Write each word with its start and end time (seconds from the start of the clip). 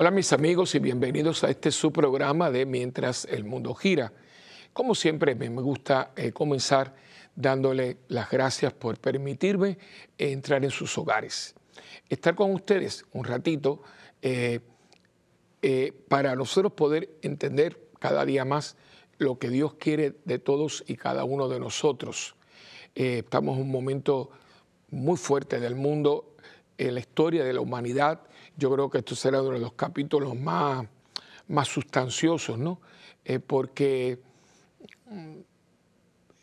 Hola 0.00 0.10
mis 0.10 0.32
amigos 0.32 0.74
y 0.74 0.78
bienvenidos 0.78 1.44
a 1.44 1.50
este 1.50 1.70
su 1.70 1.92
programa 1.92 2.50
de 2.50 2.64
Mientras 2.64 3.26
el 3.26 3.44
Mundo 3.44 3.74
Gira. 3.74 4.10
Como 4.72 4.94
siempre 4.94 5.34
me 5.34 5.48
gusta 5.48 6.12
eh, 6.16 6.32
comenzar 6.32 6.96
dándole 7.36 7.98
las 8.08 8.30
gracias 8.30 8.72
por 8.72 8.98
permitirme 8.98 9.76
entrar 10.16 10.64
en 10.64 10.70
sus 10.70 10.96
hogares, 10.96 11.54
estar 12.08 12.34
con 12.34 12.54
ustedes 12.54 13.04
un 13.12 13.24
ratito 13.24 13.82
eh, 14.22 14.60
eh, 15.60 15.92
para 16.08 16.34
nosotros 16.34 16.72
poder 16.72 17.10
entender 17.20 17.90
cada 17.98 18.24
día 18.24 18.46
más 18.46 18.78
lo 19.18 19.38
que 19.38 19.50
Dios 19.50 19.74
quiere 19.74 20.14
de 20.24 20.38
todos 20.38 20.82
y 20.86 20.96
cada 20.96 21.24
uno 21.24 21.46
de 21.46 21.60
nosotros. 21.60 22.36
estamos 22.94 23.56
en 23.56 23.64
un 23.64 23.70
momento 23.70 24.30
muy 24.88 25.18
fuerte 25.18 25.60
del 25.60 25.74
mundo, 25.74 26.36
en 26.78 26.94
la 26.94 27.00
historia 27.00 27.44
de 27.44 27.52
la 27.52 27.60
humanidad 27.60 28.29
yo 28.56 28.70
creo 28.70 28.90
que 28.90 28.98
esto 28.98 29.14
será 29.14 29.42
uno 29.42 29.52
de 29.52 29.60
los 29.60 29.72
capítulos 29.72 30.36
más, 30.36 30.86
más 31.48 31.68
sustanciosos, 31.68 32.58
¿no? 32.58 32.80
Eh, 33.24 33.38
porque 33.38 34.18
mm, 35.06 35.38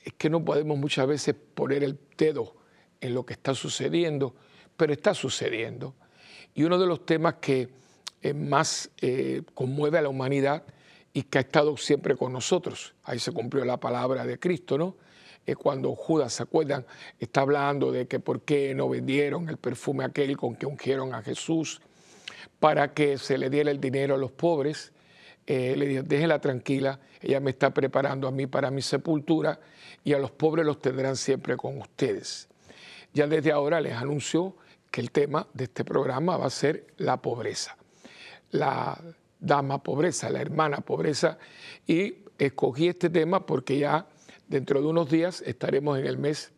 es 0.03 0.13
que 0.13 0.29
no 0.29 0.43
podemos 0.43 0.77
muchas 0.77 1.07
veces 1.07 1.35
poner 1.53 1.83
el 1.83 1.99
dedo 2.17 2.55
en 3.01 3.13
lo 3.13 3.25
que 3.25 3.33
está 3.33 3.53
sucediendo, 3.53 4.35
pero 4.75 4.93
está 4.93 5.13
sucediendo. 5.13 5.95
Y 6.53 6.63
uno 6.63 6.77
de 6.77 6.87
los 6.87 7.05
temas 7.05 7.35
que 7.35 7.69
eh, 8.21 8.33
más 8.33 8.89
eh, 9.01 9.43
conmueve 9.53 9.97
a 9.97 10.01
la 10.01 10.09
humanidad 10.09 10.63
y 11.13 11.23
que 11.23 11.37
ha 11.37 11.41
estado 11.41 11.77
siempre 11.77 12.15
con 12.15 12.33
nosotros, 12.33 12.93
ahí 13.03 13.19
se 13.19 13.31
cumplió 13.31 13.65
la 13.65 13.79
palabra 13.79 14.25
de 14.25 14.39
Cristo, 14.39 14.77
¿no? 14.77 14.95
cuando 15.55 15.95
Judas, 15.95 16.33
¿se 16.33 16.43
acuerdan? 16.43 16.85
Está 17.19 17.39
hablando 17.39 17.89
de 17.89 18.05
que 18.05 18.19
por 18.19 18.41
qué 18.41 18.75
no 18.75 18.89
vendieron 18.89 19.47
el 19.47 19.55
perfume 19.55 20.03
aquel 20.03 20.35
con 20.35 20.57
que 20.57 20.65
ungieron 20.65 21.13
a 21.15 21.21
Jesús 21.21 21.79
para 22.59 22.93
que 22.93 23.17
se 23.17 23.37
le 23.37 23.49
diera 23.49 23.71
el 23.71 23.79
dinero 23.79 24.15
a 24.15 24.17
los 24.17 24.31
pobres. 24.31 24.91
Eh, 25.45 25.75
le 25.77 25.87
dijo, 25.87 26.03
déjela 26.03 26.39
tranquila, 26.39 26.99
ella 27.21 27.39
me 27.39 27.51
está 27.51 27.73
preparando 27.73 28.27
a 28.27 28.31
mí 28.31 28.47
para 28.47 28.69
mi 28.69 28.81
sepultura 28.81 29.59
y 30.03 30.13
a 30.13 30.19
los 30.19 30.31
pobres 30.31 30.65
los 30.65 30.81
tendrán 30.81 31.15
siempre 31.15 31.55
con 31.55 31.77
ustedes. 31.77 32.47
Ya 33.13 33.27
desde 33.27 33.51
ahora 33.51 33.79
les 33.79 33.93
anunció 33.93 34.55
que 34.91 35.01
el 35.01 35.11
tema 35.11 35.47
de 35.53 35.65
este 35.65 35.85
programa 35.85 36.37
va 36.37 36.47
a 36.47 36.49
ser 36.49 36.87
la 36.97 37.17
pobreza, 37.17 37.77
la 38.51 38.99
dama 39.39 39.81
pobreza, 39.81 40.29
la 40.29 40.41
hermana 40.41 40.81
pobreza, 40.81 41.37
y 41.85 42.15
escogí 42.37 42.87
este 42.87 43.09
tema 43.09 43.45
porque 43.45 43.77
ya 43.77 44.07
dentro 44.47 44.81
de 44.81 44.87
unos 44.87 45.09
días 45.09 45.41
estaremos 45.45 45.97
en 45.99 46.05
el 46.05 46.17
mes 46.17 46.51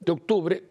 de 0.00 0.12
octubre 0.12 0.64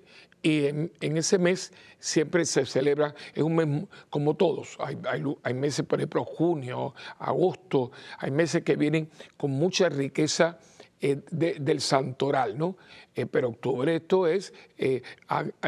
y 0.44 0.66
en, 0.66 0.92
ese 1.00 1.38
mes 1.38 1.72
siempre 2.00 2.46
se 2.46 2.66
celebra, 2.66 3.14
es 3.36 3.44
un 3.44 3.56
mes 3.56 3.86
como 4.10 4.36
todos, 4.36 4.76
hay, 4.80 5.54
meses, 5.54 5.86
por 5.86 6.00
ejemplo, 6.00 6.26
junio, 6.26 6.96
agosto, 7.20 7.92
hay 8.18 8.32
meses 8.32 8.64
que 8.64 8.76
vienen 8.76 9.10
con 9.38 9.52
mucha 9.52 9.88
riqueza 9.90 10.58
eh, 11.00 11.22
del 11.30 11.82
santoral, 11.82 12.58
¿no? 12.58 12.78
Eh, 13.14 13.28
pero 13.28 13.50
octubre 13.50 13.96
esto 13.96 14.26
es 14.26 14.54
eh, 14.78 15.04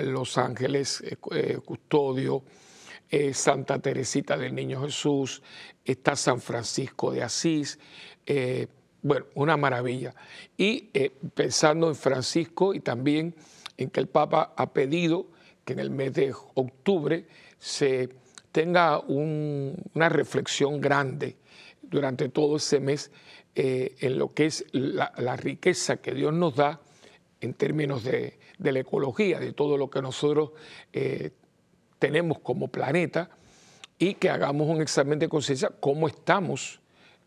Los 0.01 0.38
Ángeles, 0.38 1.03
Custodio, 1.66 2.44
Santa 3.31 3.77
Teresita 3.77 4.38
del 4.38 4.55
Niño 4.55 4.81
Jesús, 4.81 5.44
está 5.85 6.16
San 6.16 6.41
Francisco 6.41 7.11
de 7.11 7.21
Asís, 7.21 7.77
bueno, 9.03 9.28
una 9.35 9.56
maravilla. 9.56 10.16
Y 10.57 10.89
pensando 11.35 11.89
en 11.89 11.95
Francisco 11.95 12.73
y 12.73 12.79
también 12.79 13.35
en 13.83 13.89
que 13.89 13.99
el 13.99 14.07
Papa 14.07 14.53
ha 14.57 14.73
pedido 14.73 15.27
que 15.66 15.73
en 15.73 15.79
el 15.79 15.89
mes 15.89 16.13
de 16.13 16.33
octubre 16.55 17.25
se 17.59 18.09
tenga 18.51 18.99
una 18.99 20.09
reflexión 20.09 20.81
grande 20.81 21.38
durante 21.81 22.29
todo 22.29 22.57
ese 22.57 22.79
mes 22.79 23.11
eh, 23.55 23.95
en 23.99 24.17
lo 24.17 24.33
que 24.33 24.47
es 24.47 24.66
la, 24.71 25.35
riqueza 25.35 25.97
que 25.97 26.13
Dios 26.13 26.33
nos 26.33 26.55
da 26.55 26.81
en 27.39 27.53
términos 27.53 28.03
de, 28.03 28.39
la 28.57 28.79
ecología, 28.79 29.39
de 29.39 29.53
todo 29.53 29.77
lo 29.77 29.89
que 29.89 30.01
nosotros 30.01 30.51
eh, 30.91 31.31
tenemos 32.00 32.39
como 32.39 32.69
planeta 32.69 33.29
y 34.00 34.15
que 34.15 34.29
hagamos 34.29 34.67
un 34.67 34.81
examen 34.81 35.19
de 35.19 35.29
conciencia 35.29 35.71
cómo 35.79 36.07
estamos 36.07 36.79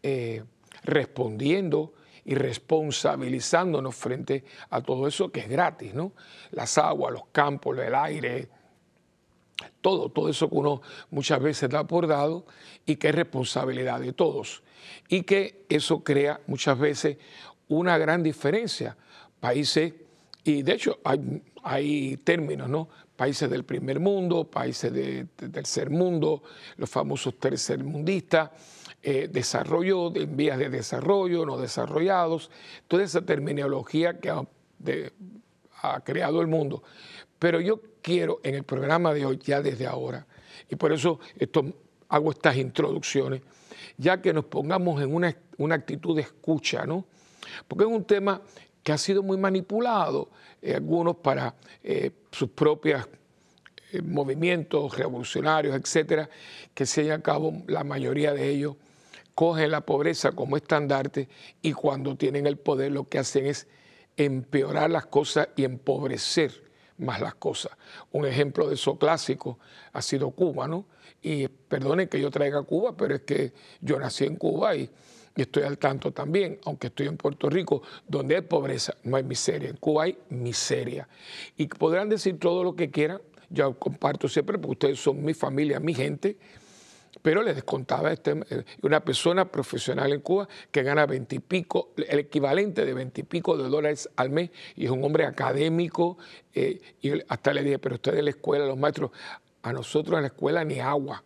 eh, 0.02 0.42
respondiendo 0.82 1.92
y 2.26 2.34
responsabilizándonos 2.34 3.94
frente 3.94 4.44
a 4.70 4.82
todo 4.82 5.06
eso 5.06 5.30
que 5.30 5.40
es 5.40 5.48
gratis, 5.48 5.94
¿no? 5.94 6.12
Las 6.50 6.76
aguas, 6.76 7.12
los 7.12 7.26
campos, 7.30 7.78
el 7.78 7.94
aire, 7.94 8.48
todo, 9.80 10.08
todo 10.08 10.28
eso 10.28 10.50
que 10.50 10.56
uno 10.56 10.82
muchas 11.10 11.40
veces 11.40 11.70
da 11.70 11.86
por 11.86 12.08
dado 12.08 12.44
y 12.84 12.96
que 12.96 13.10
es 13.10 13.14
responsabilidad 13.14 14.00
de 14.00 14.12
todos. 14.12 14.64
Y 15.08 15.22
que 15.22 15.64
eso 15.68 16.02
crea 16.02 16.40
muchas 16.48 16.76
veces 16.76 17.16
una 17.68 17.96
gran 17.96 18.24
diferencia. 18.24 18.96
Países, 19.38 19.94
y 20.42 20.62
de 20.62 20.72
hecho 20.72 20.98
hay, 21.04 21.42
hay 21.62 22.16
términos, 22.18 22.68
¿no? 22.68 22.88
Países 23.14 23.48
del 23.48 23.64
primer 23.64 24.00
mundo, 24.00 24.50
países 24.50 24.92
del 24.92 25.28
tercer 25.28 25.90
mundo, 25.90 26.42
los 26.76 26.90
famosos 26.90 27.38
tercermundistas 27.38 28.50
eh, 29.08 29.28
desarrollo, 29.30 30.12
en 30.16 30.36
vías 30.36 30.58
de 30.58 30.68
desarrollo, 30.68 31.46
no 31.46 31.58
desarrollados, 31.58 32.50
toda 32.88 33.04
esa 33.04 33.24
terminología 33.24 34.18
que 34.18 34.30
ha, 34.30 34.44
creado 36.02 36.40
el 36.40 36.48
mundo. 36.48 36.82
Pero 37.38 37.60
yo 37.60 37.80
quiero 38.02 38.40
en 38.42 38.56
el 38.56 38.64
programa 38.64 39.14
de 39.14 39.24
hoy, 39.24 39.38
ya 39.38 39.62
desde 39.62 39.86
ahora, 39.86 40.26
y 40.68 40.74
por 40.74 40.92
eso 40.92 41.20
hago 42.08 42.32
estas 42.32 42.56
introducciones, 42.56 43.42
ya 43.96 44.20
que 44.20 44.32
nos 44.32 44.46
pongamos 44.46 45.00
en 45.00 45.14
una, 45.14 45.36
actitud 45.76 46.16
de 46.16 46.22
escucha, 46.22 46.84
¿no? 46.84 47.04
Porque 47.68 47.84
es 47.84 47.90
un 47.90 48.02
tema 48.02 48.42
que 48.82 48.90
ha 48.90 48.98
sido 48.98 49.22
muy 49.22 49.36
manipulado, 49.36 50.30
eh, 50.60 50.74
algunos 50.74 51.14
para 51.18 51.54
eh, 51.84 52.10
sus 52.32 52.50
propios 52.50 53.06
movimientos 54.02 54.98
revolucionarios, 54.98 55.76
etcétera, 55.76 56.28
que 56.74 56.84
se 56.86 57.04
llevan 57.04 57.20
a 57.20 57.22
cabo 57.22 57.62
la 57.68 57.84
mayoría 57.84 58.32
de 58.32 58.50
ellos 58.50 58.74
cogen 59.36 59.70
la 59.70 59.82
pobreza 59.82 60.32
como 60.32 60.56
estandarte 60.56 61.28
y 61.60 61.74
cuando 61.74 62.16
tienen 62.16 62.46
el 62.46 62.56
poder 62.56 62.90
lo 62.90 63.06
que 63.06 63.18
hacen 63.18 63.44
es 63.44 63.68
empeorar 64.16 64.90
las 64.90 65.04
cosas 65.04 65.50
y 65.56 65.64
empobrecer 65.64 66.64
más 66.96 67.20
las 67.20 67.34
cosas. 67.34 67.72
Un 68.12 68.24
ejemplo 68.24 68.66
de 68.66 68.76
eso 68.76 68.98
clásico 68.98 69.58
ha 69.92 70.00
sido 70.00 70.30
Cuba, 70.30 70.66
¿no? 70.66 70.86
Y 71.20 71.48
perdone 71.48 72.08
que 72.08 72.18
yo 72.18 72.30
traiga 72.30 72.62
Cuba, 72.62 72.96
pero 72.96 73.14
es 73.14 73.20
que 73.22 73.52
yo 73.82 73.98
nací 73.98 74.24
en 74.24 74.36
Cuba 74.36 74.74
y, 74.74 74.90
estoy 75.36 75.64
al 75.64 75.76
tanto 75.76 76.12
también, 76.12 76.58
aunque 76.64 76.86
estoy 76.86 77.08
en 77.08 77.18
Puerto 77.18 77.50
Rico, 77.50 77.82
donde 78.08 78.36
hay 78.36 78.40
pobreza, 78.40 78.96
no 79.02 79.18
hay 79.18 79.22
miseria. 79.22 79.68
En 79.68 79.76
Cuba 79.76 80.04
hay 80.04 80.16
miseria. 80.30 81.06
Y 81.58 81.66
podrán 81.66 82.08
decir 82.08 82.38
todo 82.38 82.64
lo 82.64 82.74
que 82.74 82.90
quieran, 82.90 83.20
yo 83.50 83.78
comparto 83.78 84.28
siempre, 84.28 84.56
porque 84.56 84.72
ustedes 84.72 84.98
son 84.98 85.22
mi 85.22 85.34
familia, 85.34 85.78
mi 85.78 85.92
gente, 85.92 86.38
pero 87.22 87.42
le 87.42 87.54
descontaba 87.54 88.12
este, 88.12 88.32
eh, 88.50 88.64
una 88.82 89.00
persona 89.00 89.50
profesional 89.50 90.12
en 90.12 90.20
Cuba 90.20 90.48
que 90.70 90.82
gana 90.82 91.06
veintipico, 91.06 91.92
el 91.96 92.20
equivalente 92.20 92.84
de 92.84 92.94
veintipico 92.94 93.56
de 93.56 93.68
dólares 93.68 94.08
al 94.16 94.30
mes, 94.30 94.50
y 94.74 94.84
es 94.84 94.90
un 94.90 95.02
hombre 95.04 95.24
académico, 95.24 96.18
eh, 96.54 96.80
y 97.00 97.12
hasta 97.28 97.52
le 97.52 97.62
dije, 97.62 97.78
pero 97.78 97.96
ustedes 97.96 98.18
en 98.18 98.26
la 98.26 98.30
escuela, 98.30 98.66
los 98.66 98.78
maestros, 98.78 99.10
a 99.62 99.72
nosotros 99.72 100.16
en 100.16 100.22
la 100.22 100.28
escuela 100.28 100.64
ni 100.64 100.80
agua. 100.80 101.22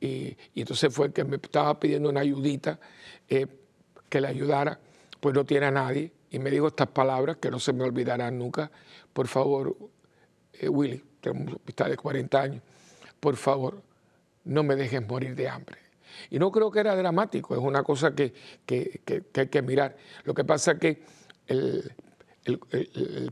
Y, 0.00 0.36
entonces 0.54 0.92
fue 0.92 1.08
el 1.08 1.12
que 1.12 1.24
me 1.24 1.36
estaba 1.36 1.78
pidiendo 1.78 2.08
una 2.08 2.20
ayudita, 2.20 2.78
eh, 3.28 3.46
que 4.08 4.20
le 4.20 4.28
ayudara, 4.28 4.80
pues 5.20 5.34
no 5.34 5.44
tiene 5.44 5.66
a 5.66 5.70
nadie, 5.70 6.12
y 6.30 6.38
me 6.38 6.50
dijo 6.50 6.68
estas 6.68 6.88
palabras 6.88 7.36
que 7.36 7.50
no 7.50 7.58
se 7.58 7.72
me 7.72 7.84
olvidarán 7.84 8.38
nunca, 8.38 8.70
por 9.12 9.26
favor, 9.26 9.76
Willy, 10.62 11.02
tengo 11.20 11.40
un 11.40 11.48
hospital 11.48 11.90
de 11.90 11.96
40 11.96 12.40
años, 12.40 12.62
por 13.20 13.36
favor, 13.36 13.82
no 14.44 14.62
me 14.62 14.76
dejes 14.76 15.06
morir 15.06 15.34
de 15.34 15.48
hambre. 15.48 15.78
Y 16.30 16.38
no 16.38 16.50
creo 16.50 16.70
que 16.70 16.80
era 16.80 16.94
dramático, 16.96 17.54
es 17.54 17.60
una 17.60 17.82
cosa 17.82 18.14
que, 18.14 18.34
hay 19.34 19.48
que 19.48 19.62
mirar. 19.62 19.96
Lo 20.24 20.34
que 20.34 20.44
pasa 20.44 20.72
es 20.72 20.78
que 20.78 21.02
el, 21.46 21.92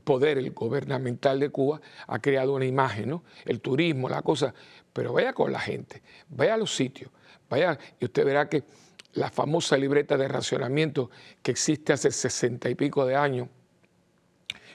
poder, 0.04 0.38
el 0.38 0.52
gubernamental 0.52 1.40
de 1.40 1.50
Cuba 1.50 1.80
ha 2.06 2.18
creado 2.20 2.54
una 2.54 2.66
imagen, 2.66 3.10
¿no? 3.10 3.24
El 3.44 3.60
turismo, 3.60 4.08
la 4.08 4.22
cosa, 4.22 4.54
pero 4.92 5.12
vaya 5.12 5.32
con 5.32 5.52
la 5.52 5.60
gente, 5.60 6.02
vaya 6.28 6.54
a 6.54 6.56
los 6.56 6.74
sitios, 6.74 7.10
vaya 7.48 7.78
y 8.00 8.04
usted 8.06 8.24
verá 8.24 8.48
que 8.48 8.64
la 9.14 9.30
famosa 9.30 9.76
libreta 9.76 10.16
de 10.16 10.28
racionamiento 10.28 11.10
que 11.42 11.50
existe 11.50 11.92
hace 11.92 12.10
sesenta 12.10 12.68
y 12.70 12.74
pico 12.74 13.04
de 13.06 13.16
años, 13.16 13.48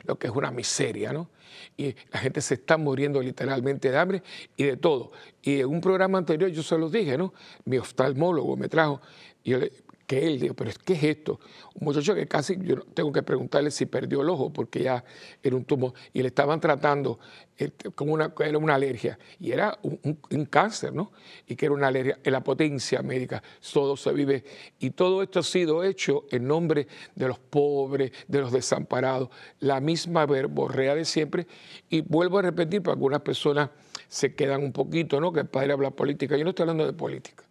lo 0.06 0.18
que 0.18 0.28
es 0.28 0.34
una 0.34 0.52
miseria, 0.52 1.14
¿no? 1.14 1.30
Y 1.78 1.96
la 2.12 2.20
gente 2.20 2.42
se 2.42 2.56
está 2.56 2.78
muriendo 2.78 3.22
literalmente 3.22 3.90
de 3.90 3.98
hambre 3.98 4.24
y 4.58 4.64
de 4.64 4.78
todo. 4.78 5.12
Y 5.42 5.62
en 5.62 5.68
un 5.68 5.82
programa 5.82 6.18
anterior 6.18 6.50
yo 6.50 6.64
se 6.64 6.78
los 6.78 6.92
dije, 6.92 7.18
¿no? 7.18 7.34
Mi 7.66 7.78
oftalmólogo 7.78 8.58
me 8.58 8.68
trajo, 8.68 9.02
que 9.44 9.60
que 9.60 9.82
él 10.18 10.39
dijo, 10.39 10.54
pero 10.54 10.71
¿qué 10.83 10.94
es 10.94 11.04
esto? 11.04 11.39
Un 11.75 11.86
muchacho 11.86 12.13
que 12.15 12.27
casi, 12.27 12.57
yo 12.62 12.81
tengo 12.94 13.12
que 13.12 13.24
preguntarle 13.24 13.71
si 13.71 13.86
perdió 13.86 14.21
el 14.21 14.30
ojo 14.30 14.51
porque 14.51 14.83
ya 14.83 15.04
era 15.42 15.56
un 15.56 15.65
tumor 15.65 15.94
y 16.13 16.21
le 16.21 16.27
estaban 16.27 16.60
tratando 16.60 17.19
este, 17.56 17.92
como 17.92 18.13
una, 18.13 18.33
era 18.39 18.57
una 18.57 18.75
alergia 18.75 19.19
y 19.39 19.51
era 19.51 19.77
un, 19.83 20.45
cáncer, 20.45 20.92
¿no? 20.94 21.12
Y 21.48 21.56
que 21.56 21.68
era 21.68 21.75
una 21.75 21.88
alergia 21.88 22.18
en 22.24 22.33
la 22.33 22.44
potencia 22.44 23.01
médica, 23.04 23.44
todo 23.71 23.95
se 23.95 24.12
vive 24.12 24.44
y 24.80 24.92
todo 24.92 25.21
esto 25.21 25.39
ha 25.39 25.44
sido 25.44 25.83
hecho 25.83 26.25
en 26.31 26.48
nombre 26.48 26.88
de 27.16 27.27
los 27.27 27.38
pobres, 27.38 28.12
de 28.27 28.42
los 28.42 28.51
desamparados, 28.51 29.30
la 29.59 29.80
misma 29.80 30.25
verborrea 30.25 30.95
de 30.95 31.06
siempre 31.06 31.45
y 31.89 32.01
vuelvo 32.01 32.39
a 32.39 32.42
repetir, 32.42 32.81
para 32.81 32.94
algunas 32.94 33.21
personas 33.21 33.69
se 34.07 34.33
quedan 34.33 34.63
un 34.63 34.71
poquito, 34.71 35.21
¿no? 35.21 35.31
Que 35.31 35.42
el 35.42 35.48
padre 35.48 35.74
habla 35.74 35.92
política, 35.92 36.36
yo 36.36 36.44
no 36.44 36.50
estoy 36.50 36.63
hablando 36.63 36.86
de 36.86 36.94
política, 36.94 37.44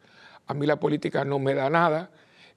a 0.47 0.55
mí 0.55 0.67
la 0.67 0.81
política 0.81 1.25
no 1.25 1.39
me 1.39 1.55
da 1.55 1.71
nada 1.71 2.11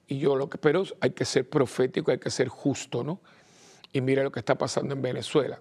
y 0.08 0.20
yo 0.20 0.36
lo 0.36 0.50
que, 0.50 0.58
pero 0.58 0.84
hay 1.02 1.12
que 1.12 1.26
ser 1.26 1.50
profético, 1.50 2.12
hay 2.12 2.20
que 2.20 2.30
ser 2.30 2.48
justo, 2.48 3.04
¿no? 3.04 3.20
Y 3.92 4.02
mira 4.02 4.24
lo 4.24 4.32
que 4.32 4.40
está 4.40 4.56
pasando 4.56 4.94
en 4.94 5.02
Venezuela, 5.02 5.60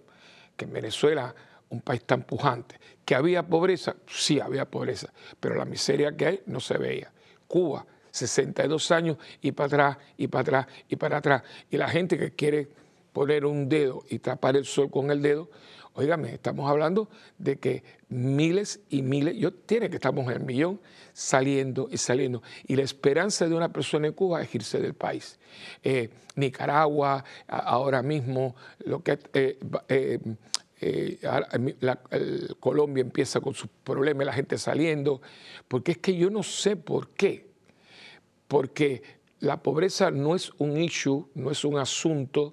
que 0.57 0.65
en 0.65 0.73
Venezuela, 0.73 1.35
un 1.71 1.81
país 1.81 2.05
tan 2.05 2.23
pujante, 2.23 2.79
que 3.05 3.15
había 3.15 3.47
pobreza, 3.47 3.97
sí 4.07 4.41
había 4.41 4.65
pobreza, 4.65 5.13
pero 5.41 5.55
la 5.55 5.65
miseria 5.65 6.17
que 6.17 6.27
hay 6.27 6.43
no 6.47 6.61
se 6.61 6.77
veía. 6.77 7.13
Cuba, 7.47 7.87
62 8.11 8.91
años 8.91 9.17
y 9.41 9.53
para 9.53 9.67
atrás, 9.67 9.99
y 10.17 10.29
para 10.29 10.41
atrás, 10.43 10.67
y 10.89 10.97
para 10.97 11.17
atrás. 11.19 11.43
Y 11.71 11.77
la 11.77 11.89
gente 11.89 12.19
que 12.19 12.33
quiere 12.33 12.69
poner 13.13 13.45
un 13.45 13.69
dedo 13.69 14.05
y 14.09 14.19
tapar 14.19 14.57
el 14.57 14.65
sol 14.65 14.91
con 14.91 15.11
el 15.11 15.23
dedo, 15.23 15.49
Óigame, 15.97 16.35
estamos 16.35 16.69
hablando 16.69 17.09
de 17.39 17.57
que 17.61 17.85
miles 18.09 18.81
y 18.91 19.03
miles, 19.03 19.37
yo 19.37 19.53
tiene 19.53 19.89
que 19.89 19.95
estamos 19.95 20.27
en 20.27 20.33
el 20.33 20.41
millón 20.41 20.81
saliendo 21.13 21.87
y 21.89 21.99
saliendo. 21.99 22.43
Y 22.67 22.75
la 22.75 22.83
esperanza 22.83 23.49
de 23.49 23.55
una 23.55 23.73
persona 23.73 24.09
en 24.09 24.13
Cuba 24.13 24.43
es 24.43 24.53
irse 24.53 24.81
del 24.81 24.95
país. 24.95 25.39
Eh, 25.85 26.11
Nicaragua, 26.35 27.25
ahora 27.47 28.03
mismo, 28.03 28.57
lo 28.81 29.05
que 29.05 29.21
eh, 29.35 30.19
eh, 30.81 31.19
Colombia 32.59 33.03
empieza 33.03 33.41
con 33.41 33.55
sus 33.55 33.71
problemas, 33.85 34.27
la 34.27 34.33
gente 34.33 34.59
saliendo, 34.59 35.23
porque 35.69 35.93
es 35.93 35.99
que 35.99 36.17
yo 36.17 36.29
no 36.29 36.43
sé 36.43 36.75
por 36.75 37.11
qué. 37.11 37.47
Porque 38.49 39.01
la 39.39 39.63
pobreza 39.63 40.11
no 40.11 40.35
es 40.35 40.51
un 40.59 40.77
issue, 40.77 41.29
no 41.35 41.53
es 41.53 41.65
un 41.65 41.79
asunto 41.79 42.53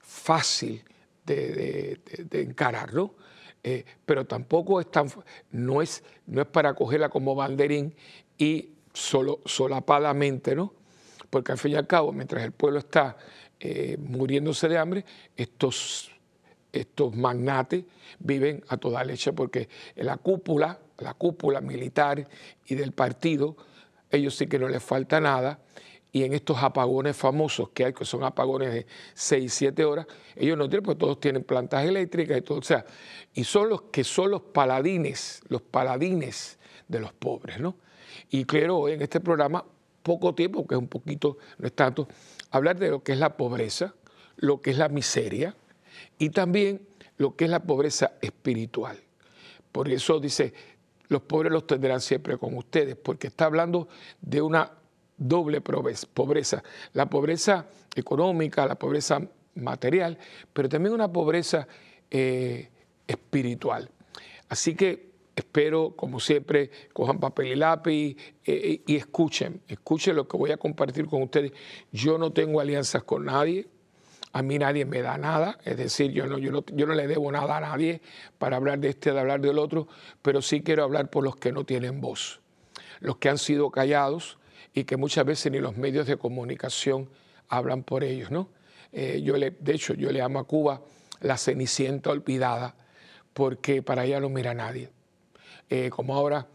fácil 0.00 0.84
de, 1.24 2.00
encararlo, 2.32 3.14
eh, 3.62 3.84
pero 4.04 4.26
tampoco 4.26 4.80
es 4.80 4.90
tan, 4.90 5.08
no 5.50 5.80
es, 5.80 6.02
no 6.26 6.42
es 6.42 6.48
para 6.48 6.74
cogerla 6.74 7.08
como 7.08 7.34
banderín 7.34 7.94
y 8.36 8.70
solo 8.92 9.40
solapadamente, 9.44 10.54
¿no? 10.54 10.74
Porque 11.30 11.52
al 11.52 11.58
fin 11.58 11.72
y 11.72 11.74
al 11.76 11.86
cabo, 11.86 12.12
mientras 12.12 12.44
el 12.44 12.52
pueblo 12.52 12.78
está 12.78 13.16
eh, 13.58 13.96
muriéndose 13.98 14.68
de 14.68 14.78
hambre, 14.78 15.04
estos, 15.36 16.10
estos 16.72 17.14
magnates 17.16 17.84
viven 18.18 18.62
a 18.68 18.76
toda 18.76 19.02
leche 19.04 19.32
porque 19.32 19.68
la 19.96 20.16
cúpula, 20.16 20.78
la 20.98 21.14
cúpula 21.14 21.60
militar 21.60 22.28
y 22.66 22.74
del 22.74 22.92
partido, 22.92 23.56
ellos 24.10 24.36
sí 24.36 24.46
que 24.46 24.58
no 24.58 24.68
les 24.68 24.82
falta 24.82 25.20
nada 25.20 25.58
y 26.14 26.22
en 26.22 26.32
estos 26.32 26.62
apagones 26.62 27.16
famosos 27.16 27.70
que 27.70 27.86
hay, 27.86 27.92
que 27.92 28.04
son 28.04 28.22
apagones 28.22 28.72
de 28.72 28.86
6, 29.14 29.52
7 29.52 29.84
horas, 29.84 30.06
ellos 30.36 30.56
no 30.56 30.68
tienen, 30.68 30.84
pues 30.84 30.96
todos 30.96 31.18
tienen 31.18 31.42
plantas 31.42 31.84
eléctricas 31.84 32.38
y 32.38 32.40
todo, 32.40 32.58
o 32.58 32.62
sea, 32.62 32.86
y 33.34 33.42
son 33.42 33.68
los 33.68 33.82
que 33.82 34.04
son 34.04 34.30
los 34.30 34.40
paladines, 34.40 35.42
los 35.48 35.60
paladines 35.60 36.56
de 36.86 37.00
los 37.00 37.12
pobres, 37.12 37.58
¿no? 37.58 37.74
Y 38.30 38.44
quiero 38.44 38.78
hoy 38.78 38.92
en 38.92 39.02
este 39.02 39.18
programa, 39.18 39.64
poco 40.04 40.36
tiempo, 40.36 40.64
que 40.68 40.76
es 40.76 40.78
un 40.78 40.86
poquito, 40.86 41.38
no 41.58 41.66
es 41.66 41.72
tanto, 41.72 42.06
hablar 42.52 42.78
de 42.78 42.90
lo 42.90 43.02
que 43.02 43.10
es 43.10 43.18
la 43.18 43.36
pobreza, 43.36 43.96
lo 44.36 44.62
que 44.62 44.70
es 44.70 44.78
la 44.78 44.88
miseria 44.88 45.56
y 46.16 46.30
también 46.30 46.86
lo 47.16 47.34
que 47.34 47.46
es 47.46 47.50
la 47.50 47.64
pobreza 47.64 48.12
espiritual. 48.20 49.02
Por 49.72 49.88
eso 49.88 50.20
dice, 50.20 50.54
los 51.08 51.22
pobres 51.22 51.52
los 51.52 51.66
tendrán 51.66 52.00
siempre 52.00 52.38
con 52.38 52.56
ustedes, 52.56 52.94
porque 52.94 53.26
está 53.26 53.46
hablando 53.46 53.88
de 54.20 54.42
una 54.42 54.70
doble 55.16 55.60
pobreza. 55.60 56.62
La 56.92 57.08
pobreza 57.08 57.66
económica, 57.94 58.66
la 58.66 58.76
pobreza 58.76 59.20
material, 59.54 60.18
pero 60.52 60.68
también 60.68 60.94
una 60.94 61.12
pobreza 61.12 61.66
eh, 62.10 62.70
espiritual. 63.06 63.90
Así 64.48 64.74
que 64.74 65.14
espero, 65.36 65.94
como 65.96 66.20
siempre, 66.20 66.70
cojan 66.92 67.18
papel 67.18 67.48
y 67.48 67.56
lápiz 67.56 68.16
eh, 68.44 68.82
y 68.86 68.96
escuchen, 68.96 69.62
escuchen 69.68 70.16
lo 70.16 70.28
que 70.28 70.36
voy 70.36 70.50
a 70.52 70.56
compartir 70.56 71.06
con 71.06 71.22
ustedes. 71.22 71.52
Yo 71.92 72.18
no 72.18 72.32
tengo 72.32 72.60
alianzas 72.60 73.04
con 73.04 73.24
nadie, 73.24 73.68
a 74.32 74.42
mí 74.42 74.58
nadie 74.58 74.84
me 74.84 75.00
da 75.00 75.16
nada, 75.16 75.58
es 75.64 75.76
decir, 75.76 76.10
yo 76.10 76.26
no, 76.26 76.38
yo 76.38 76.50
no, 76.50 76.64
yo 76.72 76.86
no 76.86 76.94
le 76.94 77.06
debo 77.06 77.30
nada 77.30 77.56
a 77.56 77.60
nadie 77.60 78.00
para 78.38 78.56
hablar 78.56 78.80
de 78.80 78.88
este, 78.88 79.12
de 79.12 79.20
hablar 79.20 79.40
del 79.40 79.58
otro, 79.58 79.86
pero 80.22 80.42
sí 80.42 80.60
quiero 80.60 80.82
hablar 80.82 81.08
por 81.08 81.22
los 81.22 81.36
que 81.36 81.52
no 81.52 81.64
tienen 81.64 82.00
voz, 82.00 82.40
los 83.00 83.18
que 83.18 83.28
han 83.28 83.38
sido 83.38 83.70
callados, 83.70 84.38
y 84.74 84.84
que 84.84 84.96
muchas 84.96 85.24
veces 85.24 85.52
ni 85.52 85.60
los 85.60 85.76
medios 85.76 86.06
de 86.06 86.16
comunicación 86.16 87.08
hablan 87.48 87.84
por 87.84 88.02
ellos, 88.02 88.30
¿no? 88.30 88.48
Eh, 88.92 89.22
yo 89.22 89.36
le, 89.36 89.52
de 89.52 89.74
hecho, 89.74 89.94
yo 89.94 90.10
le 90.10 90.20
amo 90.20 90.40
a 90.40 90.44
Cuba 90.44 90.82
la 91.20 91.38
cenicienta 91.38 92.10
olvidada, 92.10 92.74
porque 93.32 93.82
para 93.82 94.04
ella 94.04 94.20
no 94.20 94.28
mira 94.28 94.52
nadie. 94.52 94.90
Eh, 95.70 95.90
como 95.90 96.14
ahora 96.14 96.48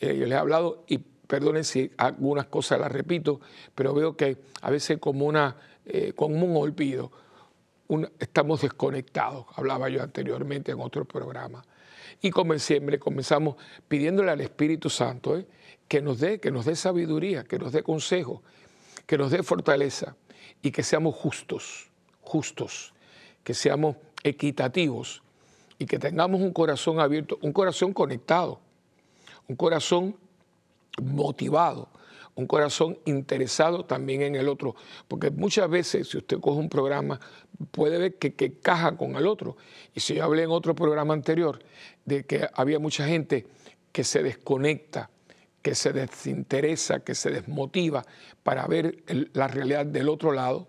eh, 0.00 0.16
yo 0.16 0.24
les 0.26 0.32
he 0.32 0.36
hablado, 0.36 0.84
y 0.86 0.98
perdonen 0.98 1.64
si 1.64 1.90
algunas 1.96 2.46
cosas 2.46 2.80
las 2.80 2.92
repito, 2.92 3.40
pero 3.74 3.92
veo 3.92 4.16
que 4.16 4.38
a 4.62 4.70
veces 4.70 4.98
como, 4.98 5.26
una, 5.26 5.56
como 6.14 6.44
un 6.44 6.56
olvido, 6.56 7.10
estamos 8.18 8.62
desconectados, 8.62 9.46
hablaba 9.56 9.88
yo 9.88 10.02
anteriormente 10.02 10.72
en 10.72 10.80
otro 10.80 11.04
programa. 11.04 11.64
Y 12.22 12.30
siempre 12.58 12.98
comenzamos 12.98 13.56
pidiéndole 13.88 14.30
al 14.30 14.40
Espíritu 14.40 14.88
Santo, 14.90 15.36
¿eh? 15.36 15.46
Que 15.88 16.00
nos 16.00 16.20
dé, 16.20 16.40
que 16.40 16.50
nos 16.50 16.64
dé 16.64 16.76
sabiduría, 16.76 17.44
que 17.44 17.58
nos 17.58 17.72
dé 17.72 17.82
consejo, 17.82 18.42
que 19.06 19.18
nos 19.18 19.30
dé 19.30 19.42
fortaleza 19.42 20.16
y 20.62 20.70
que 20.70 20.82
seamos 20.82 21.14
justos, 21.14 21.90
justos, 22.22 22.94
que 23.42 23.54
seamos 23.54 23.96
equitativos 24.22 25.22
y 25.78 25.86
que 25.86 25.98
tengamos 25.98 26.40
un 26.40 26.52
corazón 26.52 27.00
abierto, 27.00 27.38
un 27.42 27.52
corazón 27.52 27.92
conectado, 27.92 28.60
un 29.48 29.56
corazón 29.56 30.16
motivado, 31.02 31.88
un 32.36 32.46
corazón 32.46 32.98
interesado 33.04 33.84
también 33.84 34.22
en 34.22 34.34
el 34.34 34.48
otro, 34.48 34.74
porque 35.06 35.30
muchas 35.30 35.68
veces 35.68 36.08
si 36.08 36.18
usted 36.18 36.40
coge 36.40 36.58
un 36.58 36.68
programa 36.68 37.20
puede 37.70 37.98
ver 37.98 38.14
que, 38.16 38.34
que 38.34 38.58
caja 38.58 38.96
con 38.96 39.16
el 39.16 39.26
otro. 39.26 39.56
Y 39.94 40.00
si 40.00 40.14
yo 40.14 40.24
hablé 40.24 40.42
en 40.42 40.50
otro 40.50 40.74
programa 40.74 41.14
anterior 41.14 41.60
de 42.04 42.24
que 42.24 42.48
había 42.54 42.78
mucha 42.78 43.06
gente 43.06 43.46
que 43.92 44.02
se 44.02 44.22
desconecta 44.22 45.10
que 45.64 45.74
se 45.74 45.94
desinteresa, 45.94 47.00
que 47.00 47.14
se 47.14 47.30
desmotiva 47.30 48.04
para 48.42 48.66
ver 48.66 49.02
la 49.32 49.48
realidad 49.48 49.86
del 49.86 50.10
otro 50.10 50.30
lado, 50.30 50.68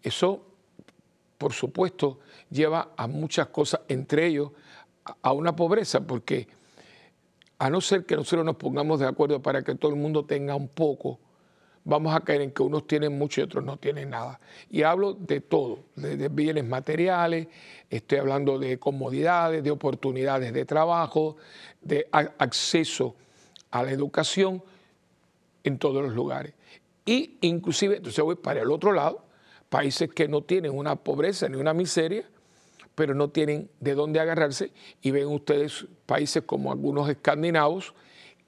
eso, 0.00 0.46
por 1.38 1.52
supuesto, 1.52 2.20
lleva 2.48 2.92
a 2.96 3.08
muchas 3.08 3.48
cosas, 3.48 3.80
entre 3.88 4.28
ellos 4.28 4.52
a 5.22 5.32
una 5.32 5.56
pobreza, 5.56 6.06
porque 6.06 6.46
a 7.58 7.68
no 7.68 7.80
ser 7.80 8.06
que 8.06 8.14
nosotros 8.14 8.46
nos 8.46 8.54
pongamos 8.54 9.00
de 9.00 9.08
acuerdo 9.08 9.42
para 9.42 9.64
que 9.64 9.74
todo 9.74 9.90
el 9.90 9.98
mundo 9.98 10.24
tenga 10.24 10.54
un 10.54 10.68
poco, 10.68 11.18
vamos 11.82 12.14
a 12.14 12.20
caer 12.20 12.42
en 12.42 12.52
que 12.52 12.62
unos 12.62 12.86
tienen 12.86 13.18
mucho 13.18 13.40
y 13.40 13.44
otros 13.44 13.64
no 13.64 13.76
tienen 13.76 14.10
nada. 14.10 14.38
Y 14.70 14.84
hablo 14.84 15.14
de 15.14 15.40
todo, 15.40 15.80
de, 15.96 16.28
bienes 16.28 16.64
materiales, 16.64 17.48
estoy 17.90 18.18
hablando 18.18 18.60
de 18.60 18.78
comodidades, 18.78 19.64
de 19.64 19.72
oportunidades 19.72 20.52
de 20.52 20.64
trabajo, 20.64 21.38
de 21.80 22.06
acceso 22.12 23.16
a 23.72 23.82
la 23.82 23.90
educación 23.90 24.62
en 25.64 25.78
todos 25.78 26.02
los 26.02 26.14
lugares. 26.14 26.54
Y 27.04 27.38
inclusive, 27.40 27.96
entonces 27.96 28.22
voy 28.22 28.36
para 28.36 28.62
el 28.62 28.70
otro 28.70 28.92
lado, 28.92 29.24
países 29.68 30.10
que 30.10 30.28
no 30.28 30.42
tienen 30.42 30.76
una 30.76 30.96
pobreza 30.96 31.48
ni 31.48 31.56
una 31.56 31.74
miseria, 31.74 32.28
pero 32.94 33.14
no 33.14 33.30
tienen 33.30 33.70
de 33.80 33.94
dónde 33.94 34.20
agarrarse, 34.20 34.70
y 35.00 35.10
ven 35.10 35.26
ustedes 35.26 35.86
países 36.06 36.44
como 36.44 36.70
algunos 36.70 37.08
escandinavos 37.08 37.94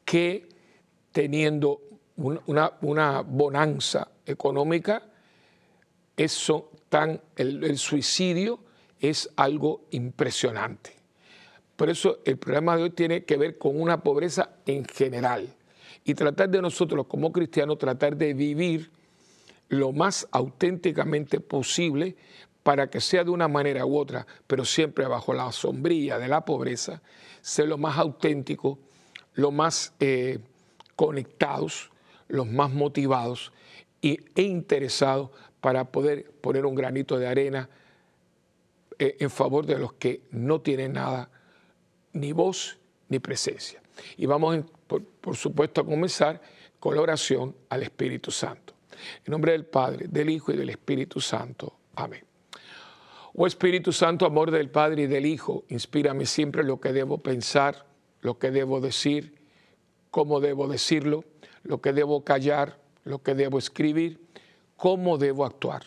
que 0.04 0.48
teniendo 1.10 1.80
una, 2.16 2.70
bonanza 3.22 4.08
económica, 4.26 5.02
eso 6.16 6.70
tan, 6.88 7.20
el 7.36 7.78
suicidio 7.78 8.60
es 9.00 9.30
algo 9.36 9.86
impresionante. 9.90 10.93
Por 11.76 11.90
eso 11.90 12.20
el 12.24 12.36
programa 12.38 12.76
de 12.76 12.84
hoy 12.84 12.90
tiene 12.90 13.24
que 13.24 13.36
ver 13.36 13.58
con 13.58 13.80
una 13.80 14.02
pobreza 14.02 14.50
en 14.66 14.84
general 14.84 15.48
y 16.04 16.14
tratar 16.14 16.48
de 16.48 16.62
nosotros 16.62 17.06
como 17.06 17.32
cristianos, 17.32 17.78
tratar 17.78 18.16
de 18.16 18.34
vivir 18.34 18.90
lo 19.68 19.92
más 19.92 20.28
auténticamente 20.30 21.40
posible 21.40 22.16
para 22.62 22.88
que 22.88 23.00
sea 23.00 23.24
de 23.24 23.30
una 23.30 23.48
manera 23.48 23.84
u 23.84 23.96
otra, 23.96 24.26
pero 24.46 24.64
siempre 24.64 25.06
bajo 25.06 25.34
la 25.34 25.50
sombrilla 25.52 26.18
de 26.18 26.28
la 26.28 26.44
pobreza, 26.44 27.02
ser 27.40 27.68
lo 27.68 27.76
más 27.76 27.98
auténtico, 27.98 28.78
lo 29.34 29.50
más 29.50 29.92
eh, 30.00 30.38
conectados, 30.96 31.90
los 32.28 32.46
más 32.46 32.72
motivados 32.72 33.52
e 34.00 34.18
interesados 34.36 35.30
para 35.60 35.90
poder 35.90 36.30
poner 36.40 36.66
un 36.66 36.74
granito 36.74 37.18
de 37.18 37.26
arena 37.26 37.68
eh, 38.98 39.16
en 39.18 39.30
favor 39.30 39.66
de 39.66 39.78
los 39.78 39.94
que 39.94 40.22
no 40.30 40.60
tienen 40.60 40.94
nada, 40.94 41.30
ni 42.14 42.32
voz 42.32 42.78
ni 43.08 43.18
presencia. 43.18 43.82
Y 44.16 44.26
vamos, 44.26 44.64
por, 45.20 45.36
supuesto, 45.36 45.82
a 45.82 45.84
comenzar 45.84 46.40
con 46.80 46.94
la 46.94 47.02
oración 47.02 47.54
al 47.68 47.82
Espíritu 47.82 48.30
Santo. 48.30 48.74
En 49.24 49.32
nombre 49.32 49.52
del 49.52 49.66
Padre, 49.66 50.06
del 50.08 50.30
Hijo 50.30 50.52
y 50.52 50.56
del 50.56 50.70
Espíritu 50.70 51.20
Santo. 51.20 51.74
Amén. 51.94 52.24
Oh 53.34 53.46
Espíritu 53.46 53.92
Santo, 53.92 54.26
amor 54.26 54.50
del 54.50 54.70
Padre 54.70 55.02
y 55.02 55.06
del 55.06 55.26
Hijo, 55.26 55.64
inspírame 55.68 56.24
siempre 56.24 56.62
lo 56.62 56.80
que 56.80 56.92
debo 56.92 57.18
pensar, 57.18 57.84
lo 58.20 58.38
que 58.38 58.52
debo 58.52 58.80
decir, 58.80 59.34
cómo 60.10 60.38
debo 60.38 60.68
decirlo, 60.68 61.24
lo 61.64 61.80
que 61.80 61.92
debo 61.92 62.22
callar, 62.22 62.78
lo 63.02 63.22
que 63.22 63.34
debo 63.34 63.58
escribir, 63.58 64.20
cómo 64.76 65.18
debo 65.18 65.44
actuar, 65.44 65.82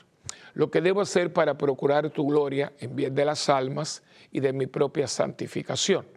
lo 0.54 0.70
que 0.70 0.82
debo 0.82 1.00
hacer 1.00 1.32
para 1.32 1.58
procurar 1.58 2.10
tu 2.10 2.28
gloria 2.28 2.74
en 2.80 2.96
bien 2.98 3.16
de 3.16 3.24
las 3.24 3.48
almas 3.48 4.04
y 4.32 4.42
de 4.42 4.52
mi 4.52 4.68
propia 4.68 5.08
santificación 5.08 6.17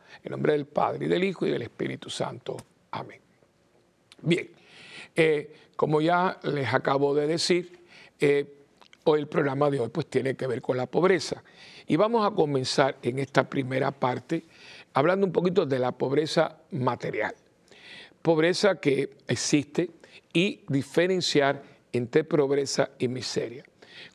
En 0.23 0.31
nombre 0.31 0.53
del 0.53 0.65
Padre, 0.65 1.05
y 1.05 1.07
del 1.09 1.23
Hijo 1.23 1.45
y 1.45 1.51
del 1.51 1.61
Espíritu 1.61 2.09
Santo. 2.09 2.57
Amén. 2.91 3.19
Bien, 4.21 4.49
eh, 5.15 5.53
como 5.75 6.01
ya 6.01 6.39
les 6.43 6.73
acabo 6.73 7.15
de 7.15 7.27
decir, 7.27 7.79
eh, 8.19 8.45
hoy 9.05 9.21
el 9.21 9.27
programa 9.27 9.69
de 9.69 9.79
hoy 9.79 9.89
pues 9.89 10.07
tiene 10.07 10.35
que 10.35 10.47
ver 10.47 10.61
con 10.61 10.77
la 10.77 10.85
pobreza. 10.85 11.43
Y 11.87 11.95
vamos 11.95 12.25
a 12.25 12.33
comenzar 12.33 12.97
en 13.01 13.19
esta 13.19 13.49
primera 13.49 13.91
parte 13.91 14.45
hablando 14.93 15.25
un 15.25 15.33
poquito 15.33 15.65
de 15.65 15.79
la 15.79 15.91
pobreza 15.91 16.59
material. 16.71 17.35
Pobreza 18.21 18.79
que 18.79 19.09
existe 19.27 19.89
y 20.33 20.61
diferenciar 20.67 21.63
entre 21.91 22.23
pobreza 22.23 22.91
y 22.99 23.07
miseria. 23.07 23.63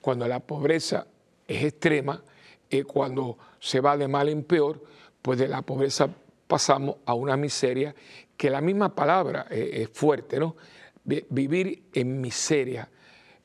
Cuando 0.01 0.27
la 0.29 0.41
pobreza 0.41 1.07
es 1.47 1.65
extrema, 1.65 2.23
es 2.71 2.85
cuando 2.85 3.39
se 3.61 3.81
va 3.81 3.97
de 3.97 4.09
mal 4.09 4.29
en 4.29 4.45
peor, 4.45 4.83
pues 5.27 5.41
de 5.41 5.49
la 5.49 5.63
pobreza 5.63 6.09
pasamos 6.47 6.99
a 7.05 7.15
una 7.15 7.37
miseria 7.37 7.93
que 8.37 8.49
la 8.49 8.61
misma 8.61 8.95
palabra 8.95 9.49
eh, 9.51 9.71
es 9.83 9.89
fuerte, 9.89 10.39
¿no? 10.39 10.55
Vivir 11.03 11.83
en 11.93 12.21
miseria. 12.21 12.89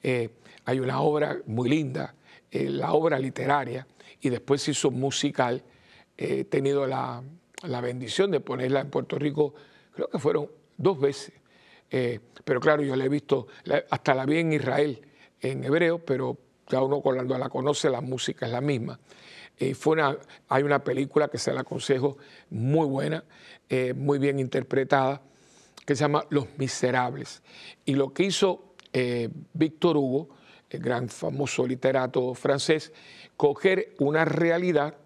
Eh, 0.04 0.30
hay 0.66 0.80
una 0.80 1.02
obra 1.02 1.40
muy 1.48 1.70
linda, 1.70 2.14
eh, 2.52 2.70
la 2.70 2.94
obra 2.94 3.18
literaria, 3.18 3.88
y 4.20 4.30
después 4.30 4.62
se 4.62 4.72
hizo 4.72 4.92
musical. 4.92 5.64
He 6.16 6.44
tenido 6.44 6.86
la, 6.86 7.24
bendición 7.82 8.30
de 8.30 8.42
ponerla 8.42 8.82
en 8.82 8.92
Puerto 8.92 9.18
Rico, 9.18 9.56
creo 9.92 10.08
que 10.08 10.20
fueron 10.20 10.52
dos 10.78 11.00
veces. 11.00 11.34
pero 12.46 12.60
claro, 12.60 12.84
yo 12.84 12.96
la 12.96 13.06
he 13.06 13.10
visto, 13.10 13.48
hasta 13.90 14.14
la 14.14 14.28
vi 14.28 14.38
en 14.38 14.54
Israel, 14.54 15.02
en 15.40 15.64
hebreo, 15.64 15.98
pero 15.98 16.38
cada 16.68 16.84
uno 16.84 17.02
cuando 17.02 17.40
la 17.40 17.50
conoce 17.50 17.90
la 17.90 18.02
música 18.02 18.46
es 18.46 18.52
la 18.52 18.62
misma. 18.62 19.00
Eh, 19.62 19.76
hay 20.50 20.64
una 20.64 20.84
película 20.84 21.28
que 21.28 21.38
se 21.38 21.54
la 21.54 21.62
aconsejo 21.62 22.18
muy 22.50 22.88
buena, 22.88 23.24
eh, 23.70 23.94
muy 23.94 24.18
bien 24.18 24.40
interpretada, 24.40 25.22
que 25.86 25.96
se 25.96 26.02
llama 26.02 26.26
Los 26.32 26.48
Miserables. 26.58 27.44
Y 27.86 27.94
lo 27.94 28.12
que 28.12 28.24
hizo 28.24 28.74
eh, 28.92 29.30
Víctor 29.54 29.98
Hugo, 29.98 30.30
el 30.68 30.80
gran 30.80 31.10
famoso 31.10 31.68
literato 31.68 32.34
francés, 32.34 32.92
coger 33.38 33.94
una 34.00 34.26
realidad 34.26 34.98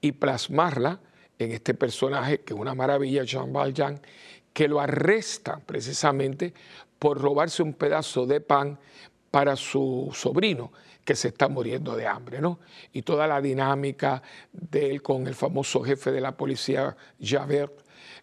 y 0.00 0.12
plasmarla 0.12 0.98
en 1.38 1.52
este 1.52 1.74
personaje, 1.74 2.40
que 2.40 2.54
es 2.54 2.58
una 2.58 2.74
maravilla, 2.74 3.24
Jean 3.24 3.52
Valjean, 3.52 4.00
que 4.54 4.66
lo 4.66 4.80
arresta 4.80 5.60
precisamente 5.66 6.54
por 6.98 7.20
robarse 7.20 7.62
un 7.62 7.74
pedazo 7.74 8.24
de 8.24 8.40
pan 8.40 8.78
para 9.30 9.56
su 9.56 10.10
sobrino 10.12 10.72
que 11.04 11.14
se 11.14 11.28
está 11.28 11.48
muriendo 11.48 11.96
de 11.96 12.06
hambre, 12.06 12.40
¿no? 12.40 12.60
Y 12.92 13.02
toda 13.02 13.26
la 13.26 13.40
dinámica 13.40 14.22
de 14.52 14.90
él 14.90 15.02
con 15.02 15.26
el 15.26 15.34
famoso 15.34 15.82
jefe 15.82 16.12
de 16.12 16.20
la 16.20 16.36
policía, 16.36 16.96
Javert, 17.20 17.72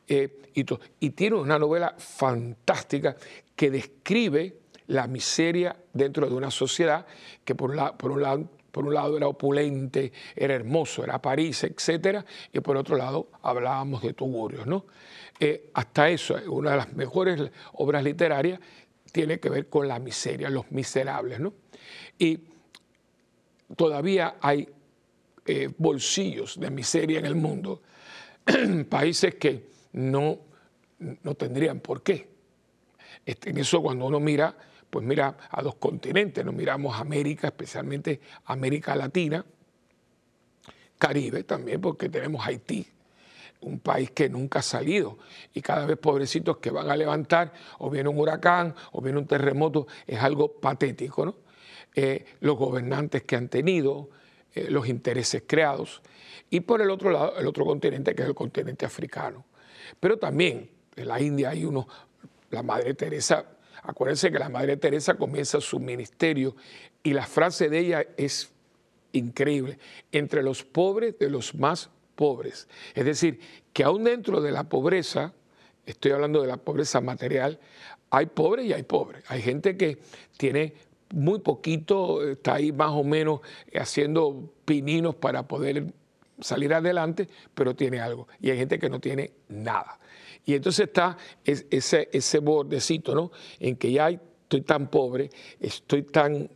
eh, 0.07 0.51
y, 0.53 0.65
y, 0.99 1.09
tiene 1.11 1.35
una 1.35 1.59
novela 1.59 1.93
fantástica 1.97 3.17
que 3.55 3.69
describe 3.69 4.57
la 4.87 5.07
miseria 5.07 5.75
dentro 5.93 6.27
de 6.27 6.33
una 6.33 6.51
sociedad 6.51 7.05
que 7.43 7.55
por, 7.55 7.71
un 7.71 7.75
lado, 8.93 9.17
era 9.17 9.27
opulente, 9.27 10.11
era 10.35 10.53
hermoso, 10.55 11.03
era 11.03 11.21
París, 11.21 11.63
etcétera, 11.63 12.25
y 12.53 12.59
por 12.61 12.77
otro 12.77 12.95
lado 12.95 13.27
hablábamos 13.41 14.01
de 14.01 14.13
tugurios, 14.13 14.65
¿no? 14.65 14.85
Eh, 15.39 15.69
hasta 15.73 16.09
eso, 16.09 16.35
una 16.47 16.71
de 16.71 16.77
las 16.77 16.93
mejores 16.93 17.51
obras 17.73 18.03
literarias 18.03 18.59
tiene 19.11 19.39
que 19.39 19.49
ver 19.49 19.69
con 19.69 19.87
la 19.87 19.99
miseria, 19.99 20.49
los 20.49 20.71
miserables, 20.71 21.39
¿no? 21.39 21.53
Y 22.17 22.39
todavía 23.75 24.37
hay 24.41 24.67
eh, 25.45 25.69
bolsillos 25.77 26.59
de 26.59 26.69
miseria 26.69 27.19
en 27.19 27.25
el 27.25 27.35
mundo, 27.35 27.81
países 28.89 29.35
que 29.35 29.69
no, 29.93 30.39
no 30.99 31.35
tendrían 31.35 31.79
por 31.79 32.03
qué. 32.03 32.29
En 33.25 33.57
eso 33.57 33.81
cuando 33.81 34.05
uno 34.05 34.19
mira, 34.19 34.55
pues 34.89 35.05
mira 35.05 35.37
a 35.49 35.61
dos 35.61 35.75
continentes, 35.75 36.43
nos 36.45 36.53
miramos 36.53 36.99
América, 36.99 37.47
especialmente 37.47 38.21
América 38.45 38.95
Latina, 38.95 39.45
Caribe 40.97 41.43
también, 41.43 41.79
porque 41.79 42.09
tenemos 42.09 42.45
Haití, 42.45 42.87
un 43.61 43.79
país 43.79 44.11
que 44.11 44.29
nunca 44.29 44.59
ha 44.59 44.63
salido 44.63 45.17
y 45.53 45.61
cada 45.61 45.85
vez 45.85 45.97
pobrecitos 45.97 46.57
que 46.57 46.71
van 46.71 46.89
a 46.89 46.95
levantar, 46.95 47.53
o 47.79 47.89
viene 47.89 48.09
un 48.09 48.19
huracán, 48.19 48.75
o 48.91 49.01
viene 49.01 49.19
un 49.19 49.27
terremoto, 49.27 49.87
es 50.05 50.19
algo 50.19 50.53
patético, 50.59 51.25
¿no? 51.25 51.35
Eh, 51.95 52.25
los 52.41 52.57
gobernantes 52.57 53.23
que 53.23 53.35
han 53.35 53.49
tenido, 53.49 54.09
eh, 54.53 54.67
los 54.69 54.87
intereses 54.87 55.43
creados, 55.47 56.01
y 56.49 56.61
por 56.61 56.81
el 56.81 56.89
otro 56.91 57.09
lado, 57.09 57.37
el 57.37 57.47
otro 57.47 57.65
continente 57.65 58.13
que 58.13 58.21
es 58.21 58.27
el 58.27 58.35
continente 58.35 58.85
africano. 58.85 59.45
Pero 59.99 60.17
también 60.17 60.69
en 60.95 61.07
la 61.07 61.19
India 61.21 61.49
hay 61.49 61.65
uno, 61.65 61.87
la 62.51 62.63
Madre 62.63 62.93
Teresa, 62.93 63.45
acuérdense 63.83 64.31
que 64.31 64.39
la 64.39 64.49
Madre 64.49 64.77
Teresa 64.77 65.15
comienza 65.15 65.59
su 65.59 65.79
ministerio 65.79 66.55
y 67.03 67.13
la 67.13 67.25
frase 67.25 67.69
de 67.69 67.79
ella 67.79 68.05
es 68.15 68.51
increíble, 69.13 69.79
entre 70.11 70.43
los 70.43 70.63
pobres 70.63 71.17
de 71.17 71.29
los 71.29 71.55
más 71.55 71.89
pobres. 72.17 72.67
Es 72.93 73.05
decir, 73.05 73.39
que 73.71 73.85
aún 73.85 74.03
dentro 74.03 74.41
de 74.41 74.51
la 74.51 74.67
pobreza, 74.67 75.33
estoy 75.85 76.11
hablando 76.11 76.41
de 76.41 76.47
la 76.47 76.57
pobreza 76.57 76.99
material, 76.99 77.59
hay 78.09 78.25
pobres 78.25 78.65
y 78.65 78.73
hay 78.73 78.83
pobres. 78.83 79.23
Hay 79.29 79.41
gente 79.41 79.77
que 79.77 79.99
tiene 80.35 80.73
muy 81.13 81.39
poquito, 81.39 82.27
está 82.27 82.55
ahí 82.55 82.73
más 82.73 82.91
o 82.91 83.03
menos 83.03 83.39
haciendo 83.73 84.51
pininos 84.65 85.15
para 85.15 85.47
poder 85.47 85.93
salir 86.39 86.73
adelante, 86.73 87.29
pero 87.53 87.75
tiene 87.75 87.99
algo. 87.99 88.27
Y 88.41 88.49
hay 88.49 88.57
gente 88.57 88.79
que 88.79 88.89
no 88.89 88.99
tiene 88.99 89.31
nada. 89.47 89.99
Y 90.43 90.55
entonces 90.55 90.87
está 90.87 91.17
ese, 91.45 92.09
ese 92.11 92.39
bordecito, 92.39 93.13
¿no? 93.13 93.31
En 93.59 93.75
que 93.75 93.91
ya 93.91 94.09
estoy 94.09 94.61
tan 94.61 94.89
pobre, 94.89 95.29
estoy 95.59 96.03
tan 96.03 96.49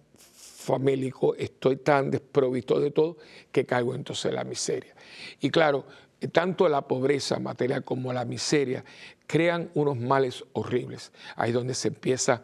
famélico, 0.72 1.36
estoy 1.36 1.78
tan 1.78 2.10
desprovisto 2.10 2.80
de 2.80 2.92
todo, 2.92 3.18
que 3.52 3.66
caigo 3.66 3.94
entonces 3.94 4.26
en 4.26 4.36
la 4.36 4.46
miseria. 4.46 4.96
Y 5.42 5.50
claro, 5.50 5.86
tanto 6.32 6.70
la 6.70 6.88
pobreza 6.88 7.40
material 7.40 7.84
como 7.84 8.14
la 8.14 8.24
miseria 8.24 8.86
crean 9.28 9.70
unos 9.74 9.98
males 9.98 10.46
horribles. 10.54 11.12
Ahí 11.36 11.50
es 11.50 11.56
donde 11.56 11.74
se 11.74 11.90
empieza 11.90 12.44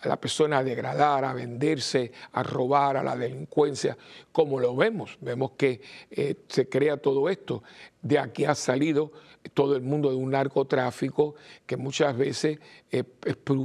a 0.00 0.08
la 0.08 0.20
persona 0.20 0.58
a 0.58 0.64
degradar, 0.64 1.24
a 1.24 1.32
venderse, 1.32 2.10
a 2.32 2.42
robar, 2.42 2.96
a 2.96 3.02
la 3.02 3.16
delincuencia, 3.16 3.96
como 4.32 4.58
lo 4.58 4.74
vemos. 4.74 5.16
Vemos 5.20 5.52
que 5.56 5.80
eh, 6.10 6.34
se 6.48 6.68
crea 6.68 6.96
todo 6.96 7.28
esto. 7.28 7.62
De 8.02 8.18
aquí 8.18 8.44
ha 8.44 8.56
salido 8.56 9.12
todo 9.54 9.76
el 9.76 9.82
mundo 9.82 10.10
de 10.10 10.16
un 10.16 10.30
narcotráfico 10.30 11.36
que 11.64 11.76
muchas 11.76 12.16
veces 12.16 12.58
es 12.90 13.04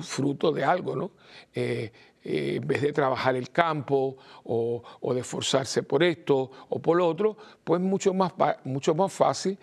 fruto 0.01 0.51
de 0.51 0.63
algo, 0.63 0.95
¿no? 0.95 1.11
Eh, 1.53 1.91
eh, 2.23 2.55
en 2.55 2.67
vez 2.67 2.81
de 2.81 2.93
trabajar 2.93 3.35
el 3.35 3.49
campo 3.51 4.17
o, 4.43 4.81
de 5.13 5.19
esforzarse 5.19 5.83
por 5.83 6.03
esto 6.03 6.51
o 6.69 6.79
por 6.79 6.99
otro, 7.01 7.37
pues 7.63 7.81
mucho 7.81 8.13
más, 8.13 8.33
mucho 8.63 8.95
más 8.95 9.11
fácil 9.11 9.57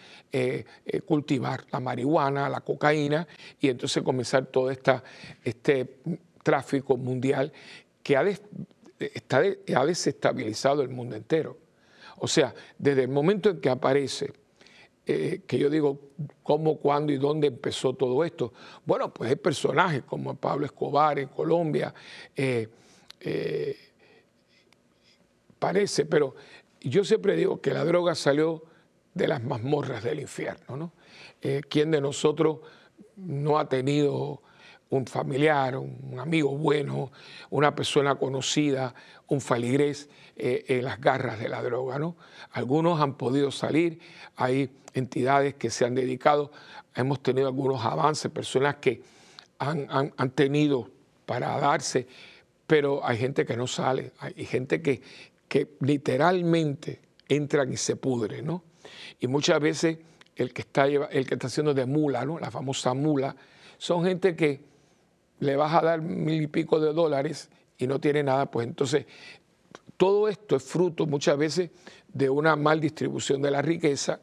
cultivar 1.07 1.65
la 1.71 1.81
marihuana, 1.81 2.49
la 2.49 2.61
cocaína 2.61 3.27
y 3.61 3.69
entonces 3.69 4.03
comenzar 4.03 4.47
todo 4.47 4.71
esta, 4.71 5.03
este 5.45 5.99
tráfico 6.43 6.97
mundial 6.97 7.53
que 8.03 8.17
ha, 8.17 8.25
está 8.99 9.39
ha 9.77 9.87
desestabilizado 9.87 10.83
el 10.83 10.89
mundo 10.89 11.17
entero. 11.17 11.57
O 12.19 12.29
sea, 12.29 12.55
desde 12.79 13.03
el 13.03 13.09
momento 13.09 13.51
en 13.51 13.61
que 13.61 13.71
aparece, 13.71 14.33
eh, 15.07 15.43
que 15.47 15.59
yo 15.59 15.71
digo 15.71 16.11
cómo, 16.43 16.79
cuándo 16.79 17.13
y 17.13 17.17
dónde 17.17 17.49
empezó 17.49 17.95
todo 17.95 18.25
esto, 18.25 18.53
bueno, 18.85 19.13
pues 19.13 19.31
hay 19.31 19.37
personajes 19.37 20.03
como 20.05 20.35
Pablo 20.37 20.67
Escobar 20.67 21.19
en 21.19 21.29
Colombia, 21.29 21.93
eh, 22.37 22.69
eh, 23.21 23.77
parece, 25.59 26.05
pero 26.05 26.35
yo 26.81 27.05
siempre 27.05 27.35
digo 27.35 27.61
que 27.61 27.73
la 27.73 27.85
droga 27.85 28.15
salió 28.15 28.63
de 29.15 29.27
las 29.27 29.43
mazmorras 29.43 30.05
del 30.05 30.21
infierno, 30.21 30.77
¿no? 30.77 30.93
¿Quién 31.69 31.91
de 31.91 32.01
nosotros 32.01 32.59
no 33.17 33.59
ha 33.59 33.69
tenido 33.69 34.43
un 34.91 35.07
familiar, 35.07 35.77
un 35.77 36.19
amigo 36.19 36.57
bueno, 36.57 37.13
una 37.51 37.75
persona 37.75 38.17
conocida, 38.17 38.95
un 39.29 39.41
faligrés 39.41 40.09
eh, 40.37 40.65
en 40.69 40.85
las 40.85 41.01
garras 41.01 41.39
de 41.39 41.49
la 41.49 41.63
droga. 41.63 41.99
¿no? 41.99 42.17
Algunos 42.53 43.01
han 43.01 43.15
podido 43.15 43.51
salir, 43.51 44.01
hay 44.37 44.71
entidades 44.93 45.55
que 45.55 45.71
se 45.71 45.85
han 45.85 45.95
dedicado, 45.95 46.51
hemos 46.95 47.23
tenido 47.23 47.47
algunos 47.47 47.85
avances, 47.85 48.31
personas 48.31 48.77
que 48.77 49.03
han, 49.59 50.31
tenido 50.35 50.91
para 51.25 51.59
darse, 51.61 52.07
pero 52.67 53.07
hay 53.07 53.19
gente 53.19 53.45
que 53.45 53.57
no 53.57 53.67
sale, 53.67 54.13
hay 54.19 54.45
gente 54.47 54.81
que, 54.81 55.03
que 55.47 55.77
literalmente 55.81 57.01
entran 57.29 57.73
y 57.73 57.77
se 57.77 57.97
pudre, 57.97 58.43
¿no? 58.43 58.65
Y 59.21 59.27
muchas 59.27 59.61
veces 59.61 59.99
el 60.35 60.53
que 60.53 60.63
está, 60.63 60.87
el 60.87 61.27
que 61.27 61.35
está 61.35 61.49
haciendo 61.49 61.75
de 61.75 61.85
mula, 61.85 62.25
¿no? 62.25 62.39
la 62.39 62.51
famosa 62.51 62.95
mula, 62.95 63.37
son 63.77 64.05
gente 64.05 64.35
que 64.35 64.70
le 65.41 65.57
vas 65.57 65.75
a 65.75 65.81
dar 65.81 66.01
mil 66.01 66.43
y 66.43 66.47
pico 66.47 66.81
de 66.81 66.93
dólares 66.93 67.51
y 67.79 67.87
no 67.87 67.99
tiene 68.01 68.23
nada, 68.23 68.51
pues 68.51 68.67
entonces 68.67 69.07
todo 69.97 70.29
esto 70.29 70.57
es 70.57 70.63
fruto 70.63 71.07
muchas 71.07 71.37
veces 71.37 71.71
de 72.13 72.31
una 72.31 72.57
mal 72.57 72.81
distribución 72.81 73.43
de 73.43 73.51
la 73.51 73.63
riqueza 73.63 74.21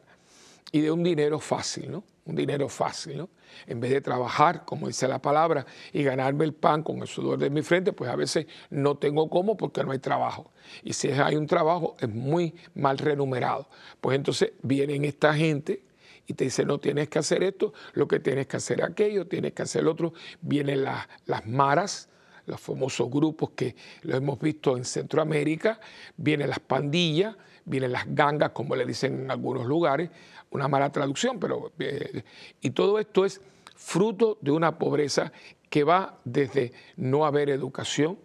y 0.72 0.80
de 0.80 0.90
un 0.90 1.02
dinero 1.02 1.38
fácil, 1.38 1.90
¿no? 1.90 2.04
Un 2.24 2.36
dinero 2.36 2.68
fácil, 2.68 3.18
¿no? 3.18 3.30
En 3.66 3.80
vez 3.80 3.90
de 3.90 4.00
trabajar, 4.00 4.64
como 4.64 4.86
dice 4.86 5.08
la 5.08 5.20
palabra, 5.20 5.64
y 5.92 6.02
ganarme 6.02 6.44
el 6.44 6.52
pan 6.52 6.82
con 6.82 6.98
el 6.98 7.08
sudor 7.08 7.38
de 7.38 7.48
mi 7.48 7.62
frente, 7.62 7.92
pues 7.92 8.10
a 8.10 8.16
veces 8.16 8.46
no 8.70 8.96
tengo 8.96 9.30
cómo 9.30 9.56
porque 9.56 9.82
no 9.82 9.92
hay 9.92 9.98
trabajo. 9.98 10.50
Y 10.82 10.92
si 10.92 11.08
hay 11.08 11.36
un 11.36 11.46
trabajo, 11.46 11.96
es 11.98 12.08
muy 12.08 12.54
mal 12.74 12.98
remunerado. 12.98 13.68
Pues 14.00 14.16
entonces 14.16 14.52
vienen 14.62 15.04
esta 15.04 15.32
gente 15.32 15.82
y 16.28 16.34
te 16.34 16.44
dice, 16.44 16.64
no 16.64 16.78
tienes 16.78 17.08
que 17.08 17.18
hacer 17.18 17.42
esto, 17.42 17.72
lo 17.94 18.06
que 18.06 18.20
tienes 18.20 18.46
que 18.46 18.58
hacer 18.58 18.84
aquello, 18.84 19.26
tienes 19.26 19.54
que 19.54 19.62
hacer 19.62 19.86
otro. 19.86 20.12
Vienen 20.42 20.84
las, 20.84 21.08
las 21.24 21.46
maras, 21.46 22.10
los 22.44 22.60
famosos 22.60 23.10
grupos 23.10 23.50
que 23.56 23.74
lo 24.02 24.14
hemos 24.14 24.38
visto 24.38 24.76
en 24.76 24.84
Centroamérica, 24.84 25.80
vienen 26.18 26.50
las 26.50 26.60
pandillas, 26.60 27.34
vienen 27.64 27.92
las 27.92 28.04
gangas, 28.14 28.50
como 28.50 28.76
le 28.76 28.84
dicen 28.84 29.22
en 29.22 29.30
algunos 29.30 29.66
lugares, 29.66 30.10
una 30.50 30.68
mala 30.68 30.92
traducción, 30.92 31.40
pero... 31.40 31.72
Eh, 31.78 32.22
y 32.60 32.70
todo 32.70 32.98
esto 32.98 33.24
es 33.24 33.40
fruto 33.74 34.36
de 34.42 34.50
una 34.50 34.78
pobreza 34.78 35.32
que 35.70 35.82
va 35.82 36.18
desde 36.24 36.72
no 36.96 37.24
haber 37.24 37.48
educación, 37.48 38.18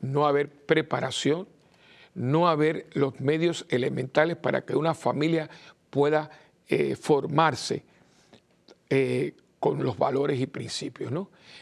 no 0.00 0.26
haber 0.26 0.50
preparación, 0.50 1.48
no 2.14 2.48
haber 2.48 2.86
los 2.92 3.18
medios 3.20 3.66
elementales 3.70 4.36
para 4.36 4.64
que 4.64 4.76
una 4.76 4.94
familia 4.94 5.50
pueda 5.90 6.30
eh, 6.68 6.96
formarse 6.96 7.84
eh, 8.88 9.34
con 9.58 9.82
los 9.82 9.98
valores 9.98 10.38
y 10.40 10.46
principios. 10.46 11.12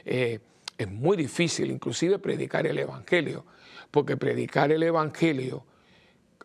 Eh, 0.05 0.41
es 0.79 0.91
muy 0.91 1.17
difícil 1.17 1.71
inclusive 1.71 2.19
predicar 2.19 2.67
el 2.67 2.79
Evangelio, 2.79 3.45
porque 3.91 4.17
predicar 4.17 4.73
el 4.73 4.83
Evangelio 4.83 5.65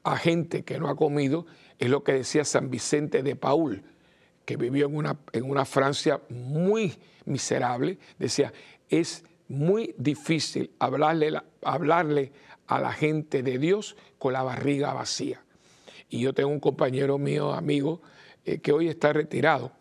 a 0.03 0.17
gente 0.17 0.63
que 0.63 0.79
no 0.79 0.87
ha 0.89 0.95
comido 0.95 1.45
es 1.79 1.89
lo 1.89 2.03
que 2.03 2.13
decía 2.13 2.45
San 2.45 2.69
Vicente 2.69 3.23
de 3.23 3.35
Paul, 3.35 3.83
que 4.45 4.57
vivió 4.57 4.85
en 4.85 4.95
una, 4.95 5.17
en 5.33 5.49
una 5.49 5.65
Francia 5.65 6.21
muy 6.29 6.95
miserable, 7.25 7.97
decía, 8.17 8.53
es 8.89 9.23
muy 9.47 9.93
difícil 9.97 10.71
hablarle, 10.79 11.41
hablarle 11.63 12.31
a 12.67 12.79
la 12.79 12.91
gente 12.91 13.43
de 13.43 13.57
Dios 13.57 13.95
con 14.17 14.33
la 14.33 14.43
barriga 14.43 14.93
vacía. 14.93 15.43
Y 16.09 16.21
yo 16.21 16.33
tengo 16.33 16.49
un 16.49 16.59
compañero 16.59 17.17
mío, 17.17 17.53
amigo, 17.53 18.01
eh, 18.47 18.59
que 18.59 18.71
hoy 18.71 18.87
está 18.87 19.11
retirado, 19.11 19.73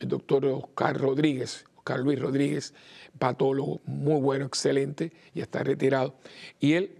el 0.00 0.08
doctor 0.08 0.46
Oscar 0.46 0.98
Rodríguez, 0.98 1.66
Oscar 1.76 2.00
Luis 2.00 2.18
Rodríguez, 2.18 2.72
patólogo 3.18 3.82
muy 3.84 4.18
bueno, 4.22 4.46
excelente, 4.46 5.12
y 5.34 5.42
está 5.42 5.62
retirado. 5.62 6.14
Y 6.58 6.72
él 6.72 6.96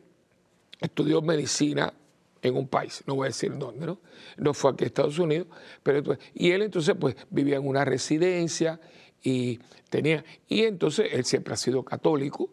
estudió 0.79 1.23
medicina 1.23 1.95
en 2.43 2.55
un 2.55 2.69
país, 2.69 3.03
no 3.07 3.15
voy 3.15 3.25
a 3.25 3.29
decir 3.29 3.57
dónde, 3.57 3.87
¿no? 3.87 3.99
No 4.37 4.53
fue 4.53 4.73
aquí 4.73 4.85
a 4.85 4.89
Estados 4.89 5.19
Unidos, 5.19 5.47
pero 5.83 6.19
y 6.35 6.51
él 6.51 6.61
entonces 6.61 6.95
pues 7.01 7.17
vivía 7.31 7.57
en 7.57 7.67
una 7.67 7.87
residencia 7.87 8.79
y 9.23 9.59
tenía, 9.89 10.23
y 10.47 10.65
entonces 10.65 11.09
él 11.13 11.25
siempre 11.25 11.55
ha 11.55 11.57
sido 11.57 11.83
católico 11.83 12.51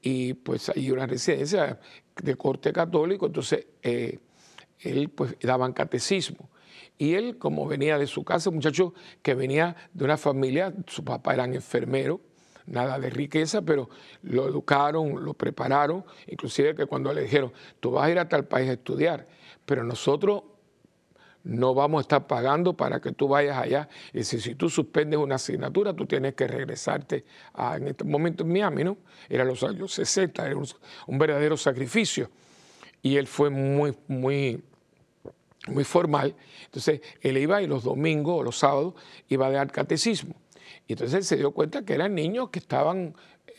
y 0.00 0.32
pues 0.32 0.70
hay 0.70 0.90
una 0.90 1.06
residencia 1.06 1.78
de 2.22 2.34
corte 2.34 2.72
católico, 2.72 3.26
entonces 3.26 3.66
eh, 3.82 4.20
él 4.80 5.10
pues 5.10 5.36
daban 5.42 5.74
catecismo 5.74 6.48
y 6.98 7.14
él, 7.14 7.38
como 7.38 7.66
venía 7.66 7.98
de 7.98 8.06
su 8.06 8.24
casa, 8.24 8.50
un 8.50 8.56
muchacho 8.56 8.94
que 9.22 9.34
venía 9.34 9.76
de 9.92 10.04
una 10.04 10.16
familia, 10.16 10.72
su 10.86 11.04
papá 11.04 11.34
era 11.34 11.44
enfermero, 11.44 12.20
nada 12.66 12.98
de 12.98 13.10
riqueza, 13.10 13.62
pero 13.62 13.88
lo 14.22 14.48
educaron, 14.48 15.24
lo 15.24 15.34
prepararon, 15.34 16.04
inclusive 16.26 16.74
que 16.74 16.86
cuando 16.86 17.12
le 17.12 17.22
dijeron, 17.22 17.52
tú 17.80 17.92
vas 17.92 18.06
a 18.06 18.10
ir 18.10 18.18
a 18.18 18.28
tal 18.28 18.46
país 18.46 18.68
a 18.70 18.72
estudiar, 18.74 19.26
pero 19.64 19.84
nosotros 19.84 20.42
no 21.44 21.74
vamos 21.74 22.00
a 22.00 22.02
estar 22.02 22.26
pagando 22.26 22.76
para 22.76 23.00
que 23.00 23.12
tú 23.12 23.28
vayas 23.28 23.56
allá. 23.56 23.88
Y 24.12 24.24
si, 24.24 24.40
si 24.40 24.56
tú 24.56 24.68
suspendes 24.68 25.18
una 25.20 25.36
asignatura, 25.36 25.94
tú 25.94 26.04
tienes 26.04 26.34
que 26.34 26.48
regresarte 26.48 27.24
a, 27.54 27.76
en 27.76 27.86
este 27.86 28.02
momento 28.02 28.42
en 28.42 28.52
Miami, 28.52 28.82
¿no? 28.82 28.96
Era 29.28 29.44
los 29.44 29.62
años 29.62 29.92
60, 29.92 30.44
era 30.44 30.56
un, 30.56 30.66
un 31.06 31.18
verdadero 31.18 31.56
sacrificio. 31.56 32.30
Y 33.00 33.16
él 33.16 33.28
fue 33.28 33.48
muy, 33.50 33.96
muy 34.08 34.60
muy 35.66 35.84
formal. 35.84 36.34
Entonces 36.64 37.00
él 37.20 37.38
iba 37.38 37.62
y 37.62 37.66
los 37.66 37.84
domingos 37.84 38.40
o 38.40 38.42
los 38.42 38.58
sábados 38.58 38.94
iba 39.28 39.46
a 39.46 39.50
dar 39.50 39.70
catecismo. 39.70 40.34
Y 40.86 40.92
entonces 40.92 41.14
él 41.14 41.24
se 41.24 41.36
dio 41.36 41.50
cuenta 41.52 41.84
que 41.84 41.94
eran 41.94 42.14
niños 42.14 42.50
que 42.50 42.58
estaban 42.58 43.14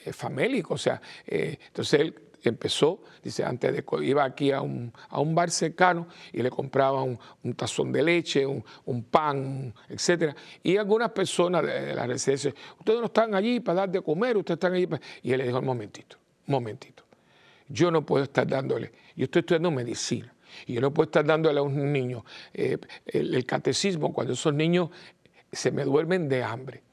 eh, 0.05 0.13
famélicos. 0.13 0.81
O 0.81 0.83
sea, 0.83 1.01
eh, 1.25 1.57
entonces 1.67 1.99
él 1.99 2.15
empezó, 2.43 3.01
dice, 3.21 3.43
antes 3.43 3.73
de 3.73 3.83
iba 4.05 4.23
aquí 4.23 4.51
a 4.51 4.61
un, 4.61 4.93
a 5.09 5.19
un 5.19 5.35
bar 5.35 5.51
cercano 5.51 6.07
y 6.31 6.41
le 6.41 6.49
compraba 6.49 7.03
un, 7.03 7.19
tazón 7.55 7.91
de 7.91 8.03
leche, 8.03 8.45
un, 8.45 9.03
pan, 9.03 9.73
etcétera. 9.89 10.35
Y 10.63 10.77
algunas 10.77 11.11
personas 11.11 11.63
de, 11.63 11.93
la 11.93 12.07
residencia, 12.07 12.53
ustedes 12.79 12.99
no 12.99 13.07
están 13.07 13.35
allí 13.35 13.59
para 13.59 13.81
dar 13.81 13.89
de 13.89 14.01
comer, 14.01 14.37
ustedes 14.37 14.57
están 14.57 14.73
allí 14.73 14.87
para... 14.87 15.01
Y 15.21 15.33
él 15.33 15.39
le 15.39 15.45
dijo, 15.45 15.59
un 15.59 15.65
momentito, 15.65 16.17
un 16.47 16.53
momentito. 16.53 17.03
Yo 17.67 17.91
no 17.91 18.05
puedo 18.05 18.23
estar 18.23 18.47
dándole, 18.47 18.93
yo 19.15 19.25
estoy 19.25 19.41
estudiando 19.41 19.71
medicina 19.71 20.33
y 20.65 20.73
yo 20.73 20.81
no 20.81 20.93
puedo 20.93 21.05
estar 21.05 21.25
dándole 21.25 21.59
a 21.59 21.63
un 21.63 21.91
niño 21.91 22.25
eh, 22.53 22.77
el, 23.05 23.45
catecismo 23.45 24.13
cuando 24.13 24.33
esos 24.33 24.53
niños 24.53 24.89
se 25.51 25.71
me 25.71 25.83
duermen 25.83 26.27
de 26.27 26.43
hambre. 26.43 26.83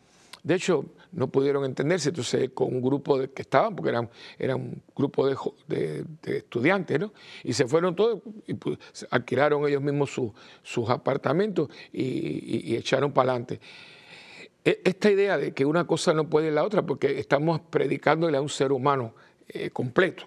De 0.43 0.55
hecho, 0.55 0.85
no 1.13 1.29
pudieron 1.29 1.65
entenderse, 1.65 2.11
entonces 2.11 2.51
con 2.53 2.69
un 2.69 2.83
grupo 2.83 3.19
de, 3.19 3.31
que 3.31 3.43
estaban, 3.43 3.75
porque 3.75 3.91
eran, 3.91 4.11
era 4.39 4.57
un 4.57 4.83
grupo 4.95 5.27
de, 5.27 6.05
estudiantes, 6.23 7.01
¿no? 7.01 7.13
Y 7.43 7.55
se 7.55 7.67
fueron 7.67 7.97
todos 7.97 8.21
y 8.47 8.55
pues, 8.55 8.79
alquilaron 9.11 9.67
ellos 9.67 9.81
mismos 9.81 10.11
sus 10.63 10.91
apartamentos 10.91 11.69
y, 11.93 12.77
echaron 12.77 13.13
para 13.13 13.31
adelante. 13.31 13.61
E, 14.65 14.83
esta 14.85 15.11
idea 15.11 15.39
de 15.39 15.53
que 15.53 15.65
una 15.65 15.87
cosa 15.87 16.13
no 16.13 16.29
puede 16.29 16.51
la 16.51 16.63
otra, 16.63 16.83
porque 16.83 17.19
estamos 17.19 17.61
predicándole 17.61 18.37
a 18.37 18.43
un 18.43 18.51
ser 18.51 18.71
humano 18.71 19.15
eh, 19.49 19.71
completo. 19.71 20.27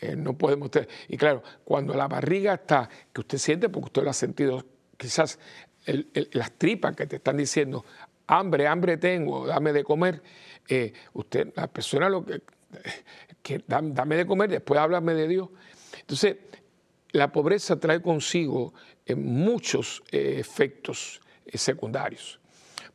Eh, 0.00 0.16
no 0.16 0.36
podemos 0.36 0.70
Y 1.08 1.16
claro, 1.16 1.42
cuando 1.64 1.94
la 1.94 2.08
barriga 2.08 2.54
está, 2.54 2.88
que 3.12 3.20
usted 3.20 3.38
siente, 3.38 3.68
porque 3.68 3.86
usted 3.86 4.02
lo 4.02 4.10
ha 4.10 4.14
sentido, 4.14 4.64
quizás 4.96 5.38
las 6.32 6.52
tripas 6.52 6.96
que 6.96 7.06
te 7.06 7.16
están 7.16 7.36
diciendo, 7.36 7.84
hambre, 8.26 8.66
hambre 8.66 8.96
tengo, 8.96 9.46
dame 9.46 9.72
de 9.72 9.84
comer, 9.84 10.22
eh, 10.68 10.92
usted, 11.12 11.52
la 11.54 11.66
persona 11.66 12.08
lo 12.08 12.24
que 12.24 12.42
que 13.42 13.64
dame 13.66 14.16
de 14.16 14.26
comer, 14.26 14.48
después 14.48 14.78
háblame 14.78 15.12
de 15.14 15.26
Dios. 15.26 15.48
Entonces, 15.98 16.36
la 17.10 17.32
pobreza 17.32 17.80
trae 17.80 18.00
consigo 18.00 18.72
eh, 19.04 19.16
muchos 19.16 20.02
efectos 20.12 21.20
secundarios. 21.52 22.38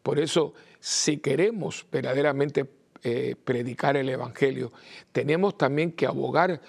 Por 0.02 0.18
eso, 0.18 0.54
si 0.80 1.18
queremos 1.18 1.86
verdaderamente 1.92 2.66
predicar 3.44 3.98
el 3.98 4.10
Evangelio, 4.10 4.72
tenemos 5.12 5.58
también 5.58 5.92
que 5.92 6.08
abogar 6.08 6.60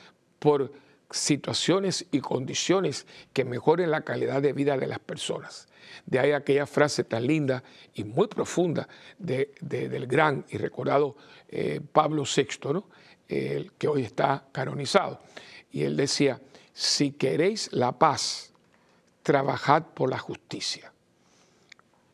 por 0.46 0.70
situaciones 1.10 2.06
y 2.12 2.20
condiciones 2.20 3.04
que 3.32 3.44
mejoren 3.44 3.90
la 3.90 4.02
calidad 4.02 4.40
de 4.40 4.52
vida 4.52 4.76
de 4.76 4.86
las 4.86 5.00
personas. 5.00 5.66
De 6.04 6.20
ahí 6.20 6.30
aquella 6.30 6.66
frase 6.66 7.02
tan 7.02 7.26
linda 7.26 7.64
y 7.94 8.04
muy 8.04 8.28
profunda 8.28 8.88
del 9.18 10.06
gran 10.06 10.44
y 10.48 10.58
recordado 10.58 11.16
Pablo 11.90 12.22
VI, 12.22 12.72
¿no? 12.72 12.88
el 13.26 13.72
que 13.72 13.88
hoy 13.88 14.02
está 14.04 14.46
canonizado. 14.52 15.18
Y 15.72 15.82
él 15.82 15.96
decía, 15.96 16.40
si 16.72 17.10
queréis 17.10 17.72
la 17.72 17.98
paz, 17.98 18.52
trabajad 19.24 19.82
por 19.82 20.10
la 20.10 20.18
justicia. 20.18 20.92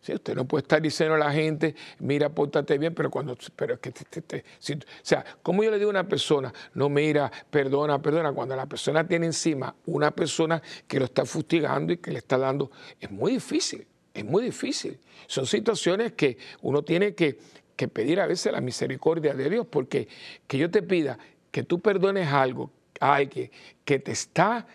Usted 0.09 0.35
no 0.35 0.45
puede 0.47 0.63
estar 0.63 0.83
diciendo 0.83 1.15
a 1.15 1.19
la 1.19 1.33
gente, 1.33 1.75
mira, 2.01 2.29
pórtate 2.29 2.79
bien, 2.79 2.95
pero 2.95 3.11
cuando, 3.11 3.37
pero 3.55 3.81
que 3.81 3.91
o 3.91 4.83
sea, 5.03 5.25
como 5.43 5.63
yo 5.63 5.71
le 5.71 5.79
digo 5.79 5.91
a 5.91 5.93
una 5.93 6.09
persona, 6.09 6.53
no 6.75 6.89
mira, 6.89 7.31
perdona, 7.51 8.03
perdona, 8.03 8.33
cuando 8.33 8.57
la 8.57 8.67
persona 8.67 9.07
tiene 9.07 9.27
encima 9.27 9.75
una 9.87 10.11
persona 10.11 10.61
que 10.89 10.99
lo 10.99 11.05
está 11.05 11.25
fustigando 11.25 11.93
y 11.93 11.99
que 11.99 12.11
le 12.11 12.19
está 12.19 12.39
dando, 12.39 12.71
es 12.99 13.11
muy 13.11 13.33
difícil, 13.33 13.87
es 14.13 14.25
muy 14.25 14.43
difícil. 14.43 14.99
Son 15.27 15.47
situaciones 15.47 16.13
que 16.13 16.39
uno 16.63 16.83
tiene 16.83 17.15
que, 17.15 17.39
que 17.77 17.87
pedir 17.87 18.21
a 18.21 18.27
veces 18.27 18.53
la 18.53 18.61
misericordia 18.61 19.35
de 19.35 19.49
Dios, 19.49 19.67
porque 19.71 20.09
que 20.47 20.59
yo 20.59 20.71
te 20.71 20.83
pida 20.83 21.19
que 21.51 21.63
tú 21.63 21.81
perdones 21.81 22.29
algo 22.29 22.73
alguien 23.03 23.51
que 23.85 23.99
te 23.99 24.13
está 24.13 24.67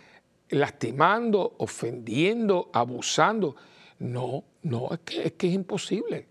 lastimando, 0.49 1.55
ofendiendo, 1.57 2.69
abusando. 2.73 3.55
No, 3.99 4.43
no, 4.63 4.89
es 4.91 4.99
que 5.33 5.47
es, 5.47 5.53
imposible, 5.53 6.27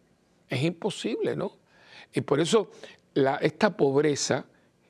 es 0.48 0.62
imposible, 0.62 1.34
¿no? 1.34 1.52
Y 2.12 2.20
por 2.20 2.40
eso 2.40 2.70
esta 3.40 3.76
pobreza, 3.76 4.44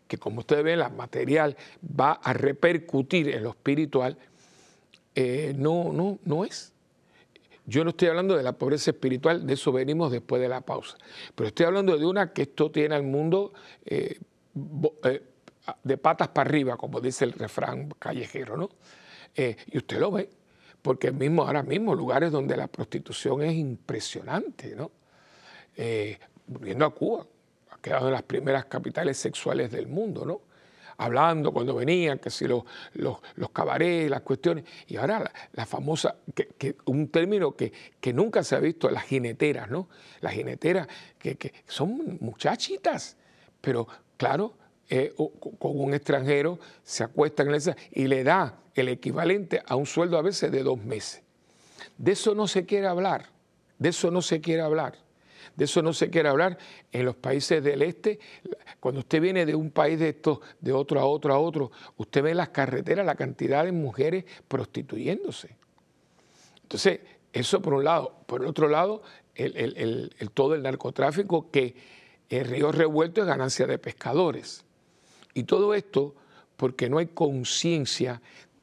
que 0.08 0.18
como 0.18 0.40
ustedes 0.40 0.64
ven, 0.64 0.78
la 0.78 0.88
material 0.88 1.56
va 1.82 2.12
a 2.12 2.32
repercutir 2.32 3.30
en 3.30 3.44
lo 3.44 3.50
espiritual, 3.50 4.18
eh, 5.14 5.54
no, 5.56 5.92
no, 5.92 6.18
no 6.24 6.44
es. 6.44 6.72
Yo 7.64 7.82
no 7.82 7.90
estoy 7.90 8.08
hablando 8.08 8.36
de 8.36 8.42
la 8.42 8.52
pobreza 8.52 8.90
espiritual, 8.90 9.46
de 9.46 9.54
eso 9.54 9.72
venimos 9.72 10.12
después 10.12 10.40
de 10.40 10.48
la 10.48 10.60
pausa, 10.60 10.96
pero 11.34 11.48
estoy 11.48 11.66
hablando 11.66 11.96
de 11.96 12.06
una 12.06 12.32
que 12.32 12.42
esto 12.42 12.70
tiene 12.70 12.94
al 12.94 13.02
mundo 13.02 13.52
eh, 13.84 14.20
eh, 15.04 15.22
de 15.82 15.98
patas 15.98 16.28
para 16.28 16.48
arriba, 16.48 16.76
como 16.76 17.00
dice 17.00 17.24
el 17.24 17.32
refrán 17.32 17.88
callejero, 17.98 18.56
¿no? 18.56 18.70
Y 19.36 19.76
usted 19.76 19.98
lo 19.98 20.12
ve, 20.12 20.30
porque 20.86 21.10
mismo 21.10 21.42
ahora 21.42 21.64
mismo 21.64 21.96
lugares 21.96 22.30
donde 22.30 22.56
la 22.56 22.68
prostitución 22.68 23.42
es 23.42 23.54
impresionante, 23.54 24.76
¿no? 24.76 24.92
Eh, 25.76 26.16
volviendo 26.46 26.84
a 26.84 26.94
Cuba, 26.94 27.26
ha 27.72 27.78
quedado 27.78 28.06
en 28.06 28.12
las 28.12 28.22
primeras 28.22 28.66
capitales 28.66 29.16
sexuales 29.16 29.72
del 29.72 29.88
mundo, 29.88 30.24
¿no? 30.24 30.42
Hablando 30.98 31.52
cuando 31.52 31.74
venían, 31.74 32.20
que 32.20 32.30
si 32.30 32.46
los, 32.46 32.62
los, 32.94 33.18
cabarets, 33.52 34.08
las 34.08 34.20
cuestiones, 34.20 34.64
y 34.86 34.94
ahora 34.94 35.28
la, 35.54 35.66
famosa, 35.66 36.14
que, 36.32 36.76
un 36.84 37.08
término 37.08 37.56
que, 37.56 37.72
que, 38.00 38.12
nunca 38.12 38.44
se 38.44 38.54
ha 38.54 38.60
visto, 38.60 38.88
las 38.88 39.02
jineteras, 39.06 39.68
¿no? 39.68 39.88
Las 40.20 40.34
jineteras, 40.34 40.86
que, 41.18 41.34
que 41.34 41.52
son 41.66 42.18
muchachitas, 42.20 43.16
pero 43.60 43.88
claro, 44.16 44.54
eh, 44.88 45.14
con 45.16 45.78
un 45.80 45.94
extranjero, 45.94 46.58
se 46.82 47.04
acuesta 47.04 47.42
en 47.42 47.54
esa 47.54 47.76
y 47.90 48.06
le 48.06 48.24
da 48.24 48.60
el 48.74 48.88
equivalente 48.88 49.62
a 49.66 49.76
un 49.76 49.86
sueldo 49.86 50.18
a 50.18 50.22
veces 50.22 50.52
de 50.52 50.62
dos 50.62 50.78
meses. 50.78 51.22
De 51.98 52.12
eso 52.12 52.34
no 52.34 52.46
se 52.46 52.66
quiere 52.66 52.86
hablar, 52.86 53.26
de 53.78 53.88
eso 53.88 54.10
no 54.10 54.22
se 54.22 54.40
quiere 54.40 54.62
hablar. 54.62 55.06
De 55.56 55.64
eso 55.64 55.80
no 55.80 55.94
se 55.94 56.10
quiere 56.10 56.28
hablar 56.28 56.58
en 56.92 57.06
los 57.06 57.16
países 57.16 57.64
del 57.64 57.80
este. 57.80 58.20
Cuando 58.78 59.00
usted 59.00 59.22
viene 59.22 59.46
de 59.46 59.54
un 59.54 59.70
país 59.70 59.98
de 59.98 60.10
estos, 60.10 60.40
de 60.60 60.72
otro 60.72 61.00
a 61.00 61.06
otro 61.06 61.32
a 61.32 61.38
otro, 61.38 61.72
usted 61.96 62.22
ve 62.22 62.34
las 62.34 62.50
carreteras 62.50 63.06
la 63.06 63.14
cantidad 63.14 63.64
de 63.64 63.72
mujeres 63.72 64.24
prostituyéndose. 64.48 65.56
Entonces, 66.62 67.00
eso 67.32 67.62
por 67.62 67.72
un 67.72 67.84
lado. 67.84 68.16
Por 68.26 68.42
el 68.42 68.48
otro 68.48 68.68
lado, 68.68 69.02
el, 69.34 70.30
todo 70.34 70.54
el 70.54 70.62
narcotráfico 70.62 71.50
que 71.50 71.74
el 72.28 72.44
río 72.44 72.70
revuelto 72.70 73.22
es 73.22 73.26
ganancia 73.26 73.66
de 73.66 73.78
pescadores. 73.78 74.64
Y 75.36 75.44
todo 75.44 75.74
esto 75.74 76.14
porque 76.56 76.88
no 76.88 76.96
hay 76.96 77.08
conciencia 77.08 78.22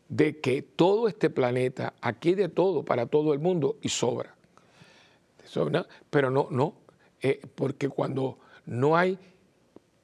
de 0.10 0.40
que 0.40 0.64
todo 0.64 1.08
este 1.08 1.30
planeta, 1.30 1.94
aquí 2.02 2.34
de 2.34 2.50
todo 2.50 2.84
para 2.84 3.06
todo 3.06 3.32
el 3.34 3.40
mundo 3.40 3.78
y 3.84 3.90
sobra. 3.90 4.36
Pero 6.10 6.32
no, 6.32 6.48
no, 6.50 6.74
eh, 7.22 7.40
porque 7.54 7.90
cuando 7.90 8.40
no 8.66 8.98
hay 8.98 9.20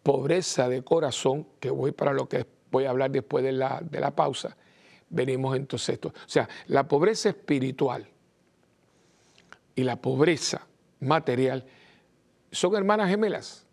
pobreza 0.04 0.70
de 0.70 0.84
corazón, 0.84 1.48
que 1.60 1.72
voy 1.72 1.92
para 1.92 2.14
lo 2.14 2.30
que 2.30 2.46
voy 2.70 2.86
a 2.86 2.92
hablar 2.92 3.10
después 3.10 3.44
de 3.44 3.52
la, 3.52 3.82
de 3.82 4.00
la 4.00 4.12
pausa, 4.12 4.56
venimos 5.10 5.56
entonces 5.56 5.96
esto. 5.96 6.10
O 6.10 6.30
sea, 6.30 6.48
la 6.68 6.88
pobreza 6.88 7.30
espiritual 7.30 8.08
y 9.74 9.84
la 9.84 9.96
pobreza 9.96 10.68
material 11.00 11.66
son 12.52 12.76
hermanas 12.76 13.10
gemelas. 13.10 13.66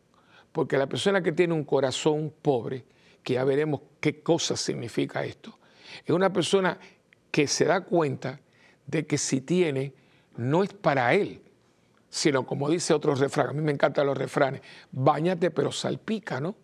Porque 0.57 0.79
la 0.79 0.87
persona 0.87 1.23
que 1.23 1.33
tiene 1.33 1.53
un 1.53 1.65
corazón 1.65 2.33
pobre, 2.41 2.87
que 3.23 3.35
ya 3.35 3.45
veremos 3.45 3.83
qué 4.01 4.23
cosa 4.23 4.57
significa 4.57 5.23
esto, 5.23 5.59
es 6.03 6.09
una 6.15 6.33
persona 6.33 6.79
que 7.31 7.47
se 7.47 7.67
da 7.67 7.83
cuenta 7.83 8.41
de 8.87 9.07
que 9.07 9.19
si 9.19 9.43
tiene, 9.43 9.93
no 10.39 10.65
es 10.65 10.73
para 10.73 11.13
él, 11.13 11.43
sino 12.09 12.47
como 12.47 12.71
dice 12.71 12.95
otro 12.95 13.15
refrán, 13.15 13.51
a 13.51 13.53
mí 13.53 13.61
me 13.61 13.71
encantan 13.71 14.07
los 14.07 14.17
refranes, 14.17 14.63
bañate 14.93 15.51
pero 15.51 15.71
salpica, 15.73 16.41
¿no? 16.41 16.57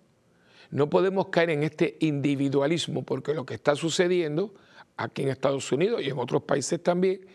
No 0.70 0.88
podemos 0.88 1.26
caer 1.26 1.50
en 1.50 1.62
este 1.62 1.98
individualismo 2.00 3.02
porque 3.02 3.35
lo 3.35 3.44
que 3.44 3.52
está 3.52 3.76
sucediendo 3.76 4.55
aquí 4.96 5.20
en 5.20 5.28
Estados 5.28 5.70
Unidos 5.70 6.00
y 6.02 6.09
en 6.09 6.18
otros 6.18 6.44
países 6.44 6.83
también, 6.83 7.26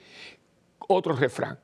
otro 0.88 1.16
refrán, 1.16 1.60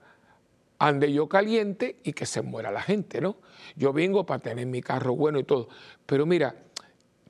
ande 0.79 1.11
yo 1.11 1.29
caliente 1.29 1.99
y 2.03 2.13
que 2.13 2.25
se 2.25 2.41
muera 2.41 2.71
la 2.71 2.81
gente, 2.81 3.21
¿no? 3.21 3.37
Yo 3.75 3.93
vengo 3.93 4.25
para 4.25 4.39
tener 4.39 4.65
mi 4.65 4.81
carro 4.81 5.15
bueno 5.15 5.39
y 5.39 5.43
todo. 5.43 5.69
Pero 6.05 6.25
mira, 6.25 6.55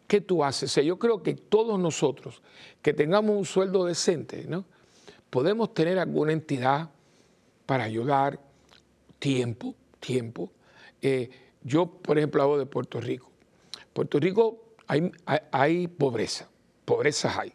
¿qué 0.07 0.21
tú 0.21 0.43
haces? 0.43 0.73
yo 0.85 0.97
creo 0.97 1.23
que 1.23 1.35
todos 1.35 1.79
nosotros 1.79 2.41
que 2.81 2.93
tengamos 2.93 3.35
un 3.35 3.45
sueldo 3.45 3.85
decente, 3.85 4.45
¿no? 4.47 4.65
Podemos 5.29 5.73
tener 5.73 5.97
alguna 5.97 6.31
entidad 6.31 6.89
para 7.65 7.85
ayudar, 7.85 8.39
tiempo, 9.19 9.75
tiempo. 9.99 10.51
Eh, 11.01 11.29
yo, 11.63 11.87
por 11.87 12.17
ejemplo, 12.17 12.43
hablo 12.43 12.57
de 12.57 12.65
Puerto 12.65 12.99
Rico. 12.99 13.31
Puerto 13.93 14.19
Rico 14.19 14.75
hay, 14.87 15.11
hay, 15.51 15.87
pobreza, 15.87 16.49
pobreza 16.85 17.39
hay, 17.39 17.53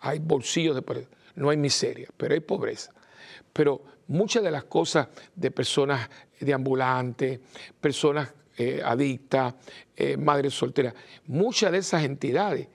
hay 0.00 0.18
bolsillos 0.18 0.74
de 0.74 0.82
pobreza, 0.82 1.08
no 1.34 1.50
hay 1.50 1.56
miseria, 1.56 2.08
pero 2.16 2.34
hay 2.34 2.40
pobreza. 2.40 2.92
Pero 3.52 3.82
muchas 4.10 4.42
de 4.42 4.50
las 4.50 4.64
cosas 4.64 5.08
de 5.36 5.50
personas 5.50 6.10
de 6.38 6.52
ambulantes, 6.52 7.40
personas 7.80 8.32
eh, 8.56 8.82
adictas, 8.84 9.54
eh, 9.96 10.16
madres 10.16 10.52
solteras, 10.52 10.94
muchas 11.26 11.70
de 11.72 11.78
esas 11.78 12.04
entidades 12.04 12.68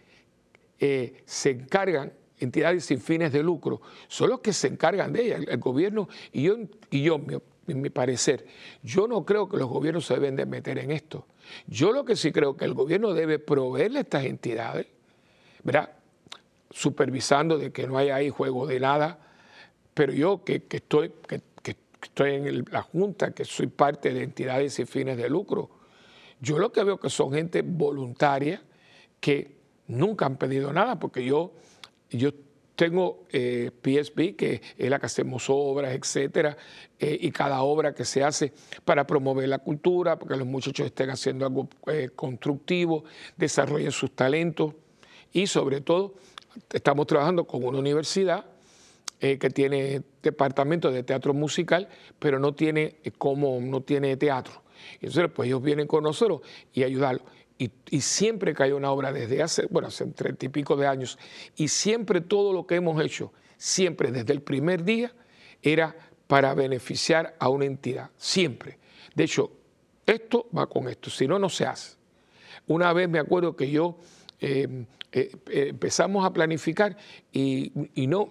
eh, 0.79 1.23
se 1.25 1.51
encargan, 1.51 2.13
entidades 2.39 2.85
sin 2.85 3.01
fines 3.01 3.33
de 3.33 3.43
lucro, 3.43 3.81
son 4.07 4.29
los 4.29 4.39
que 4.39 4.53
se 4.53 4.67
encargan 4.67 5.11
de 5.11 5.25
ellas, 5.25 5.41
el, 5.47 5.57
gobierno, 5.57 6.07
y 6.31 6.43
yo, 6.43 6.57
y 6.89 7.03
yo 7.03 7.19
en 7.67 7.81
mi 7.81 7.89
parecer, 7.89 8.45
yo 8.81 9.07
no 9.07 9.25
creo 9.25 9.49
que 9.49 9.57
los 9.57 9.67
gobiernos 9.67 10.05
se 10.05 10.13
deben 10.13 10.35
de 10.35 10.45
meter 10.45 10.77
en 10.79 10.91
esto. 10.91 11.27
Yo 11.67 11.91
lo 11.91 12.05
que 12.05 12.15
sí 12.15 12.31
creo 12.31 12.55
que 12.55 12.65
el 12.65 12.73
gobierno 12.73 13.13
debe 13.13 13.39
proveerle 13.39 13.99
a 13.99 14.01
estas 14.03 14.25
entidades, 14.25 14.87
¿verdad? 15.63 15.89
supervisando 16.71 17.57
de 17.57 17.71
que 17.71 17.87
no 17.87 17.97
haya 17.97 18.15
ahí 18.15 18.29
juego 18.29 18.67
de 18.67 18.79
nada, 18.79 19.24
pero 19.95 20.13
yo 20.13 20.43
que, 20.43 20.61
estoy, 20.69 21.11
que, 21.27 21.41
estoy 22.03 22.33
en 22.35 22.65
la 22.69 22.83
Junta, 22.83 23.31
que 23.31 23.45
soy 23.45 23.67
parte 23.67 24.13
de 24.13 24.23
entidades 24.23 24.73
sin 24.75 24.85
fines 24.85 25.17
de 25.17 25.27
lucro, 25.29 25.71
yo 26.39 26.59
lo 26.59 26.71
que 26.71 26.83
veo 26.83 26.99
que 26.99 27.09
son 27.09 27.31
gente 27.33 27.63
voluntaria 27.63 28.61
que 29.19 29.55
nunca 29.87 30.25
han 30.25 30.37
pedido 30.37 30.71
nada, 30.73 30.99
porque 30.99 31.23
yo, 31.23 31.53
yo 32.11 32.31
tengo 32.75 33.25
eh, 33.31 33.71
PSB, 33.81 34.35
que 34.35 34.61
es 34.77 34.89
la 34.89 34.99
que 34.99 35.05
hacemos 35.05 35.45
obras, 35.49 35.95
etcétera, 35.95 36.57
eh, 36.99 37.17
y 37.19 37.31
cada 37.31 37.61
obra 37.63 37.95
que 37.95 38.03
se 38.03 38.21
hace 38.21 38.51
para 38.83 39.07
promover 39.07 39.47
la 39.47 39.59
cultura, 39.59 40.19
porque 40.19 40.35
los 40.35 40.45
muchachos 40.45 40.85
estén 40.85 41.09
haciendo 41.09 41.45
algo 41.45 41.69
eh, 41.87 42.09
constructivo, 42.13 43.05
desarrollen 43.37 43.91
sus 43.91 44.11
talentos 44.11 44.73
y 45.31 45.47
sobre 45.47 45.79
todo 45.79 46.15
estamos 46.71 47.07
trabajando 47.07 47.45
con 47.45 47.63
una 47.63 47.79
universidad 47.79 48.45
eh, 49.19 49.37
que 49.37 49.49
tiene 49.49 50.03
departamento 50.21 50.91
de 50.91 51.03
teatro 51.03 51.33
musical, 51.33 51.87
pero 52.19 52.39
no 52.39 52.53
tiene, 52.53 52.97
como, 53.17 53.59
no 53.61 53.81
tiene 53.81 54.17
teatro. 54.17 54.63
Y 54.99 55.05
entonces, 55.05 55.31
pues 55.33 55.47
ellos 55.47 55.61
vienen 55.61 55.87
con 55.87 56.03
nosotros 56.03 56.41
y 56.73 56.83
ayudarlos. 56.83 57.23
y, 57.57 58.01
siempre 58.01 58.53
que 58.53 58.63
hay 58.63 58.71
una 58.71 58.91
obra 58.91 59.13
desde 59.13 59.41
hace, 59.41 59.67
bueno, 59.67 59.87
hace 59.87 60.05
treinta 60.07 60.45
y 60.45 60.49
pico 60.49 60.75
de 60.75 60.87
años, 60.87 61.17
y 61.55 61.69
siempre 61.69 62.19
todo 62.21 62.51
lo 62.51 62.67
que 62.67 62.75
hemos 62.75 63.01
hecho, 63.01 63.31
siempre 63.57 64.11
desde 64.11 64.33
el 64.33 64.41
primer 64.41 64.83
día, 64.83 65.13
era 65.61 65.95
para 66.27 66.53
beneficiar 66.53 67.35
a 67.39 67.49
una 67.49 67.65
entidad, 67.65 68.09
siempre. 68.17 68.77
De 69.15 69.23
hecho, 69.23 69.51
esto 70.05 70.47
va 70.55 70.67
con 70.67 70.87
esto, 70.87 71.09
si 71.09 71.27
no, 71.27 71.39
no 71.39 71.49
se 71.49 71.65
hace. 71.65 71.95
Una 72.67 72.93
vez 72.93 73.09
me 73.09 73.19
acuerdo 73.19 73.55
que 73.55 73.69
yo 73.69 73.97
eh, 74.39 74.85
eh, 75.11 75.31
eh, 75.49 75.67
empezamos 75.69 76.25
a 76.25 76.33
planificar 76.33 76.97
y, 77.31 77.71
no, 77.95 78.27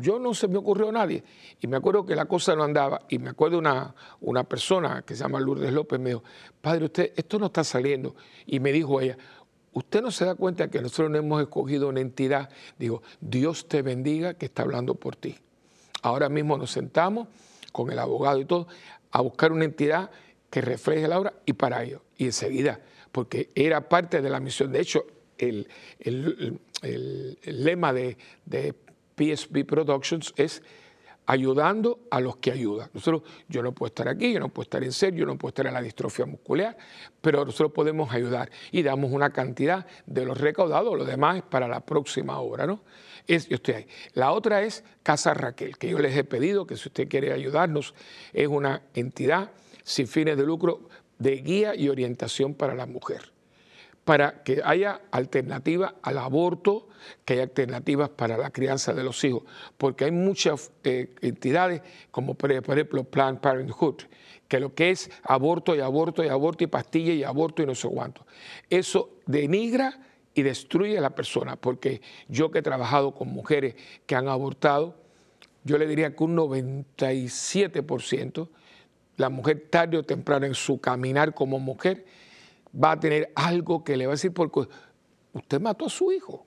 yo 0.00 0.18
no 0.18 0.34
se 0.34 0.48
me 0.48 0.58
ocurrió 0.58 0.88
a 0.88 0.92
nadie. 0.92 1.22
Y 1.60 1.68
me 1.68 1.76
acuerdo 1.76 2.04
que 2.04 2.16
la 2.16 2.24
cosa 2.24 2.56
no 2.56 2.64
andaba. 2.64 3.02
Y 3.08 3.20
me 3.20 3.30
acuerdo 3.30 3.56
una, 3.58 3.94
una 4.20 4.42
persona 4.42 5.02
que 5.06 5.14
se 5.14 5.22
llama 5.22 5.38
Lourdes 5.38 5.72
López, 5.72 6.00
me 6.00 6.10
dijo, 6.10 6.24
padre, 6.60 6.86
usted, 6.86 7.12
esto 7.14 7.38
no 7.38 7.46
está 7.46 7.62
saliendo. 7.62 8.16
Y 8.46 8.58
me 8.58 8.72
dijo 8.72 9.00
ella, 9.00 9.16
usted 9.72 10.02
no 10.02 10.10
se 10.10 10.24
da 10.24 10.34
cuenta 10.34 10.68
que 10.68 10.82
nosotros 10.82 11.08
no 11.08 11.18
hemos 11.18 11.40
escogido 11.40 11.88
una 11.88 12.00
entidad. 12.00 12.50
Digo, 12.78 13.02
Dios 13.20 13.68
te 13.68 13.82
bendiga 13.82 14.34
que 14.34 14.46
está 14.46 14.62
hablando 14.62 14.96
por 14.96 15.14
ti. 15.14 15.36
Ahora 16.02 16.28
mismo 16.28 16.58
nos 16.58 16.72
sentamos 16.72 17.28
con 17.70 17.92
el 17.92 17.98
abogado 18.00 18.40
y 18.40 18.44
todo 18.44 18.66
a 19.12 19.20
buscar 19.20 19.52
una 19.52 19.64
entidad 19.64 20.10
que 20.50 20.62
refleje 20.62 21.06
la 21.06 21.20
obra 21.20 21.34
y 21.46 21.52
para 21.52 21.84
ello. 21.84 22.02
Y 22.16 22.24
enseguida, 22.24 22.80
porque 23.12 23.50
era 23.54 23.88
parte 23.88 24.20
de 24.20 24.30
la 24.30 24.40
misión. 24.40 24.72
De 24.72 24.80
hecho, 24.80 25.06
el, 25.38 25.68
lema 27.44 27.92
de, 27.92 28.16
de, 28.44 28.74
PSB 29.16 29.64
Productions 29.64 30.32
es 30.36 30.62
ayudando 31.28 32.00
a 32.10 32.20
los 32.20 32.36
que 32.36 32.50
ayudan. 32.50 32.88
Nosotros, 32.94 33.22
yo 33.48 33.62
no 33.62 33.72
puedo 33.72 33.88
estar 33.88 34.08
aquí, 34.08 34.32
yo 34.32 34.40
no 34.40 34.48
puedo 34.48 34.62
estar 34.62 34.82
en 34.82 34.92
serio, 34.92 35.20
yo 35.20 35.26
no 35.26 35.36
puedo 35.36 35.50
estar 35.50 35.66
en 35.66 35.74
la 35.74 35.82
distrofia 35.82 36.24
muscular, 36.24 36.74
pero 37.20 37.44
nosotros 37.44 37.72
podemos 37.72 38.10
ayudar 38.14 38.50
y 38.72 38.82
damos 38.82 39.12
una 39.12 39.28
cantidad 39.28 39.86
de 40.06 40.24
los 40.24 40.40
recaudados, 40.40 40.96
lo 40.96 41.04
demás 41.04 41.36
es 41.36 41.42
para 41.42 41.68
la 41.68 41.80
próxima 41.80 42.38
obra, 42.38 42.66
¿no? 42.66 42.82
Es, 43.26 43.46
yo 43.46 43.56
estoy. 43.56 43.86
La 44.14 44.32
otra 44.32 44.62
es 44.62 44.84
Casa 45.02 45.34
Raquel, 45.34 45.76
que 45.76 45.90
yo 45.90 45.98
les 45.98 46.16
he 46.16 46.24
pedido 46.24 46.66
que 46.66 46.78
si 46.78 46.88
usted 46.88 47.08
quiere 47.08 47.30
ayudarnos, 47.34 47.94
es 48.32 48.48
una 48.48 48.84
entidad 48.94 49.50
sin 49.82 50.06
fines 50.06 50.38
de 50.38 50.44
lucro 50.44 50.88
de 51.18 51.36
guía 51.36 51.74
y 51.74 51.90
orientación 51.90 52.54
para 52.54 52.74
la 52.74 52.86
mujer 52.86 53.32
para 54.08 54.42
que 54.42 54.62
haya 54.64 55.02
alternativas 55.10 55.92
al 56.00 56.16
aborto, 56.16 56.88
que 57.26 57.34
haya 57.34 57.42
alternativas 57.42 58.08
para 58.08 58.38
la 58.38 58.50
crianza 58.50 58.94
de 58.94 59.04
los 59.04 59.22
hijos, 59.22 59.42
porque 59.76 60.06
hay 60.06 60.12
muchas 60.12 60.72
eh, 60.82 61.14
entidades, 61.20 61.82
como 62.10 62.32
por 62.32 62.50
ejemplo 62.50 63.04
Planned 63.04 63.40
Parenthood, 63.40 63.96
que 64.48 64.60
lo 64.60 64.74
que 64.74 64.92
es 64.92 65.10
aborto 65.24 65.76
y 65.76 65.80
aborto 65.80 66.24
y 66.24 66.28
aborto 66.28 66.64
y 66.64 66.68
pastilla 66.68 67.12
y 67.12 67.22
aborto 67.22 67.62
y 67.62 67.66
no 67.66 67.74
sé 67.74 67.86
cuánto. 67.86 68.24
Eso 68.70 69.10
denigra 69.26 70.00
y 70.32 70.40
destruye 70.40 70.96
a 70.96 71.02
la 71.02 71.14
persona, 71.14 71.56
porque 71.56 72.00
yo 72.28 72.50
que 72.50 72.60
he 72.60 72.62
trabajado 72.62 73.12
con 73.12 73.28
mujeres 73.28 73.74
que 74.06 74.14
han 74.14 74.28
abortado, 74.28 74.96
yo 75.64 75.76
le 75.76 75.86
diría 75.86 76.16
que 76.16 76.24
un 76.24 76.34
97%, 76.34 78.48
la 79.18 79.28
mujer 79.28 79.66
tarde 79.68 79.98
o 79.98 80.02
temprano 80.02 80.46
en 80.46 80.54
su 80.54 80.80
caminar 80.80 81.34
como 81.34 81.58
mujer, 81.58 82.06
va 82.82 82.92
a 82.92 83.00
tener 83.00 83.32
algo 83.34 83.84
que 83.84 83.96
le 83.96 84.06
va 84.06 84.12
a 84.12 84.16
decir 84.16 84.32
porque 84.32 84.68
usted 85.32 85.60
mató 85.60 85.86
a 85.86 85.90
su 85.90 86.12
hijo. 86.12 86.46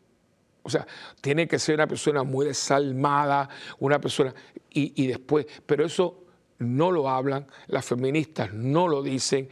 O 0.64 0.70
sea, 0.70 0.86
tiene 1.22 1.48
que 1.48 1.58
ser 1.58 1.76
una 1.76 1.88
persona 1.88 2.24
muy 2.24 2.46
desalmada, 2.46 3.50
una 3.80 4.00
persona, 4.00 4.34
y, 4.70 5.08
después, 5.08 5.48
pero 5.66 5.86
eso 5.86 6.24
no 6.60 6.92
lo 6.92 7.10
hablan, 7.10 7.48
las 7.68 7.86
feministas 7.86 8.54
no 8.54 8.88
lo 8.88 9.02
dicen, 9.02 9.50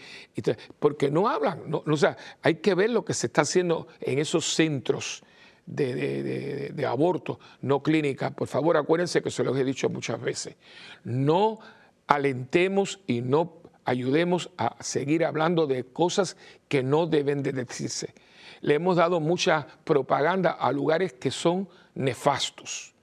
porque 0.78 1.10
no 1.10 1.28
hablan, 1.28 1.64
o 1.74 1.98
sea, 1.98 2.16
hay 2.44 2.56
que 2.56 2.76
ver 2.76 2.92
lo 2.92 3.04
que 3.04 3.16
se 3.16 3.28
está 3.28 3.42
haciendo 3.42 3.88
en 4.00 4.20
esos 4.20 4.54
centros 4.54 5.24
de, 5.66 6.72
de 6.74 6.86
aborto, 6.86 7.40
no 7.62 7.82
clínica. 7.82 8.30
Por 8.30 8.48
favor, 8.48 8.78
acuérdense 8.78 9.24
que 9.24 9.32
se 9.32 9.44
los 9.44 9.58
he 9.58 9.64
dicho 9.64 9.90
muchas 9.90 10.22
veces, 10.22 10.58
no 11.04 11.60
alentemos 12.06 13.00
y 13.08 13.22
no 13.22 13.59
ayudemos 13.90 14.52
a 14.58 14.76
seguir 14.84 15.26
hablando 15.26 15.66
de 15.66 15.84
cosas 15.84 16.38
que 16.68 16.84
no 16.84 17.08
deben 17.08 17.42
de 17.42 17.52
decirse. 17.52 18.14
Le 18.62 18.76
hemos 18.76 18.98
dado 18.98 19.20
mucha 19.20 19.66
propaganda 19.84 20.52
a 20.52 20.72
lugares 20.72 21.14
que 21.14 21.32
son 21.32 21.68
nefastos. 21.96 22.94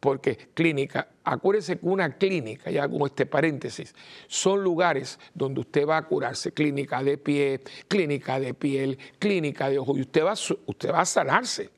Porque 0.00 0.36
clínica, 0.54 1.08
acuérdese 1.24 1.78
que 1.78 1.86
una 1.86 2.18
clínica, 2.18 2.70
ya 2.70 2.86
como 2.86 3.06
este 3.06 3.24
paréntesis, 3.24 3.94
son 4.28 4.62
lugares 4.62 5.18
donde 5.34 5.60
usted 5.60 5.86
va 5.86 5.96
a 5.96 6.06
curarse, 6.06 6.52
clínica 6.52 7.02
de 7.02 7.16
pie, 7.16 7.62
clínica 7.88 8.38
de 8.38 8.52
piel, 8.52 8.98
clínica 9.18 9.70
de 9.70 9.78
ojo, 9.78 9.96
y 9.96 10.02
usted 10.02 10.24
va, 10.24 10.34
usted 10.34 10.92
va 10.92 11.00
a 11.00 11.06
sanarse. 11.06 11.70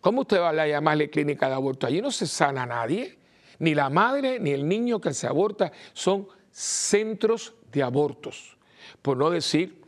¿Cómo 0.00 0.20
usted 0.20 0.40
va 0.40 0.50
a 0.50 0.66
llamarle 0.66 1.08
clínica 1.08 1.48
de 1.48 1.54
aborto? 1.54 1.86
Allí 1.86 2.02
no 2.02 2.10
se 2.10 2.26
sana 2.26 2.66
nadie, 2.66 3.18
ni 3.58 3.74
la 3.74 3.88
madre 3.88 4.38
ni 4.38 4.50
el 4.50 4.68
niño 4.68 5.00
que 5.00 5.14
se 5.14 5.26
aborta, 5.26 5.72
son 5.94 6.28
centros 6.52 7.54
de 7.72 7.82
abortos, 7.82 8.56
por 9.00 9.16
no 9.16 9.30
decir 9.30 9.82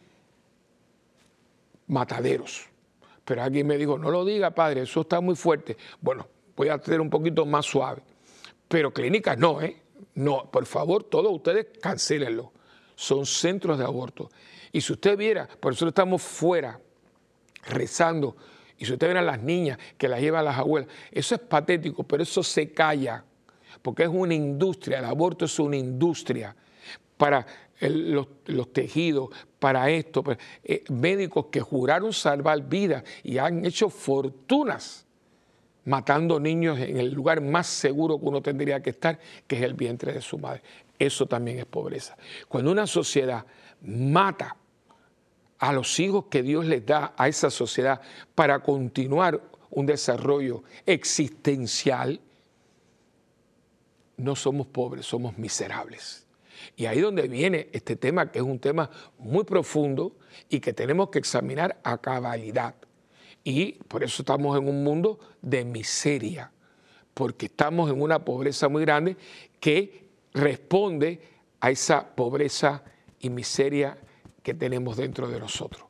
mataderos. 1.87 2.67
Pero 3.25 3.43
alguien 3.43 3.67
me 3.67 3.79
dijo, 3.79 3.99
no 3.99 4.11
lo 4.11 4.25
diga, 4.25 4.51
padre, 4.51 4.83
eso 4.83 5.03
está 5.03 5.21
muy 5.21 5.35
fuerte. 5.35 5.77
Bueno, 6.01 6.27
voy 6.57 6.69
a 6.69 6.79
ser 6.79 7.01
un 7.01 7.11
poquito 7.11 7.47
más 7.47 7.67
suave. 7.67 8.03
Pero 8.69 8.93
clínicas 8.93 9.39
no, 9.39 9.63
¿eh? 9.63 9.83
No, 10.15 10.51
por 10.51 10.67
favor, 10.67 11.05
todos 11.05 11.33
ustedes 11.33 11.67
cancélenlo. 11.81 12.53
Son 12.95 13.27
centros 13.27 13.79
de 13.79 13.85
aborto. 13.85 14.31
Y 14.73 14.81
si 14.81 14.93
usted 14.93 15.17
viera, 15.17 15.49
por 15.49 15.73
eso 15.73 15.89
estamos 15.89 16.23
fuera, 16.23 16.81
rezando, 17.67 18.37
y 18.77 18.85
si 18.85 18.93
usted 18.93 19.07
viera 19.07 19.21
a 19.21 19.25
las 19.25 19.41
niñas 19.41 19.79
que 19.97 20.09
las 20.09 20.21
llevan 20.21 20.45
las 20.45 20.59
abuelas, 20.59 20.89
eso 21.11 21.35
es 21.35 21.41
patético, 21.41 22.03
pero 22.03 22.23
eso 22.23 22.43
se 22.43 22.73
calla, 22.73 23.25
porque 23.83 24.03
es 24.03 24.09
una 24.09 24.35
industria, 24.35 24.99
el 24.99 25.05
aborto 25.05 25.45
es 25.45 25.59
una 25.59 25.77
industria 25.77 26.55
para 27.17 27.47
los, 27.91 28.73
tejidos, 28.73 29.31
para 29.59 29.91
esto, 29.91 30.25
eh, 30.63 30.85
médicos 30.91 31.47
que 31.51 31.61
juraron 31.61 32.13
salvar 32.13 32.69
vidas 32.69 33.05
y 33.23 33.39
han 33.39 33.65
hecho 33.65 33.89
fortunas 33.89 35.05
matando 35.85 36.41
niños 36.41 36.79
en 36.79 36.99
el 36.99 37.13
lugar 37.13 37.41
más 37.41 37.67
seguro 37.67 38.19
que 38.19 38.25
uno 38.25 38.43
tendría 38.43 38.83
que 38.83 38.91
estar, 38.91 39.19
que 39.47 39.57
es 39.57 39.63
el 39.63 39.75
vientre 39.75 40.13
de 40.13 40.21
su 40.21 40.39
madre. 40.39 40.63
Eso 40.99 41.27
también 41.27 41.59
es 41.59 41.67
pobreza. 41.67 42.17
Cuando 42.49 42.71
una 42.71 42.87
sociedad 42.87 43.45
mata 43.83 44.57
a 45.59 45.73
los 45.73 45.99
hijos 46.01 46.27
que 46.27 46.43
Dios 46.43 46.65
les 46.67 46.85
da 46.85 47.15
a 47.17 47.29
esa 47.29 47.51
sociedad 47.51 48.01
para 48.35 48.61
continuar 48.61 49.41
un 49.71 49.87
desarrollo 49.87 50.63
existencial, 50.87 52.21
no 54.17 54.37
somos 54.37 54.67
pobres, 54.69 55.07
somos 55.07 55.37
miserables. 55.37 56.24
Y 56.77 56.87
ahí 56.87 57.01
donde 57.01 57.29
viene 57.29 57.69
este 57.73 57.97
tema, 57.97 58.31
que 58.31 58.39
es 58.39 58.45
un 58.45 58.59
tema 58.59 58.91
muy 59.19 59.45
profundo 59.45 60.17
y 60.49 60.61
que 60.61 60.73
tenemos 60.73 61.11
que 61.11 61.19
examinar 61.19 61.79
a 61.83 61.99
cabalidad. 61.99 62.75
Y 63.43 63.73
por 63.89 64.03
eso 64.03 64.23
estamos 64.23 64.57
en 64.59 64.69
un 64.69 64.83
mundo 64.83 65.19
de 65.43 65.65
miseria, 65.65 66.51
porque 67.13 67.47
estamos 67.47 67.91
en 67.91 68.01
una 68.01 68.25
pobreza 68.25 68.69
muy 68.69 68.83
grande 68.83 69.17
que 69.61 70.05
responde 70.33 71.21
a 71.61 71.71
esa 71.71 72.15
pobreza 72.15 72.83
y 73.21 73.31
miseria 73.31 73.99
que 74.43 74.55
tenemos 74.55 74.97
dentro 74.97 75.29
de 75.29 75.41
nosotros. 75.41 75.85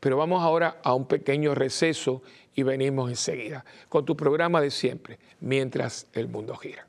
Pero 0.00 0.16
vamos 0.16 0.42
ahora 0.42 0.80
a 0.82 0.94
un 0.94 1.06
pequeño 1.06 1.54
receso 1.54 2.22
y 2.54 2.62
venimos 2.62 3.10
enseguida 3.10 3.64
con 3.88 4.04
tu 4.04 4.16
programa 4.16 4.60
de 4.60 4.70
siempre, 4.70 5.18
mientras 5.40 6.06
el 6.12 6.28
mundo 6.28 6.56
gira. 6.56 6.86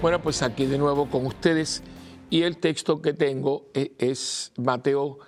Bueno, 0.00 0.22
pues 0.22 0.42
aquí 0.42 0.66
de 0.66 0.78
nuevo 0.78 1.10
con 1.10 1.26
ustedes 1.26 1.82
y 2.30 2.42
el 2.42 2.58
texto 2.58 3.02
que 3.02 3.14
tengo 3.14 3.66
e, 3.74 3.94
es 3.98 4.52
Mateo 4.56 5.18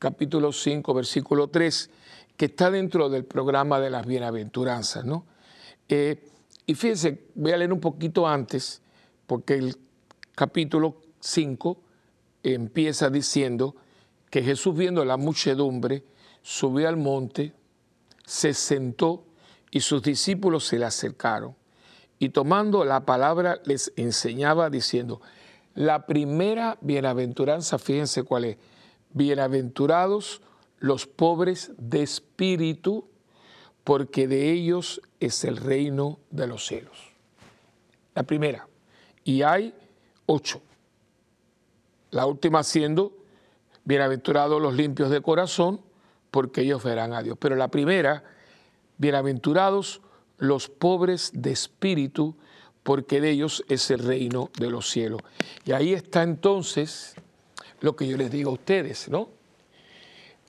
capítulo 0.00 0.50
5, 0.50 0.92
versículo 0.92 1.46
3, 1.46 1.90
que 2.36 2.46
está 2.46 2.72
dentro 2.72 3.08
del 3.08 3.24
programa 3.24 3.78
de 3.78 3.90
las 3.90 4.04
bienaventuranzas, 4.04 5.04
¿no? 5.04 5.26
Eh, 5.88 6.28
y 6.66 6.74
fíjense, 6.74 7.28
voy 7.36 7.52
a 7.52 7.56
leer 7.56 7.72
un 7.72 7.78
poquito 7.78 8.26
antes, 8.26 8.82
porque 9.28 9.54
el 9.54 9.76
capítulo 10.34 11.00
5 11.20 11.80
empieza 12.42 13.10
diciendo 13.10 13.76
que 14.28 14.42
Jesús 14.42 14.76
viendo 14.76 15.04
la 15.04 15.16
muchedumbre, 15.16 16.02
subió 16.42 16.88
al 16.88 16.96
monte, 16.96 17.52
se 18.26 18.54
sentó 18.54 19.24
y 19.70 19.78
sus 19.78 20.02
discípulos 20.02 20.66
se 20.66 20.80
le 20.80 20.84
acercaron 20.84 21.54
y 22.18 22.30
tomando 22.30 22.84
la 22.84 23.04
palabra 23.04 23.60
les 23.64 23.92
enseñaba 23.96 24.70
diciendo, 24.70 25.20
la 25.74 26.06
primera 26.06 26.78
bienaventuranza, 26.80 27.78
fíjense 27.78 28.22
cuál 28.22 28.44
es, 28.44 28.56
bienaventurados 29.12 30.40
los 30.78 31.06
pobres 31.06 31.72
de 31.78 32.02
espíritu, 32.02 33.08
porque 33.82 34.28
de 34.28 34.50
ellos 34.50 35.00
es 35.20 35.44
el 35.44 35.56
reino 35.56 36.18
de 36.30 36.46
los 36.46 36.66
cielos. 36.66 37.12
La 38.14 38.22
primera. 38.22 38.68
Y 39.24 39.42
hay 39.42 39.74
ocho. 40.26 40.62
La 42.10 42.26
última 42.26 42.62
siendo, 42.62 43.12
bienaventurados 43.84 44.60
los 44.62 44.74
limpios 44.74 45.10
de 45.10 45.20
corazón, 45.20 45.80
porque 46.30 46.62
ellos 46.62 46.82
verán 46.82 47.12
a 47.12 47.22
Dios. 47.22 47.36
Pero 47.40 47.56
la 47.56 47.68
primera, 47.68 48.24
bienaventurados 48.98 49.96
los 49.96 50.13
pobres 50.78 51.30
de 51.34 51.52
espíritu, 51.52 52.36
porque 52.82 53.20
de 53.20 53.30
ellos 53.30 53.64
es 53.68 53.90
el 53.90 54.00
reino 54.00 54.50
de 54.58 54.70
los 54.70 54.90
cielos. 54.90 55.22
Y 55.64 55.72
ahí 55.72 55.92
está 55.92 56.22
entonces 56.22 57.14
lo 57.80 57.96
que 57.96 58.06
yo 58.06 58.16
les 58.16 58.30
digo 58.30 58.50
a 58.50 58.54
ustedes, 58.54 59.08
¿no? 59.08 59.30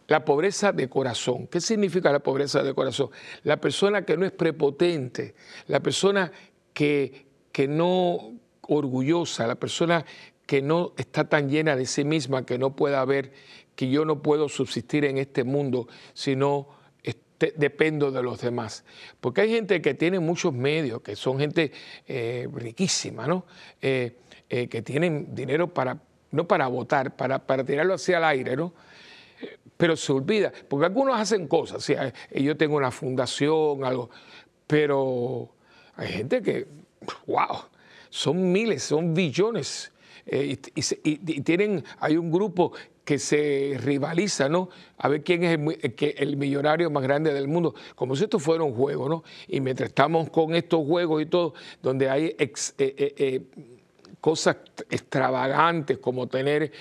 La 0.07 0.23
pobreza 0.23 0.71
de 0.71 0.87
corazón. 0.87 1.47
¿Qué 1.47 1.59
significa 1.59 2.11
la 2.11 2.19
pobreza 2.19 2.61
de 2.61 2.73
corazón? 2.75 3.09
La 3.43 3.59
persona 3.59 4.05
que 4.05 4.17
no 4.17 4.25
es 4.25 4.31
prepotente, 4.31 5.33
la 5.67 5.79
persona 5.79 6.31
que, 6.73 7.25
que 7.51 7.67
no 7.67 8.33
orgullosa, 8.61 9.47
la 9.47 9.55
persona 9.55 10.05
que 10.45 10.61
no 10.61 10.93
está 10.97 11.27
tan 11.27 11.49
llena 11.49 11.75
de 11.75 11.85
sí 11.85 12.03
misma 12.03 12.45
que 12.45 12.57
no 12.57 12.75
pueda 12.75 13.03
ver 13.05 13.31
que 13.75 13.89
yo 13.89 14.05
no 14.05 14.21
puedo 14.21 14.47
subsistir 14.47 15.05
en 15.05 15.17
este 15.17 15.43
mundo 15.43 15.87
sino 16.13 16.67
dependo 17.39 18.11
de 18.11 18.23
los 18.23 18.41
demás. 18.41 18.83
Porque 19.19 19.41
hay 19.41 19.51
gente 19.51 19.81
que 19.81 19.93
tiene 19.93 20.19
muchos 20.19 20.53
medios, 20.53 21.01
que 21.01 21.15
son 21.15 21.39
gente 21.39 21.71
eh, 22.07 22.47
riquísima, 22.53 23.27
¿no? 23.27 23.45
Eh, 23.81 24.17
eh, 24.49 24.67
que 24.67 24.81
tienen 24.81 25.33
dinero 25.33 25.73
para, 25.73 25.99
no 26.31 26.47
para 26.47 26.67
votar, 26.67 27.15
para, 27.15 27.39
para 27.39 27.63
tirarlo 27.63 27.95
hacia 27.95 28.17
el 28.17 28.23
aire, 28.23 28.55
¿no? 28.55 28.73
pero 29.77 29.97
se 29.97 30.13
olvida, 30.13 30.53
porque 30.69 30.85
algunos 30.85 31.19
hacen 31.19 31.49
cosas, 31.49 31.85
yo 32.33 32.55
tengo 32.55 32.77
una 32.77 32.91
fundación, 32.91 33.83
algo, 33.83 34.09
pero 34.67 35.53
hay 35.97 36.07
gente 36.07 36.41
que, 36.41 36.65
wow, 37.27 37.65
son 38.09 38.53
miles, 38.53 38.83
son 38.83 39.13
billones, 39.13 39.91
y, 40.31 40.57
y, 41.03 41.41
tienen, 41.41 41.83
hay 41.99 42.15
un 42.15 42.31
grupo 42.31 42.71
que 43.05 43.19
se 43.19 43.77
rivaliza, 43.79 44.49
¿no? 44.49 44.69
A 44.97 45.07
ver 45.07 45.23
quién 45.23 45.43
es 45.43 45.59
el, 45.59 46.13
el, 46.17 46.37
millonario 46.37 46.89
más 46.89 47.03
grande 47.03 47.31
del 47.31 47.47
mundo, 47.47 47.75
como 47.93 48.15
si 48.15 48.23
esto 48.23 48.39
fuera 48.39 48.63
un 48.63 48.73
juego, 48.73 49.07
¿no? 49.07 49.23
Y 49.47 49.61
mientras 49.61 49.89
estamos 49.89 50.31
con 50.31 50.55
estos 50.55 50.85
juegos 50.85 51.21
y 51.21 51.27
todo, 51.27 51.53
donde 51.83 52.09
hay 52.09 52.35
eh, 52.37 52.51
eh, 52.79 53.13
eh, 53.17 53.41
cosas 54.19 54.57
extravagantes 54.89 55.99
como 55.99 56.25
tener 56.27 56.71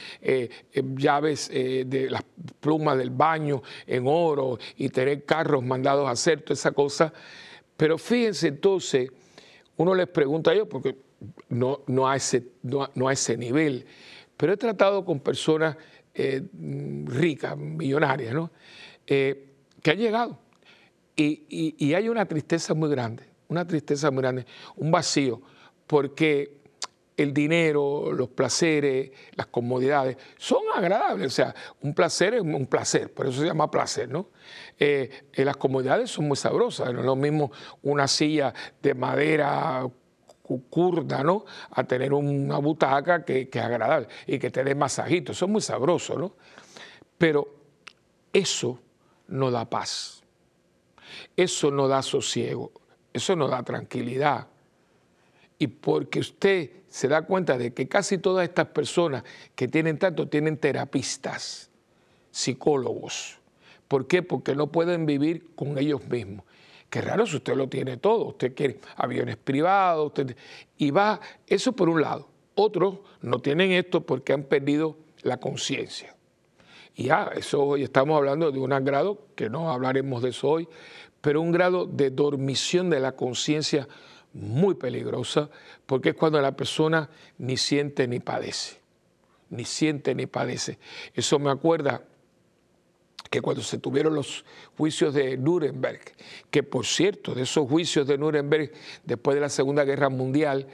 llaves 0.97 1.51
de 1.51 2.09
las 2.11 2.23
plumas 2.59 2.97
del 2.97 3.11
baño 3.11 3.63
en 3.87 4.05
oro 4.07 4.59
y 4.79 4.89
tener 4.89 5.27
carros 5.27 5.63
mandados 5.63 6.09
a 6.09 6.13
hacer, 6.13 6.41
toda 6.41 6.55
esa 6.55 6.73
cosa. 6.73 7.13
Pero 7.77 7.99
fíjense 7.99 8.49
entonces, 8.49 9.11
uno 9.77 9.95
les 9.95 10.09
pregunta 10.09 10.53
a 10.53 10.55
ellos, 10.55 10.69
porque 10.71 10.97
no, 11.51 11.83
no, 11.87 12.09
a 12.09 12.17
ese, 12.17 12.47
no 12.63 13.09
a 13.09 13.13
ese 13.13 13.37
nivel, 13.37 13.85
pero 14.37 14.53
he 14.53 14.57
tratado 14.57 15.05
con 15.05 15.21
personas 15.21 15.77
eh, 16.15 16.43
ricas, 17.07 17.57
millonarias, 17.57 18.33
¿no? 18.33 18.51
Eh, 19.07 19.49
que 19.83 19.91
han 19.91 19.99
llegado. 19.99 20.39
Y, 21.17 21.95
hay 21.95 22.09
una 22.09 22.27
tristeza 22.27 22.75
muy 22.75 22.91
grande, 22.91 23.25
una 23.49 23.67
tristeza 23.67 24.11
muy 24.11 24.23
grande, 24.23 24.47
un 24.77 24.91
vacío, 24.91 25.41
porque 25.87 26.59
el 27.17 27.33
dinero, 27.33 28.13
los 28.13 28.29
placeres, 28.29 29.13
las 29.37 29.47
comodidades 29.47 30.17
son 30.37 30.63
agradables. 30.75 31.27
O 31.29 31.31
sea, 31.31 31.55
un 31.83 31.95
placer 31.95 32.35
es 32.35 32.41
un 32.41 32.67
placer, 32.67 33.13
por 33.13 33.27
eso 33.27 33.41
se 33.41 33.47
llama 33.47 33.71
placer, 33.71 34.09
¿no? 34.09 34.31
Eh, 34.79 35.09
las 35.35 35.57
comodidades 35.57 36.11
son 36.11 36.27
muy 36.27 36.37
sabrosas, 36.37 36.93
no 36.93 37.01
es 37.01 37.07
lo 37.07 37.15
mismo 37.15 37.53
una 37.83 38.09
silla 38.09 38.53
de 38.83 38.95
madera 38.95 39.87
curda, 40.69 41.23
¿no? 41.23 41.45
A 41.71 41.85
tener 41.85 42.13
una 42.13 42.59
butaca 42.59 43.25
que, 43.25 43.49
es 43.53 43.63
agradable 43.63 44.09
y 44.27 44.39
que 44.39 44.51
te 44.51 44.63
dé 44.63 44.75
masajito. 44.75 45.33
Eso 45.33 45.47
es 45.47 45.51
muy 45.51 45.61
sabroso, 45.61 46.19
¿no? 46.19 46.35
Pero 47.17 47.49
eso 48.33 48.79
no 49.29 49.51
da 49.51 49.69
paz. 49.69 50.23
Eso 51.37 51.71
no 51.71 51.89
da 51.89 52.03
sosiego. 52.03 52.73
Eso 53.13 53.37
no 53.37 53.49
da 53.49 53.63
tranquilidad. 53.63 54.49
Y 55.59 55.69
porque 55.69 56.21
usted 56.21 56.71
se 56.89 57.09
da 57.09 57.23
cuenta 57.23 57.57
de 57.57 57.73
que 57.73 57.89
casi 57.89 58.19
todas 58.19 58.47
estas 58.47 58.67
personas 58.69 59.25
que 59.55 59.69
tienen 59.69 59.99
tanto 59.99 60.29
tienen 60.29 60.59
terapistas, 60.59 61.71
psicólogos. 62.31 63.39
¿Por 63.89 64.07
qué? 64.07 64.23
Porque 64.23 64.55
no 64.55 64.73
pueden 64.73 65.07
vivir 65.07 65.55
con 65.55 65.79
ellos 65.79 66.07
mismos. 66.09 66.45
Qué 66.95 67.01
raro 67.01 67.27
si 67.27 67.39
usted 67.39 67.57
lo 67.57 67.69
tiene 67.69 67.97
todo, 67.97 68.27
usted 68.27 68.55
quiere 68.55 68.79
aviones 68.95 69.37
privados, 69.37 70.13
y 70.79 70.93
va, 70.93 71.19
eso 71.45 71.73
por 71.73 71.89
un 71.89 72.01
lado. 72.01 72.29
Otros 72.55 73.01
no 73.21 73.41
tienen 73.41 73.73
esto 73.73 74.03
porque 74.03 74.33
han 74.33 74.45
perdido 74.45 74.97
la 75.23 75.39
conciencia. 75.39 76.15
Y 76.95 77.07
ya, 77.07 77.33
eso 77.35 77.65
hoy 77.65 77.83
estamos 77.83 78.17
hablando 78.17 78.53
de 78.53 78.61
un 78.61 78.71
grado, 78.85 79.27
que 79.35 79.51
no 79.51 79.73
hablaremos 79.73 80.23
de 80.23 80.29
eso 80.29 80.49
hoy, 80.49 80.69
pero 81.21 81.41
un 81.41 81.51
grado 81.51 81.85
de 81.85 82.11
dormición 82.11 82.91
de 82.91 83.01
la 83.01 83.11
conciencia 83.11 83.89
muy 84.33 84.77
peligrosa, 84.77 85.51
porque 85.87 86.11
es 86.11 86.15
cuando 86.15 86.41
la 86.41 86.55
persona 86.55 87.11
ni 87.39 87.57
siente 87.57 88.07
ni 88.07 88.21
padece, 88.21 88.79
ni 89.51 89.65
siente 89.65 90.15
ni 90.15 90.27
padece. 90.27 90.79
Eso 91.13 91.41
me 91.41 91.51
acuerda 91.51 92.05
que 93.35 93.43
cuando 93.43 93.65
se 93.65 93.79
tuvieron 93.79 94.15
los 94.15 94.45
juicios 94.77 95.13
de 95.13 95.37
Nuremberg, 95.37 95.99
que 96.53 96.63
por 96.63 96.87
cierto, 96.87 97.35
de 97.35 97.43
esos 97.43 97.69
juicios 97.69 98.07
de 98.07 98.17
Nuremberg, 98.17 98.71
después 99.03 99.35
de 99.35 99.41
la 99.41 99.49
Segunda 99.49 99.83
Guerra 99.83 100.09
Mundial, 100.09 100.69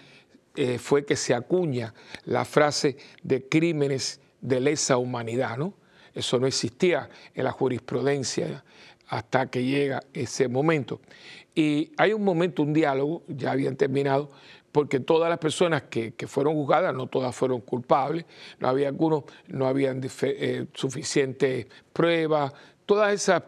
eh, 0.55 0.77
fue 0.77 1.07
que 1.07 1.17
se 1.17 1.33
acuña 1.33 1.95
la 2.27 2.45
frase 2.45 2.99
de 3.23 3.49
crímenes 3.49 4.21
de 4.43 4.61
lesa 4.61 4.99
humanidad, 4.99 5.57
¿no? 5.57 5.73
Eso 6.15 6.39
no 6.39 6.47
existía 6.47 7.09
en 7.35 7.45
la 7.45 7.51
jurisprudencia 7.51 8.63
hasta 9.09 9.47
que 9.47 9.65
llega 9.65 10.03
ese 10.13 10.47
momento. 10.47 11.01
Y 11.55 11.93
hay 11.97 12.13
un 12.13 12.25
momento, 12.25 12.63
un 12.63 12.75
diálogo, 12.75 13.23
ya 13.27 13.53
habían 13.53 13.77
terminado, 13.77 14.31
porque 14.73 15.01
todas 15.01 15.29
las 15.29 15.39
personas 15.39 15.85
que, 15.85 16.13
fueron 16.27 16.55
juzgadas, 16.55 16.95
no 16.95 17.07
todas 17.07 17.35
fueron 17.35 17.61
culpables, 17.61 18.25
no 18.59 18.69
había 18.69 18.89
algunos, 18.89 19.25
no 19.49 19.67
habían 19.67 20.01
eh, 20.23 20.67
suficiente 20.75 21.69
pruebas, 21.93 22.53
todas 22.87 23.13
esas 23.13 23.43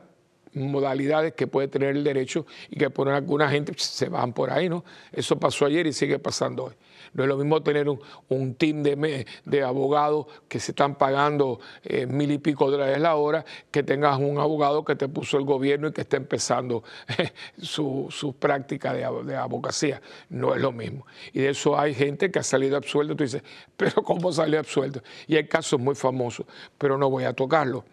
modalidades 0.55 1.33
que 1.35 1.47
puede 1.47 1.69
tener 1.69 1.97
el 1.97 2.05
derecho 2.05 2.47
y 2.71 2.77
que 2.77 2.91
por 2.91 3.09
alguna 3.09 3.49
gente 3.49 3.73
se 3.77 4.09
van 4.09 4.33
por 4.33 4.51
ahí, 4.51 4.69
¿no? 4.69 4.85
Eso 5.11 5.39
pasó 5.39 5.67
ayer 5.67 5.87
y 5.87 5.93
sigue 5.93 6.19
pasando 6.19 6.65
hoy. 6.65 6.75
No 7.15 7.25
es 7.25 7.29
lo 7.29 7.37
mismo 7.37 7.63
tener 7.63 7.89
un, 7.89 8.55
team 8.55 8.83
de, 8.83 9.27
de, 9.45 9.63
abogados 9.63 10.27
que 10.49 10.59
se 10.59 10.73
están 10.73 10.97
pagando 10.97 11.61
eh, 11.83 12.07
mil 12.07 12.31
y 12.31 12.39
pico 12.39 12.71
dólares 12.71 12.99
la 13.01 13.17
hora, 13.17 13.45
que 13.71 13.83
tengas 13.83 14.19
un 14.19 14.39
abogado 14.39 14.85
que 14.85 14.97
te 14.97 15.09
puso 15.09 15.37
el 15.37 15.45
gobierno 15.45 15.89
y 15.89 15.93
que 15.93 16.03
está 16.03 16.17
empezando 16.17 16.83
su, 17.61 18.09
su, 18.11 18.35
práctica 18.35 18.95
de, 18.95 19.07
de, 19.25 19.37
abogacía. 19.37 20.01
No 20.31 20.55
es 20.55 20.63
lo 20.63 20.73
mismo. 20.73 21.07
Y 21.33 21.41
de 21.41 21.51
eso 21.51 21.79
hay 21.79 21.95
gente 21.95 22.31
que 22.31 22.39
ha 22.39 22.43
salido 22.43 22.77
absuelto. 22.77 23.15
Tú 23.15 23.25
dices, 23.25 23.43
pero 23.77 24.03
¿cómo 24.03 24.33
salió 24.33 24.59
absuelto? 24.59 25.03
Y 25.27 25.37
hay 25.37 25.47
casos 25.47 25.79
muy 25.79 25.95
famosos, 25.95 26.47
pero 26.79 26.97
no 26.97 27.11
voy 27.11 27.25
a 27.25 27.35
tocarlo. 27.35 27.85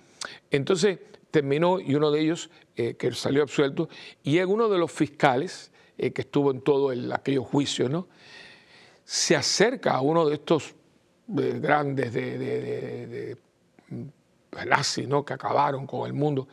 Entonces, 0.49 0.99
terminó 1.31 1.79
y 1.79 1.95
uno 1.95 2.11
de 2.11 2.21
ellos, 2.21 2.49
eh, 2.75 2.95
que 2.95 3.11
salió 3.13 3.43
absuelto, 3.43 3.89
y 4.23 4.37
es 4.37 4.45
uno 4.45 4.69
de 4.69 4.77
los 4.77 4.91
fiscales 4.91 5.71
eh, 5.97 6.11
que 6.11 6.21
estuvo 6.21 6.51
en 6.51 6.61
todo 6.61 6.91
aquellos 7.13 7.45
juicios, 7.45 7.89
¿no? 7.89 8.07
Se 9.09 9.35
acerca 9.35 9.93
a 9.95 10.01
uno 10.01 10.23
de 10.29 10.35
estos 10.35 10.75
eh, 11.35 11.59
grandes 11.59 12.13
de, 12.13 12.37
de, 12.37 13.37
nazis 14.67 15.07
¿no? 15.07 15.25
que 15.25 15.33
acabaron 15.33 15.87
con 15.87 16.05
el 16.05 16.13
mundo, 16.13 16.47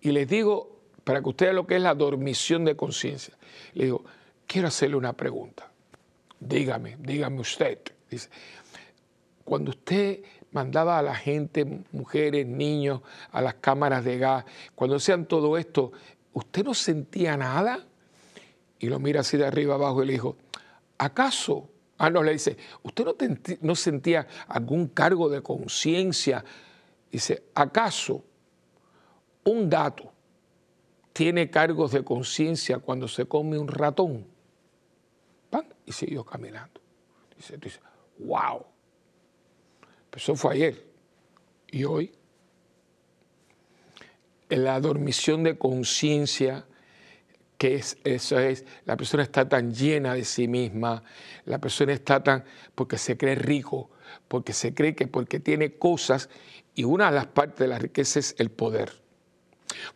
y 0.00 0.10
les 0.10 0.26
digo, 0.26 0.80
para 1.04 1.22
que 1.22 1.28
ustedes 1.28 1.54
lo 1.54 1.68
que 1.68 1.76
es 1.76 1.82
la 1.82 1.94
dormición 1.94 2.64
de 2.64 2.74
conciencia, 2.74 3.34
le 3.74 3.84
digo, 3.84 4.04
quiero 4.44 4.66
hacerle 4.66 4.96
una 4.96 5.12
pregunta, 5.12 5.70
dígame, 6.40 6.96
dígame 6.98 7.38
usted, 7.38 7.78
dice, 8.10 8.28
cuando 9.44 9.70
usted 9.70 10.18
mandaba 10.50 10.98
a 10.98 11.02
la 11.02 11.14
gente, 11.14 11.64
mujeres, 11.92 12.44
niños, 12.44 13.02
a 13.30 13.40
las 13.40 13.54
cámaras 13.54 14.04
de 14.04 14.18
gas, 14.18 14.44
cuando 14.74 14.96
hacían 14.96 15.26
todo 15.26 15.56
esto, 15.56 15.92
¿usted 16.32 16.64
no 16.64 16.74
sentía 16.74 17.36
nada? 17.36 17.86
Y 18.80 18.88
lo 18.88 18.98
mira 18.98 19.20
así 19.20 19.36
de 19.36 19.46
arriba 19.46 19.76
abajo 19.76 20.02
y 20.02 20.06
le 20.06 20.12
dijo, 20.14 20.36
¿acaso? 20.98 21.68
Ah, 22.02 22.08
no, 22.08 22.22
le 22.22 22.32
dice, 22.32 22.56
¿usted 22.82 23.04
no, 23.60 23.74
sentía 23.74 24.26
algún 24.48 24.88
cargo 24.88 25.28
de 25.28 25.42
conciencia? 25.42 26.42
Dice, 27.12 27.44
¿acaso 27.54 28.24
un 29.44 29.68
gato 29.68 30.10
tiene 31.12 31.50
cargos 31.50 31.92
de 31.92 32.02
conciencia 32.02 32.78
cuando 32.78 33.06
se 33.06 33.26
come 33.26 33.58
un 33.58 33.68
ratón? 33.68 34.26
¡pam! 35.50 35.66
y 35.84 35.92
siguió 35.92 36.24
caminando. 36.24 36.80
Dice, 37.36 37.58
dice, 37.58 37.80
wow. 38.18 38.64
eso 40.16 40.34
fue 40.36 40.54
ayer. 40.54 40.82
Y 41.70 41.84
hoy, 41.84 42.12
en 44.48 44.64
la 44.64 44.80
dormición 44.80 45.42
de 45.42 45.58
conciencia, 45.58 46.64
que 47.60 47.74
es, 47.74 47.98
eso 48.04 48.38
es, 48.38 48.64
la 48.86 48.96
persona 48.96 49.22
está 49.22 49.46
tan 49.46 49.74
llena 49.74 50.14
de 50.14 50.24
sí 50.24 50.48
misma, 50.48 51.02
la 51.44 51.58
persona 51.58 51.92
está 51.92 52.22
tan, 52.22 52.42
porque 52.74 52.96
se 52.96 53.18
cree 53.18 53.34
rico, 53.34 53.90
porque 54.28 54.54
se 54.54 54.72
cree 54.72 54.94
que 54.94 55.06
porque 55.06 55.40
tiene 55.40 55.74
cosas, 55.74 56.30
y 56.74 56.84
una 56.84 57.10
de 57.10 57.16
las 57.16 57.26
partes 57.26 57.58
de 57.58 57.68
la 57.68 57.78
riqueza 57.78 58.18
es 58.18 58.34
el 58.38 58.50
poder. 58.50 58.92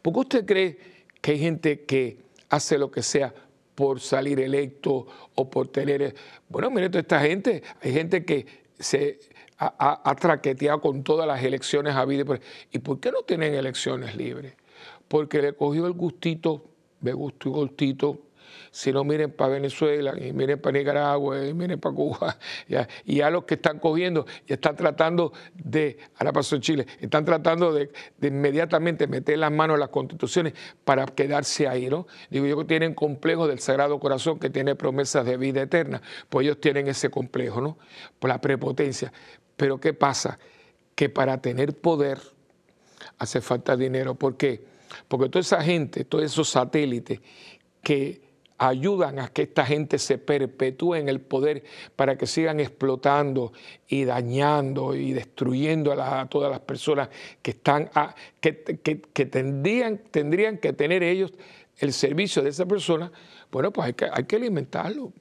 ¿Por 0.03 0.13
qué 0.13 0.19
usted 0.19 0.45
cree 0.45 0.79
que 1.23 1.31
hay 1.31 1.39
gente 1.39 1.85
que 1.87 2.19
hace 2.51 2.77
lo 2.77 2.91
que 2.91 3.03
sea 3.03 3.33
por 3.75 3.99
salir 3.99 4.41
electo 4.41 5.07
o 5.35 5.49
por 5.49 5.69
tener... 5.69 6.15
Bueno, 6.51 6.71
mire 6.71 6.91
toda 6.91 7.01
esta 7.01 7.21
gente, 7.21 7.63
hay 7.81 7.95
gente 7.95 8.27
que 8.27 8.45
se 8.79 9.21
ha, 9.57 10.15
traqueteado 10.17 10.83
con 10.83 11.03
todas 11.03 11.27
las 11.27 11.43
elecciones 11.43 11.95
habidas. 11.95 12.41
¿Y 12.71 12.81
por 12.81 13.01
qué 13.01 13.11
no 13.11 13.23
tienen 13.23 13.55
elecciones 13.55 14.17
libres? 14.17 14.53
Porque 15.09 15.41
le 15.41 15.55
cogió 15.55 15.87
el 15.87 15.95
gustito 15.95 16.74
me 17.05 17.13
gusto 17.13 17.51
y 17.51 17.53
gustito. 17.53 18.19
Si 18.71 18.93
no, 18.93 19.05
miren 19.05 19.31
para 19.31 19.53
Venezuela, 19.53 20.15
y 20.19 20.33
miren 20.33 20.61
para 20.61 20.77
Nicaragua, 20.77 21.47
y 21.47 21.55
miren 21.55 21.79
para 21.79 21.95
Cuba. 21.95 22.37
Y 23.05 23.21
a 23.21 23.31
los 23.31 23.45
que 23.45 23.55
están 23.55 23.79
cogiendo 23.79 24.27
y 24.47 24.53
están 24.53 24.75
tratando 24.75 25.33
de, 25.55 25.99
ahora 26.17 26.33
pasó 26.33 26.57
en 26.57 26.63
Chile, 26.63 26.87
están 26.99 27.25
tratando 27.25 27.73
de, 27.73 27.91
inmediatamente 28.21 29.07
meter 29.07 29.39
las 29.39 29.53
manos 29.53 29.75
en 29.75 29.81
las 29.81 29.91
constituciones 29.91 30.55
para 30.85 31.07
quedarse 31.07 31.69
ahí, 31.69 31.89
¿no? 31.89 32.07
Digo 32.31 32.47
yo 32.47 32.57
que 32.59 32.65
tienen 32.65 32.95
complejo 32.95 33.47
del 33.47 33.61
Sagrado 33.61 34.01
Corazón 34.01 34.41
que 34.41 34.51
tiene 34.51 34.75
promesas 34.75 35.25
de 35.25 35.37
vida 35.37 35.63
eterna, 35.63 36.03
pues 36.29 36.45
ellos 36.45 36.61
tienen 36.61 36.89
ese 36.89 37.11
complejo, 37.11 37.61
¿no? 37.61 37.79
Por 38.19 38.31
la 38.31 38.41
prepotencia. 38.41 39.13
Pero 39.57 39.79
¿qué 39.79 39.93
pasa? 39.93 40.39
Que 40.97 41.09
para 41.09 41.41
tener 41.41 41.77
poder 41.77 42.19
hace 43.19 43.41
falta 43.41 43.77
dinero. 43.77 44.15
¿Por 44.15 44.37
qué? 44.37 44.74
Porque 45.09 45.29
toda 45.29 45.41
esa 45.41 45.63
gente, 45.63 46.05
todos 46.05 46.25
esos 46.25 46.49
satélites 46.49 47.21
que 47.83 48.25
ayudan 48.59 49.19
a 49.19 49.29
que 49.29 49.43
esta 49.43 49.67
gente 49.67 49.99
se 49.99 50.19
perpetúe 50.19 50.95
en 50.95 51.09
el 51.09 51.21
poder 51.21 51.65
para 51.97 52.17
que 52.17 52.27
sigan 52.27 52.61
explotando 52.61 53.53
y 53.89 54.05
dañando 54.05 54.95
y 54.95 55.13
destruyendo 55.13 55.93
a, 55.93 56.27
todas 56.29 56.51
las 56.51 56.61
personas 56.61 57.09
que 57.43 57.53
están 57.53 57.91
que, 58.41 58.53
tendrían, 59.27 59.99
tendrían 60.11 60.59
que 60.59 60.73
tener 60.73 61.03
ellos 61.03 61.33
el 61.79 61.93
servicio 61.93 62.43
de 62.43 62.51
esa 62.51 62.67
persona, 62.67 63.11
bueno, 63.51 63.73
pues 63.73 63.87
hay 63.87 64.25
que, 64.25 64.37
alimentarlo. 64.37 65.13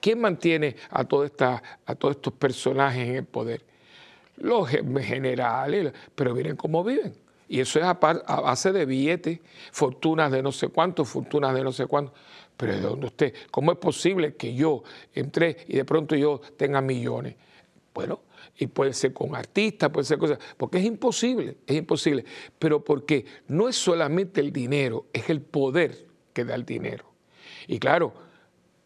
¿Quién 0.00 0.20
mantiene 0.20 0.76
a, 0.90 1.04
toda 1.04 1.62
a 1.84 1.94
todos 1.96 2.16
estos 2.16 2.32
personajes 2.34 3.08
en 3.08 3.16
el 3.16 3.24
poder? 3.24 3.64
Los 4.36 4.68
generales, 4.68 5.92
pero 6.14 6.34
miren 6.34 6.54
cómo 6.54 6.84
viven 6.84 7.25
y 7.48 7.60
eso 7.60 7.78
es 7.78 7.84
a, 7.84 7.94
base 7.94 8.72
de 8.72 8.84
billetes, 8.86 9.40
fortunas 9.70 10.32
de 10.32 10.42
no 10.42 10.52
sé 10.52 10.68
cuánto, 10.68 11.04
fortunas 11.04 11.54
de 11.54 11.62
no 11.62 11.72
sé 11.72 11.86
cuánto. 11.86 12.12
Pero 12.56 12.72
¿de 12.72 12.80
dónde 12.80 13.06
usted? 13.06 13.34
¿Cómo 13.50 13.72
es 13.72 13.78
posible 13.78 14.34
que 14.34 14.54
yo 14.54 14.82
entré 15.14 15.58
y 15.68 15.76
de 15.76 15.84
pronto 15.84 16.16
yo 16.16 16.40
tenga 16.56 16.80
millones? 16.80 17.36
Bueno, 17.94 18.20
y 18.58 18.66
puede 18.66 18.92
ser 18.92 19.12
con 19.12 19.34
artistas, 19.36 19.90
puede 19.90 20.04
ser 20.04 20.18
cosas, 20.18 20.38
porque 20.56 20.78
es 20.78 20.84
imposible, 20.84 21.58
es 21.66 21.76
imposible. 21.76 22.24
Pero 22.58 22.82
porque 22.82 23.24
no 23.48 23.68
es 23.68 23.76
solamente 23.76 24.40
el 24.40 24.52
dinero, 24.52 25.06
es 25.12 25.30
el 25.30 25.40
poder 25.40 26.06
que 26.32 26.44
da 26.44 26.54
el 26.54 26.64
dinero. 26.64 27.12
Y 27.68 27.78
claro, 27.78 28.14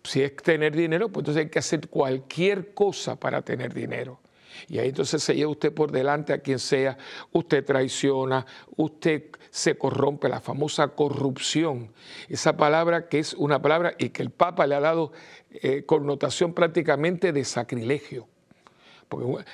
si 0.04 0.22
es 0.22 0.36
tener 0.36 0.74
dinero, 0.74 1.08
pues 1.08 1.22
entonces 1.22 1.44
hay 1.44 1.50
que 1.50 1.58
hacer 1.58 1.88
cualquier 1.88 2.74
cosa 2.74 3.16
para 3.16 3.42
tener 3.42 3.72
dinero. 3.74 4.19
Y 4.68 4.78
ahí 4.78 4.88
entonces 4.88 5.22
se 5.22 5.34
lleva 5.34 5.50
usted 5.50 5.72
por 5.72 5.90
delante 5.92 6.32
a 6.32 6.38
quien 6.38 6.58
sea, 6.58 6.96
usted 7.32 7.64
traiciona, 7.64 8.46
usted 8.76 9.24
se 9.50 9.76
corrompe, 9.76 10.28
la 10.28 10.40
famosa 10.40 10.88
corrupción. 10.88 11.92
Esa 12.28 12.56
palabra 12.56 13.08
que 13.08 13.18
es 13.18 13.34
una 13.34 13.61
palabra 13.61 13.94
y 13.98 14.11
que 14.11 14.22
el 14.22 14.30
Papa 14.30 14.66
le 14.66 14.74
ha 14.74 14.80
dado 14.80 15.12
eh, 15.50 15.84
connotación 15.84 16.54
prácticamente 16.54 17.32
de 17.32 17.44
sacrilegio. 17.44 18.28
Porque 19.08 19.44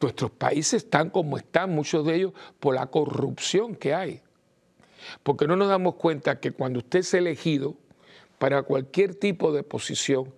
nuestros 0.00 0.30
países 0.30 0.84
están 0.84 1.08
como 1.10 1.38
están, 1.38 1.70
muchos 1.70 2.04
de 2.04 2.16
ellos, 2.16 2.32
por 2.60 2.74
la 2.74 2.86
corrupción 2.86 3.74
que 3.74 3.94
hay. 3.94 4.20
Porque 5.22 5.46
no 5.46 5.56
nos 5.56 5.68
damos 5.68 5.94
cuenta 5.94 6.38
que 6.40 6.52
cuando 6.52 6.80
usted 6.80 7.00
es 7.00 7.14
elegido 7.14 7.76
para 8.38 8.62
cualquier 8.62 9.14
tipo 9.14 9.52
de 9.52 9.62
posición, 9.62 10.34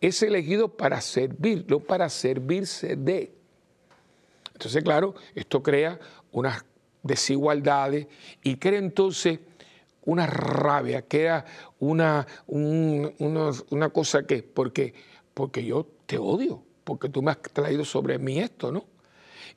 es 0.00 0.22
elegido 0.22 0.76
para 0.76 1.00
servir, 1.00 1.64
no 1.68 1.80
para 1.80 2.08
servirse 2.08 2.96
de. 2.96 3.32
Entonces, 4.52 4.82
claro, 4.82 5.14
esto 5.34 5.62
crea 5.62 5.98
unas 6.30 6.64
desigualdades 7.02 8.06
y 8.42 8.56
crea 8.56 8.78
entonces 8.78 9.40
una 10.04 10.26
rabia, 10.26 11.02
crea 11.02 11.44
una, 11.78 12.26
una 12.46 13.88
cosa 13.90 14.26
que, 14.26 14.42
porque, 14.42 14.94
porque 15.34 15.64
yo 15.64 15.86
te 16.06 16.18
odio, 16.18 16.62
porque 16.84 17.08
tú 17.08 17.22
me 17.22 17.30
has 17.30 17.40
traído 17.40 17.84
sobre 17.84 18.18
mí 18.18 18.38
esto, 18.38 18.72
¿no? 18.72 18.84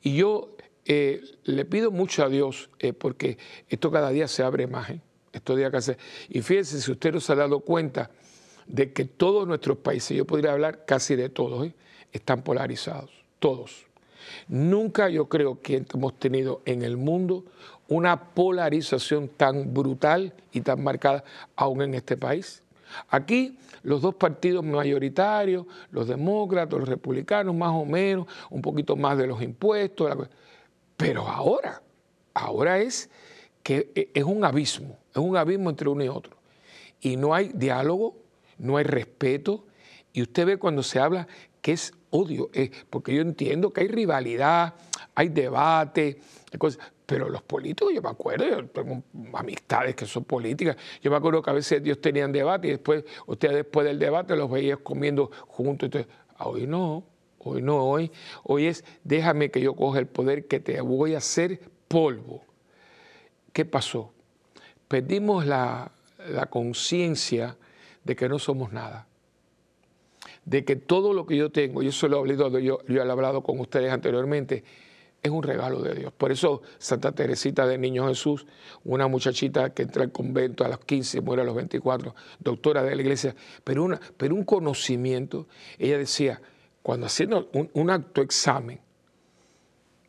Y 0.01 0.15
yo 0.15 0.55
eh, 0.85 1.21
le 1.43 1.65
pido 1.65 1.91
mucho 1.91 2.23
a 2.23 2.29
Dios, 2.29 2.69
eh, 2.79 2.93
porque 2.93 3.37
esto 3.69 3.89
cada 3.91 4.11
día 4.11 4.27
se 4.27 4.43
abre 4.43 4.67
más, 4.67 4.91
¿eh? 4.91 5.01
Esto 5.33 5.55
que 5.55 5.81
se... 5.81 5.97
Y 6.29 6.41
fíjense, 6.41 6.79
si 6.79 6.91
usted 6.91 7.13
no 7.13 7.19
se 7.19 7.33
ha 7.33 7.35
dado 7.35 7.59
cuenta 7.59 8.09
de 8.67 8.93
que 8.93 9.03
todos 9.03 9.45
nuestros 9.45 9.77
países, 9.79 10.15
yo 10.15 10.25
podría 10.25 10.53
hablar 10.53 10.85
casi 10.85 11.15
de 11.17 11.27
todos, 11.27 11.67
están 12.13 12.41
polarizados, 12.41 13.11
todos. 13.39 13.85
Nunca 14.47 15.09
yo 15.09 15.27
creo 15.27 15.61
que 15.61 15.85
hemos 15.93 16.17
tenido 16.19 16.61
en 16.65 16.81
el 16.81 16.97
mundo 16.97 17.45
una 17.87 18.33
polarización 18.33 19.27
tan 19.29 19.73
brutal 19.73 20.33
y 20.51 20.61
tan 20.61 20.83
marcada 20.83 21.23
aún 21.55 21.81
en 21.81 21.93
este 21.93 22.17
país. 22.17 22.63
Aquí 23.09 23.57
los 23.83 24.01
dos 24.01 24.15
partidos 24.15 24.63
mayoritarios, 24.63 25.65
los 25.91 26.07
demócratas, 26.07 26.79
los 26.79 26.89
republicanos, 26.89 27.55
más 27.55 27.71
o 27.71 27.85
menos, 27.85 28.27
un 28.49 28.61
poquito 28.61 28.95
más 28.95 29.17
de 29.17 29.27
los 29.27 29.41
impuestos, 29.41 30.27
pero 30.97 31.27
ahora, 31.27 31.81
ahora 32.33 32.79
es 32.79 33.09
que 33.63 33.91
e, 33.95 34.09
es 34.13 34.23
un 34.23 34.45
abismo, 34.45 34.97
es 35.11 35.17
un 35.17 35.35
abismo 35.37 35.69
entre 35.69 35.89
uno 35.89 36.03
y 36.03 36.07
otro. 36.07 36.37
Y 37.01 37.17
no 37.17 37.33
hay 37.33 37.51
diálogo, 37.53 38.15
no 38.57 38.77
hay 38.77 38.85
respeto, 38.85 39.65
y 40.13 40.21
usted 40.21 40.45
ve 40.45 40.57
cuando 40.57 40.81
se 40.81 40.99
habla 40.99 41.27
que 41.61 41.73
es 41.73 41.93
odio, 42.15 42.49
eh, 42.53 42.71
porque 42.89 43.13
yo 43.13 43.21
entiendo 43.21 43.71
que 43.71 43.81
hay 43.81 43.87
rivalidad, 43.87 44.73
hay 45.13 45.29
debate, 45.29 46.19
cosas, 46.57 46.79
pero 47.05 47.29
los 47.29 47.41
políticos, 47.43 47.93
yo 47.93 48.01
me 48.01 48.09
acuerdo, 48.09 48.47
yo 48.47 48.65
tengo 48.67 49.03
amistades 49.33 49.95
que 49.95 50.05
son 50.05 50.23
políticas, 50.23 50.77
yo 51.01 51.11
me 51.11 51.17
acuerdo 51.17 51.41
que 51.41 51.49
a 51.49 51.53
veces 51.53 51.81
ellos 51.81 51.99
tenían 52.01 52.31
debate 52.31 52.67
y 52.67 52.71
después, 52.71 53.03
usted 53.27 53.53
después 53.53 53.85
del 53.85 53.99
debate 53.99 54.35
los 54.35 54.49
veía 54.49 54.77
comiendo 54.77 55.29
juntos, 55.47 55.89
ah, 56.37 56.47
hoy 56.47 56.65
no, 56.65 57.03
hoy 57.39 57.61
no, 57.61 57.83
hoy, 57.85 58.11
hoy 58.43 58.67
es 58.67 58.83
déjame 59.03 59.51
que 59.51 59.61
yo 59.61 59.75
coja 59.75 59.99
el 59.99 60.07
poder 60.07 60.47
que 60.47 60.59
te 60.59 60.79
voy 60.81 61.13
a 61.13 61.19
hacer 61.19 61.59
polvo. 61.87 62.43
¿Qué 63.53 63.65
pasó? 63.65 64.11
Perdimos 64.87 65.45
la 65.45 65.91
conciencia 66.49 67.57
de 68.03 68.15
que 68.15 68.27
no 68.27 68.39
somos 68.39 68.71
nada 68.71 69.07
de 70.45 70.63
que 70.63 70.75
todo 70.75 71.13
lo 71.13 71.25
que 71.25 71.35
yo 71.35 71.51
tengo, 71.51 71.81
y 71.81 71.87
eso 71.87 72.07
lo 72.07 72.17
he 72.17 72.19
hablado, 72.19 72.59
yo, 72.59 72.79
yo 72.87 73.03
he 73.03 73.11
hablado 73.11 73.41
con 73.41 73.59
ustedes 73.59 73.91
anteriormente, 73.91 74.63
es 75.21 75.31
un 75.31 75.41
regalo 75.41 75.81
de 75.81 75.95
Dios. 75.95 76.13
Por 76.13 76.31
eso 76.31 76.61
Santa 76.77 77.11
Teresita 77.11 77.65
de 77.65 77.79
Niño 77.79 78.07
Jesús, 78.07 78.45
una 78.83 79.07
muchachita 79.07 79.73
que 79.73 79.81
entra 79.81 80.03
al 80.03 80.11
convento 80.11 80.63
a 80.63 80.67
los 80.67 80.79
15, 80.79 81.21
muere 81.21 81.41
a 81.41 81.45
los 81.45 81.55
24, 81.55 82.13
doctora 82.39 82.83
de 82.83 82.95
la 82.95 83.01
iglesia, 83.01 83.35
pero, 83.63 83.83
una, 83.83 83.99
pero 84.17 84.35
un 84.35 84.43
conocimiento, 84.43 85.47
ella 85.79 85.97
decía, 85.97 86.39
cuando 86.83 87.07
haciendo 87.07 87.49
un, 87.51 87.89
acto 87.89 88.21
examen, 88.21 88.79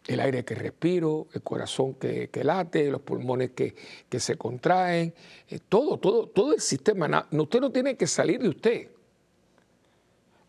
el 0.06 0.20
aire 0.20 0.44
que 0.44 0.54
respiro, 0.54 1.28
el 1.32 1.42
corazón 1.42 1.94
que, 1.94 2.28
late, 2.44 2.90
los 2.90 3.00
pulmones 3.00 3.52
que, 3.52 3.74
se 4.18 4.36
contraen, 4.36 5.14
eh, 5.48 5.60
todo, 5.66 5.98
todo, 5.98 6.28
todo 6.28 6.52
el 6.52 6.60
sistema. 6.60 7.26
usted 7.32 7.60
no 7.60 7.72
tiene 7.72 7.96
que 7.96 8.06
salir 8.06 8.40
de 8.40 8.48
usted 8.50 8.95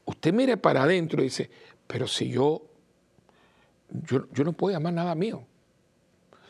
usted 0.08 0.34
mire 0.34 0.58
para 0.58 0.84
adentro 0.84 1.22
y 1.22 1.26
dice, 1.26 1.50
pero 1.86 2.08
si 2.08 2.30
yo, 2.30 2.64
yo, 3.90 4.44
no 4.44 4.54
puedo 4.54 4.74
llamar 4.74 4.94
nada 4.94 5.14
mío. 5.14 5.44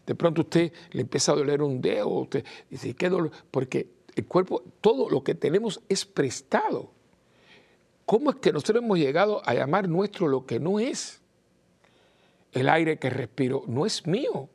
De 0.05 0.15
pronto 0.15 0.41
usted 0.41 0.71
le 0.91 1.01
empieza 1.01 1.33
a 1.33 1.35
doler 1.35 1.61
un 1.61 1.81
dedo, 1.81 2.07
usted 2.07 2.45
dice, 2.69 2.93
¿qué 2.93 3.09
dolor? 3.09 3.31
Porque 3.51 3.89
el 4.15 4.25
cuerpo, 4.25 4.63
todo 4.79 5.09
lo 5.09 5.23
que 5.23 5.35
tenemos 5.35 5.81
es 5.89 6.05
prestado. 6.05 6.91
¿Cómo 8.05 8.29
es 8.29 8.37
que 8.37 8.53
nosotros 8.53 8.83
hemos 8.83 8.99
llegado 8.99 9.41
a 9.43 9.53
llamar 9.53 9.89
nuestro 9.89 10.27
lo 10.27 10.45
que 10.45 10.59
no 10.59 10.79
es? 10.79 11.19
El 12.53 12.69
aire 12.69 12.97
que 12.99 13.09
respiro 13.09 13.63
no 13.67 13.85
es 13.85 14.07
mío. 14.07 14.49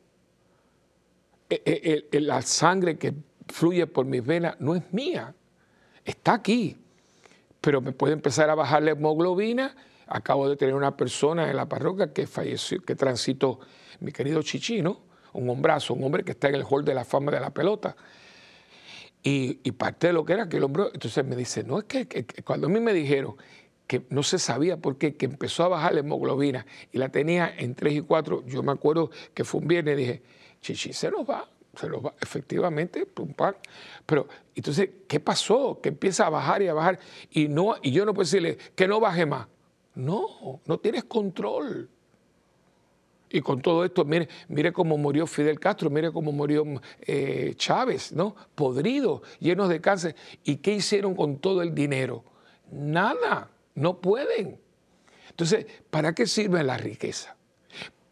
E, 1.49 2.07
e, 2.11 2.19
la 2.21 2.41
sangre 2.41 2.97
que 2.97 3.13
fluye 3.47 3.85
por 3.85 4.05
mis 4.05 4.25
venas 4.25 4.59
no 4.59 4.75
es 4.75 4.81
mía. 4.91 5.35
Está 6.03 6.33
aquí 6.33 6.82
pero 7.63 7.79
me 7.79 7.93
puede 7.93 8.11
empezar 8.11 8.49
a 8.49 8.55
bajar 8.55 8.83
la 8.83 8.91
hemoglobina. 8.91 9.73
Acabo 10.07 10.49
de 10.49 10.57
tener 10.57 10.75
una 10.75 10.97
persona 10.97 11.49
en 11.49 11.55
la 11.55 11.69
parroquia 11.69 12.11
que 12.11 12.27
falleció, 12.27 12.81
que 12.81 12.93
transitó, 12.93 13.61
mi 14.01 14.11
querido 14.11 14.41
Chichino, 14.41 14.99
un 15.31 15.49
hombrazo, 15.49 15.93
un 15.93 16.03
hombre 16.03 16.25
que 16.25 16.31
está 16.31 16.49
en 16.49 16.55
el 16.55 16.65
hall 16.69 16.83
de 16.83 16.93
la 16.93 17.05
fama 17.05 17.31
de 17.31 17.39
la 17.39 17.51
pelota. 17.51 17.95
Y, 19.23 19.53
parte 19.71 20.07
de 20.07 20.13
lo 20.13 20.25
que 20.25 20.33
era 20.33 20.49
que 20.49 20.57
el 20.57 20.63
hombre, 20.65 20.87
entonces 20.93 21.25
me 21.25 21.37
dice, 21.37 21.63
no, 21.63 21.79
es 21.79 21.85
que, 21.85 22.25
cuando 22.43 22.67
a 22.67 22.69
mí 22.69 22.81
me 22.81 22.91
dijeron 22.91 23.37
que 23.87 24.05
no 24.09 24.23
se 24.23 24.39
sabía 24.39 24.75
por 24.75 24.97
qué, 24.97 25.15
que 25.15 25.25
empezó 25.25 25.63
a 25.63 25.69
bajar 25.69 25.93
la 25.93 26.01
hemoglobina 26.01 26.65
y 26.91 26.97
la 26.97 27.07
tenía 27.07 27.49
en 27.57 27.75
3 27.75 27.93
y 27.93 28.01
4, 28.01 28.45
yo 28.45 28.61
me 28.61 28.73
acuerdo 28.73 29.09
que 29.33 29.45
fue 29.45 29.61
un 29.61 29.69
viernes 29.69 29.93
y 29.93 29.97
dije, 30.01 30.21
Chichi, 30.59 30.91
se 30.91 31.09
nos 31.09 31.21
va, 31.29 31.49
se 31.75 31.89
nos 31.89 32.05
va, 32.05 32.13
efectivamente, 32.21 33.05
pum, 33.05 33.33
pam. 33.33 33.55
Pero 34.05 34.27
entonces, 34.55 34.89
¿qué 35.07 35.19
pasó? 35.19 35.79
Que 35.81 35.89
empieza 35.89 36.27
a 36.27 36.29
bajar 36.29 36.61
y 36.61 36.67
a 36.67 36.73
bajar 36.73 36.99
y, 37.31 37.47
no, 37.47 37.75
y 37.81 37.91
yo 37.91 38.05
no 38.05 38.13
puedo 38.13 38.25
decirle 38.25 38.57
que 38.75 38.87
no 38.87 38.99
baje 38.99 39.25
más. 39.25 39.47
No, 39.95 40.61
no 40.65 40.79
tienes 40.79 41.03
control. 41.03 41.89
Y 43.29 43.41
con 43.41 43.61
todo 43.61 43.83
esto, 43.83 44.05
mire, 44.05 44.29
mire 44.47 44.71
cómo 44.71 44.95
murió 44.95 45.25
Fidel 45.25 45.59
Castro, 45.59 45.89
mire 45.89 46.11
cómo 46.11 46.31
murió 46.31 46.63
eh, 47.01 47.53
Chávez, 47.55 48.11
¿no? 48.11 48.35
Podrido, 48.53 49.23
llenos 49.39 49.69
de 49.69 49.81
cáncer. 49.81 50.15
¿Y 50.43 50.57
qué 50.57 50.73
hicieron 50.73 51.15
con 51.15 51.39
todo 51.39 51.63
el 51.63 51.73
dinero? 51.73 52.23
Nada, 52.71 53.49
no 53.73 53.99
pueden. 53.99 54.59
Entonces, 55.31 55.65
¿para 55.89 56.13
qué 56.13 56.27
sirve 56.27 56.63
la 56.63 56.77
riqueza? 56.77 57.35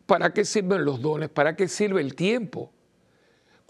¿Para 0.08 0.34
qué 0.34 0.44
sirven 0.44 0.86
los 0.86 1.02
dones? 1.02 1.30
¿Para 1.30 1.56
qué 1.56 1.68
sirve 1.68 2.02
el 2.02 2.16
tiempo? 2.16 2.72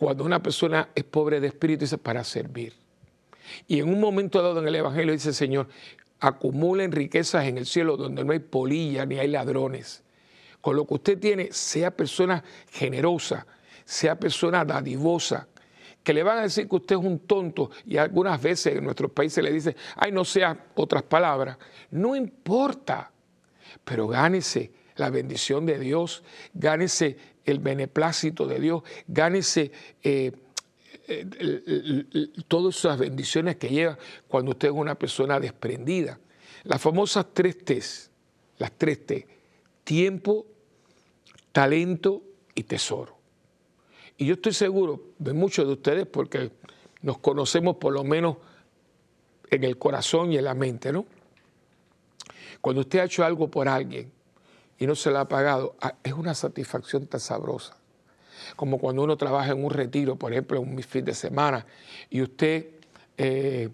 Cuando 0.02 0.24
una 0.24 0.42
persona 0.42 0.90
es 0.96 1.04
pobre 1.04 1.40
de 1.40 1.46
espíritu, 1.46 1.82
dice 1.82 2.00
para 2.00 2.24
servir. 2.24 2.74
Y 3.68 3.82
en 3.82 3.88
un 3.88 4.00
momento 4.00 4.42
dado 4.42 4.60
en 4.60 4.68
el 4.68 4.74
Evangelio 4.74 5.14
dice, 5.14 5.32
Señor, 5.32 5.68
acumulen 6.20 6.92
riquezas 6.92 7.46
en 7.46 7.60
el 7.60 7.68
cielo 7.68 7.98
donde 7.98 8.24
no 8.24 8.32
hay 8.32 8.40
polilla 8.40 9.06
ni 9.06 9.20
hay 9.20 9.28
ladrones 9.28 10.02
con 10.60 10.76
lo 10.76 10.88
que 10.88 10.96
usted 10.96 11.20
tiene, 11.20 11.52
sea 11.52 11.92
persona 11.92 12.44
generosa, 12.72 13.46
sea 13.86 14.20
persona 14.20 14.66
dadivosa, 14.66 15.48
que 16.04 16.16
le 16.16 16.24
van 16.24 16.40
a 16.40 16.42
decir 16.42 16.68
que 16.68 16.78
usted 16.78 16.96
es 16.96 17.04
un 17.04 17.20
tonto 17.20 17.70
y 17.86 17.98
algunas 17.98 18.42
veces 18.42 18.78
en 18.78 18.84
nuestros 18.84 19.12
países 19.12 19.44
le 19.44 19.52
dicen, 19.52 19.76
ay, 19.98 20.12
no 20.12 20.26
sea 20.26 20.66
otras 20.74 21.04
palabras. 21.04 21.60
No 21.92 22.16
importa, 22.16 23.12
pero 23.84 24.08
gánese 24.08 24.72
la 24.96 25.12
bendición 25.12 25.68
de 25.68 25.78
Dios, 25.78 26.24
gánese 26.56 27.18
el 27.46 27.60
beneplácito 27.60 28.46
de 28.48 28.60
Dios, 28.60 28.84
gánese 29.08 29.72
eh, 30.04 30.32
todas 32.48 32.78
esas 32.78 32.98
bendiciones 32.98 33.58
que 33.58 33.70
lleva 33.70 33.98
cuando 34.28 34.52
usted 34.52 34.70
es 34.70 34.74
una 34.74 34.96
persona 34.96 35.40
desprendida. 35.40 36.20
Las 36.64 36.82
famosas 36.82 37.28
tres 37.34 37.64
T's, 37.64 38.12
las 38.58 38.72
tres 38.78 39.06
T, 39.06 39.28
tiempo, 39.84 40.46
talento 41.52 42.22
y 42.56 42.64
tesoro. 42.64 43.18
Y 44.18 44.26
yo 44.26 44.36
estoy 44.36 44.54
seguro 44.54 45.02
de 45.18 45.34
muchos 45.34 45.66
de 45.66 45.74
ustedes, 45.74 46.06
porque 46.06 46.52
nos 47.02 47.18
conocemos 47.18 47.78
por 47.78 47.94
lo 47.94 48.04
menos 48.04 48.38
en 49.50 49.64
el 49.64 49.78
corazón 49.78 50.32
y 50.32 50.38
en 50.38 50.46
la 50.46 50.54
mente, 50.54 50.94
¿no? 50.94 51.06
Cuando 52.62 52.82
usted 52.82 53.00
ha 53.00 53.06
hecho 53.06 53.26
algo 53.26 53.50
por 53.50 53.68
alguien 53.68 54.12
y 54.82 54.88
no 54.88 54.96
se 54.96 55.12
lo 55.12 55.20
ha 55.20 55.30
pagado, 55.30 55.76
ah, 55.80 55.94
es 56.04 56.12
una 56.12 56.34
satisfacción 56.34 57.06
tan 57.06 57.20
sabrosa. 57.20 57.78
Como 58.56 58.80
cuando 58.80 59.04
uno 59.04 59.16
trabaja 59.16 59.52
en 59.52 59.64
un 59.64 59.70
retiro, 59.70 60.16
por 60.16 60.32
ejemplo, 60.32 60.60
en 60.60 60.74
un 60.74 60.82
fin 60.82 61.06
de 61.06 61.14
semana, 61.14 61.68
y 62.10 62.24
usted, 62.24 62.66
eh, 63.16 63.70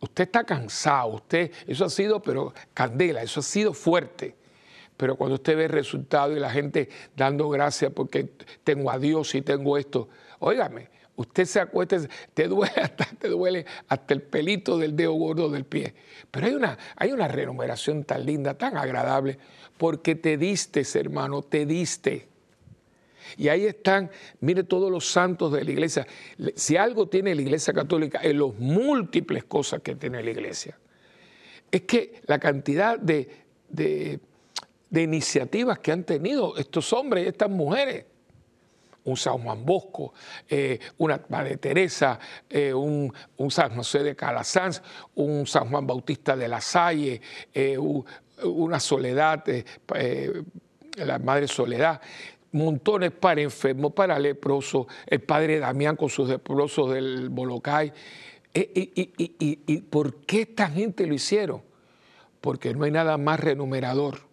usted 0.00 0.24
está 0.24 0.42
cansado, 0.42 1.10
usted, 1.10 1.52
eso 1.68 1.84
ha 1.84 1.90
sido, 1.90 2.20
pero 2.20 2.52
candela, 2.74 3.22
eso 3.22 3.38
ha 3.38 3.44
sido 3.44 3.72
fuerte 3.72 4.34
pero 4.96 5.16
cuando 5.16 5.36
usted 5.36 5.56
ve 5.56 5.64
el 5.64 5.70
resultado 5.70 6.36
y 6.36 6.40
la 6.40 6.50
gente 6.50 6.90
dando 7.16 7.48
gracias 7.48 7.90
porque 7.90 8.34
tengo 8.62 8.90
a 8.90 8.98
Dios 8.98 9.34
y 9.34 9.40
tengo 9.40 9.78
esto, 9.78 10.10
óigame, 10.40 10.90
usted 11.16 11.44
se 11.44 11.60
acuesta, 11.60 11.98
te 12.34 12.48
duele 12.48 12.72
hasta, 12.82 13.04
te 13.04 13.28
duele 13.28 13.66
hasta 13.88 14.14
el 14.14 14.22
pelito 14.22 14.78
del 14.78 14.96
dedo 14.96 15.12
gordo 15.12 15.48
del 15.50 15.64
pie. 15.64 15.94
Pero 16.30 16.46
hay 16.46 16.54
una, 16.54 16.78
hay 16.96 17.12
una 17.12 17.28
remuneración 17.28 18.04
tan 18.04 18.24
linda, 18.24 18.54
tan 18.54 18.76
agradable, 18.76 19.38
porque 19.76 20.14
te 20.14 20.36
diste, 20.36 20.82
hermano, 20.94 21.42
te 21.42 21.66
diste. 21.66 22.28
Y 23.36 23.48
ahí 23.48 23.66
están, 23.66 24.10
mire 24.40 24.64
todos 24.64 24.90
los 24.90 25.08
santos 25.08 25.52
de 25.52 25.62
la 25.62 25.70
iglesia. 25.70 26.06
Si 26.56 26.76
algo 26.76 27.08
tiene 27.08 27.34
la 27.34 27.42
iglesia 27.42 27.72
católica, 27.72 28.20
en 28.22 28.38
los 28.38 28.58
múltiples 28.58 29.44
cosas 29.44 29.82
que 29.82 29.94
tiene 29.94 30.22
la 30.22 30.30
iglesia, 30.30 30.78
es 31.70 31.82
que 31.82 32.20
la 32.26 32.38
cantidad 32.40 32.98
de 32.98 34.20
de 34.90 35.02
iniciativas 35.02 35.78
que 35.78 35.92
han 35.92 36.04
tenido 36.04 36.56
estos 36.56 36.92
hombres 36.92 37.24
y 37.24 37.28
estas 37.28 37.48
mujeres. 37.48 38.04
Un 39.10 39.16
San 39.16 39.38
Juan 39.38 39.64
Bosco, 39.64 40.14
eh, 40.48 40.78
una 40.98 41.20
Madre 41.28 41.56
Teresa, 41.56 42.18
eh, 42.48 42.72
un, 42.72 43.12
San 43.50 43.74
José 43.74 44.04
de 44.04 44.14
Calasanz, 44.14 44.80
un 45.16 45.46
San 45.46 45.68
Juan 45.68 45.86
Bautista 45.86 46.36
de 46.36 46.46
la 46.46 46.60
Salle, 46.60 47.20
eh, 47.52 47.76
una 47.76 48.78
Soledad, 48.78 49.44
la 50.96 51.18
Madre 51.18 51.48
Soledad, 51.48 52.00
montones 52.52 53.10
para 53.10 53.40
enfermos, 53.40 53.92
para 53.92 54.18
leprosos, 54.18 54.86
el 55.06 55.20
Padre 55.20 55.58
Damián 55.58 55.96
con 55.96 56.08
sus 56.08 56.28
leprosos 56.28 56.92
del 56.92 57.28
Bolocay. 57.30 57.92
y, 58.54 59.62
¿Y 59.66 59.80
por 59.82 60.24
qué 60.24 60.42
esta 60.42 60.68
gente 60.68 61.06
lo 61.06 61.14
hicieron? 61.14 61.62
Porque 62.40 62.72
no 62.74 62.84
hay 62.84 62.90
nada 62.92 63.18
más 63.18 63.40
renumerador 63.40 64.30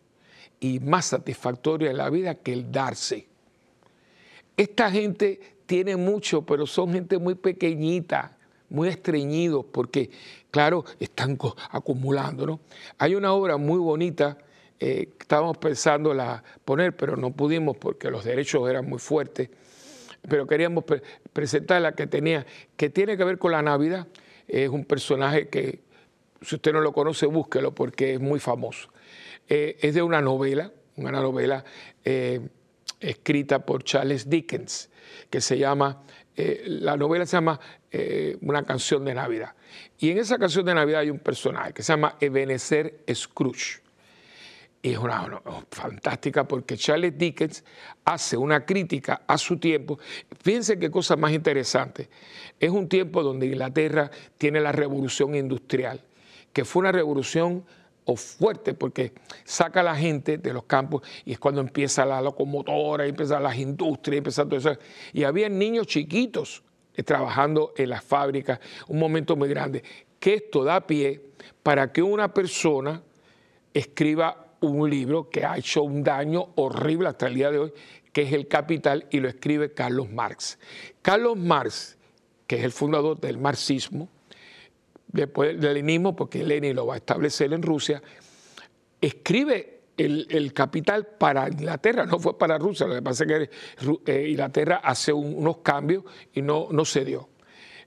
y 0.59 0.79
más 0.79 1.07
satisfactorio 1.07 1.89
en 1.89 1.97
la 1.97 2.09
vida 2.09 2.35
que 2.35 2.53
el 2.53 2.71
darse. 2.71 3.27
Esta 4.57 4.91
gente 4.91 5.39
tiene 5.65 5.95
mucho, 5.95 6.45
pero 6.45 6.65
son 6.65 6.91
gente 6.91 7.17
muy 7.17 7.35
pequeñita, 7.35 8.37
muy 8.69 8.89
estreñidos, 8.89 9.65
porque, 9.71 10.09
claro, 10.51 10.83
están 10.99 11.37
acumulando. 11.69 12.45
¿no? 12.45 12.59
Hay 12.97 13.15
una 13.15 13.31
obra 13.31 13.57
muy 13.57 13.77
bonita 13.77 14.37
eh, 14.79 15.09
estábamos 15.19 15.57
pensando 15.57 16.13
la 16.13 16.43
poner, 16.63 16.95
pero 16.95 17.17
no 17.17 17.31
pudimos 17.31 17.77
porque 17.77 18.11
los 18.11 18.23
derechos 18.23 18.69
eran 18.69 18.87
muy 18.87 18.99
fuertes. 18.99 19.49
Pero 20.27 20.45
queríamos 20.45 20.83
presentar 21.33 21.81
la 21.81 21.93
que 21.93 22.05
tenía, 22.05 22.45
que 22.75 22.89
tiene 22.89 23.17
que 23.17 23.23
ver 23.23 23.37
con 23.37 23.51
la 23.51 23.61
Navidad. 23.61 24.07
Es 24.47 24.69
un 24.69 24.85
personaje 24.85 25.47
que, 25.49 25.79
si 26.41 26.55
usted 26.55 26.73
no 26.73 26.81
lo 26.81 26.93
conoce, 26.93 27.25
búsquelo 27.25 27.73
porque 27.73 28.15
es 28.15 28.19
muy 28.19 28.39
famoso. 28.39 28.89
Eh, 29.49 29.77
es 29.81 29.95
de 29.95 30.01
una 30.01 30.21
novela, 30.21 30.71
una 30.95 31.11
novela 31.11 31.63
eh, 32.03 32.41
escrita 32.99 33.65
por 33.65 33.83
Charles 33.83 34.29
Dickens, 34.29 34.89
que 35.29 35.41
se 35.41 35.57
llama, 35.57 36.03
eh, 36.35 36.63
la 36.67 36.97
novela 36.97 37.25
se 37.25 37.37
llama 37.37 37.59
Una 38.41 38.63
canción 38.63 39.03
de 39.05 39.13
Navidad. 39.15 39.55
Y 39.97 40.11
en 40.11 40.19
esa 40.19 40.37
canción 40.37 40.65
de 40.65 40.73
Navidad 40.73 41.01
hay 41.01 41.09
un 41.09 41.19
personaje 41.19 41.73
que 41.73 41.81
se 41.81 41.93
llama 41.93 42.15
Ebenezer 42.19 43.03
Scrooge. 43.11 43.81
Y 44.81 44.91
es 44.91 44.97
una, 44.99 45.41
fantástica 45.71 46.47
porque 46.47 46.77
Charles 46.77 47.17
Dickens 47.17 47.63
hace 48.05 48.37
una 48.37 48.65
crítica 48.65 49.23
a 49.27 49.37
su 49.37 49.57
tiempo. 49.57 49.99
Fíjense 50.41 50.77
qué 50.77 50.91
cosa 50.91 51.15
más 51.15 51.31
interesante. 51.31 52.09
Es 52.59 52.69
un 52.69 52.87
tiempo 52.87 53.23
donde 53.23 53.47
Inglaterra 53.47 54.11
tiene 54.37 54.61
la 54.61 54.71
revolución 54.71 55.35
industrial, 55.35 56.01
que 56.53 56.63
fue 56.63 56.81
una 56.81 56.91
revolución 56.91 57.65
o 58.07 58.15
fuerte 58.15 58.73
porque 58.73 59.11
saca 59.43 59.81
a 59.81 59.83
la 59.83 59.95
gente 59.95 60.37
de 60.37 60.53
los 60.53 60.63
campos 60.63 61.01
y 61.25 61.33
es 61.33 61.39
cuando 61.39 61.59
empieza 61.59 62.05
la 62.05 62.21
locomotora, 62.21 63.05
empiezan 63.05 63.43
las 63.43 63.57
industrias, 63.57 64.19
empieza 64.19 64.45
todo 64.45 64.57
eso. 64.57 64.71
Y 65.11 65.23
había 65.23 65.49
niños 65.49 65.87
chiquitos 65.87 66.63
eh, 66.95 67.03
trabajando 67.03 67.73
en 67.75 67.89
las 67.89 68.03
fábricas, 68.03 68.59
un 68.87 68.97
momento 68.97 69.35
muy 69.35 69.49
grande, 69.49 69.83
que 70.19 70.35
esto 70.35 70.63
da 70.63 70.87
pie 70.87 71.21
para 71.61 71.91
que 71.91 72.01
una 72.01 72.33
persona 72.33 73.03
escriba 73.73 74.55
un 74.61 74.89
libro 74.89 75.29
que 75.29 75.45
ha 75.45 75.57
hecho 75.57 75.83
un 75.83 76.01
daño 76.01 76.53
horrible 76.55 77.09
hasta 77.09 77.27
el 77.27 77.35
día 77.35 77.51
de 77.51 77.59
hoy, 77.59 77.73
que 78.13 78.21
es 78.21 78.31
El 78.31 78.47
Capital, 78.47 79.05
y 79.11 79.19
lo 79.19 79.27
escribe 79.27 79.73
Carlos 79.73 80.09
Marx. 80.09 80.57
Carlos 81.01 81.37
Marx, 81.37 81.97
que 82.47 82.55
es 82.55 82.63
el 82.63 82.71
fundador 82.71 83.19
del 83.19 83.37
marxismo, 83.37 84.07
después 85.17 85.59
del 85.59 85.73
leninismo, 85.73 86.15
porque 86.15 86.43
Lenin 86.43 86.75
lo 86.75 86.85
va 86.85 86.93
a 86.93 86.97
establecer 86.97 87.51
en 87.51 87.61
Rusia, 87.61 88.01
escribe 89.01 89.81
el, 89.97 90.53
capital 90.53 91.07
para 91.17 91.47
Inglaterra, 91.49 92.05
no 92.05 92.19
fue 92.19 92.37
para 92.37 92.57
Rusia, 92.59 92.85
lo 92.85 92.93
que 92.93 93.01
pasa 93.01 93.23
es 93.23 93.49
que 93.49 94.11
eh, 94.11 94.29
Inglaterra 94.29 94.79
hace 94.83 95.11
unos 95.11 95.57
cambios 95.57 96.03
y 96.33 96.41
no, 96.41 96.67
no 96.71 96.85
se 96.85 97.03
dio. 97.03 97.29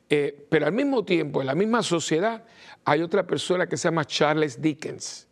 Eh, 0.09 0.47
pero 0.49 0.67
al 0.67 0.73
mismo 0.73 1.05
tiempo, 1.05 1.41
en 1.41 1.47
la 1.47 1.55
misma 1.55 1.85
sociedad, 1.85 2.45
hay 2.85 3.01
otra 3.01 3.25
persona 3.25 3.69
que 3.69 3.77
se 3.77 3.85
llama 3.85 4.05
Charles 4.05 4.61
Dickens 4.61 5.29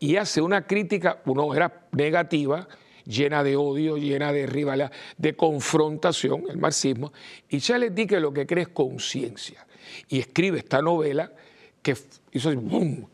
y 0.00 0.16
hace 0.16 0.40
una 0.40 0.66
crítica, 0.66 1.22
una 1.26 1.54
era 1.54 1.86
negativa, 1.92 2.66
llena 3.04 3.44
de 3.44 3.54
odio, 3.54 3.96
llena 3.96 4.32
de 4.32 4.46
rivalidad, 4.46 4.90
de 5.16 5.36
confrontación, 5.36 6.46
el 6.50 6.56
marxismo, 6.56 7.12
y 7.48 7.60
Charles 7.60 7.94
Dickens 7.94 8.22
lo 8.22 8.32
que 8.32 8.44
cree 8.44 8.62
es 8.62 8.68
conciencia 8.70 9.64
y 10.08 10.18
escribe 10.18 10.58
esta 10.58 10.82
novela 10.82 11.32
que 11.82 11.96
hizo 12.32 12.54
¡boom! 12.54 13.08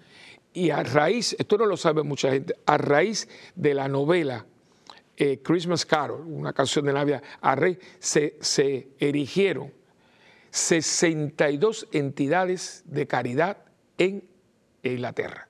Y 0.53 0.70
a 0.70 0.83
raíz, 0.83 1.37
esto 1.39 1.59
no 1.59 1.66
lo 1.66 1.76
sabe 1.76 2.03
mucha 2.03 2.31
gente, 2.31 2.55
a 2.66 2.79
raíz 2.79 3.29
de 3.55 3.74
la 3.74 3.89
novela 3.89 4.45
eh, 5.16 5.41
Christmas 5.43 5.85
Carol, 5.85 6.22
una 6.26 6.53
canción 6.53 6.85
de 6.85 6.93
Navidad, 6.93 7.22
a 7.41 7.55
raíz 7.55 7.79
se, 7.99 8.37
se 8.41 8.89
erigieron 8.99 9.72
62 10.51 11.89
entidades 11.93 12.83
de 12.87 13.07
caridad 13.07 13.59
en 13.99 14.24
Inglaterra, 14.83 15.49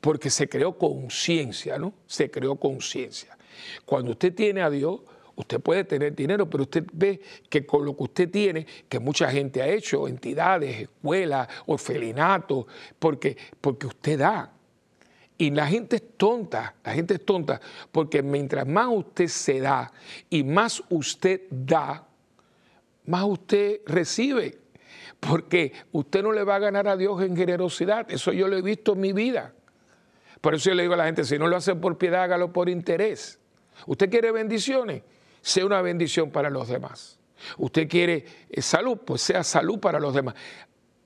porque 0.00 0.30
se 0.30 0.48
creó 0.48 0.78
conciencia, 0.78 1.78
¿no? 1.78 1.92
Se 2.06 2.30
creó 2.30 2.56
conciencia. 2.56 3.36
Cuando 3.84 4.12
usted 4.12 4.34
tiene 4.34 4.62
a 4.62 4.70
Dios, 4.70 5.00
usted 5.38 5.60
puede 5.60 5.84
tener 5.84 6.14
dinero, 6.14 6.48
pero 6.50 6.64
usted 6.64 6.84
ve 6.92 7.20
que 7.48 7.64
con 7.64 7.84
lo 7.84 7.96
que 7.96 8.02
usted 8.02 8.30
tiene, 8.30 8.66
que 8.88 8.98
mucha 8.98 9.30
gente 9.30 9.62
ha 9.62 9.68
hecho, 9.68 10.08
entidades, 10.08 10.82
escuelas, 10.82 11.48
orfelinatos, 11.66 12.66
porque, 12.98 13.36
porque 13.60 13.86
usted 13.86 14.18
da. 14.18 14.52
Y 15.38 15.50
la 15.50 15.68
gente 15.68 15.96
es 15.96 16.16
tonta, 16.16 16.74
la 16.84 16.92
gente 16.92 17.14
es 17.14 17.24
tonta, 17.24 17.60
porque 17.92 18.22
mientras 18.22 18.66
más 18.66 18.88
usted 18.90 19.28
se 19.28 19.60
da 19.60 19.92
y 20.28 20.42
más 20.42 20.82
usted 20.88 21.42
da, 21.50 22.04
más 23.06 23.24
usted 23.24 23.80
recibe. 23.86 24.58
Porque 25.20 25.72
usted 25.92 26.22
no 26.22 26.32
le 26.32 26.44
va 26.44 26.56
a 26.56 26.58
ganar 26.60 26.86
a 26.86 26.96
Dios 26.96 27.22
en 27.22 27.36
generosidad. 27.36 28.10
Eso 28.10 28.32
yo 28.32 28.46
lo 28.46 28.56
he 28.56 28.62
visto 28.62 28.92
en 28.92 29.00
mi 29.00 29.12
vida. 29.12 29.52
Por 30.40 30.54
eso 30.54 30.70
yo 30.70 30.74
le 30.74 30.82
digo 30.82 30.94
a 30.94 30.98
la 30.98 31.06
gente, 31.06 31.24
si 31.24 31.38
no 31.38 31.48
lo 31.48 31.56
hace 31.56 31.74
por 31.74 31.98
piedad, 31.98 32.22
hágalo 32.22 32.52
por 32.52 32.68
interés. 32.68 33.38
Usted 33.86 34.10
quiere 34.10 34.30
bendiciones, 34.32 35.02
sea 35.48 35.64
una 35.64 35.80
bendición 35.80 36.30
para 36.30 36.50
los 36.50 36.68
demás. 36.68 37.18
Usted 37.56 37.88
quiere 37.88 38.24
eh, 38.50 38.60
salud, 38.60 38.98
pues 38.98 39.22
sea 39.22 39.42
salud 39.42 39.78
para 39.78 39.98
los 39.98 40.12
demás. 40.12 40.34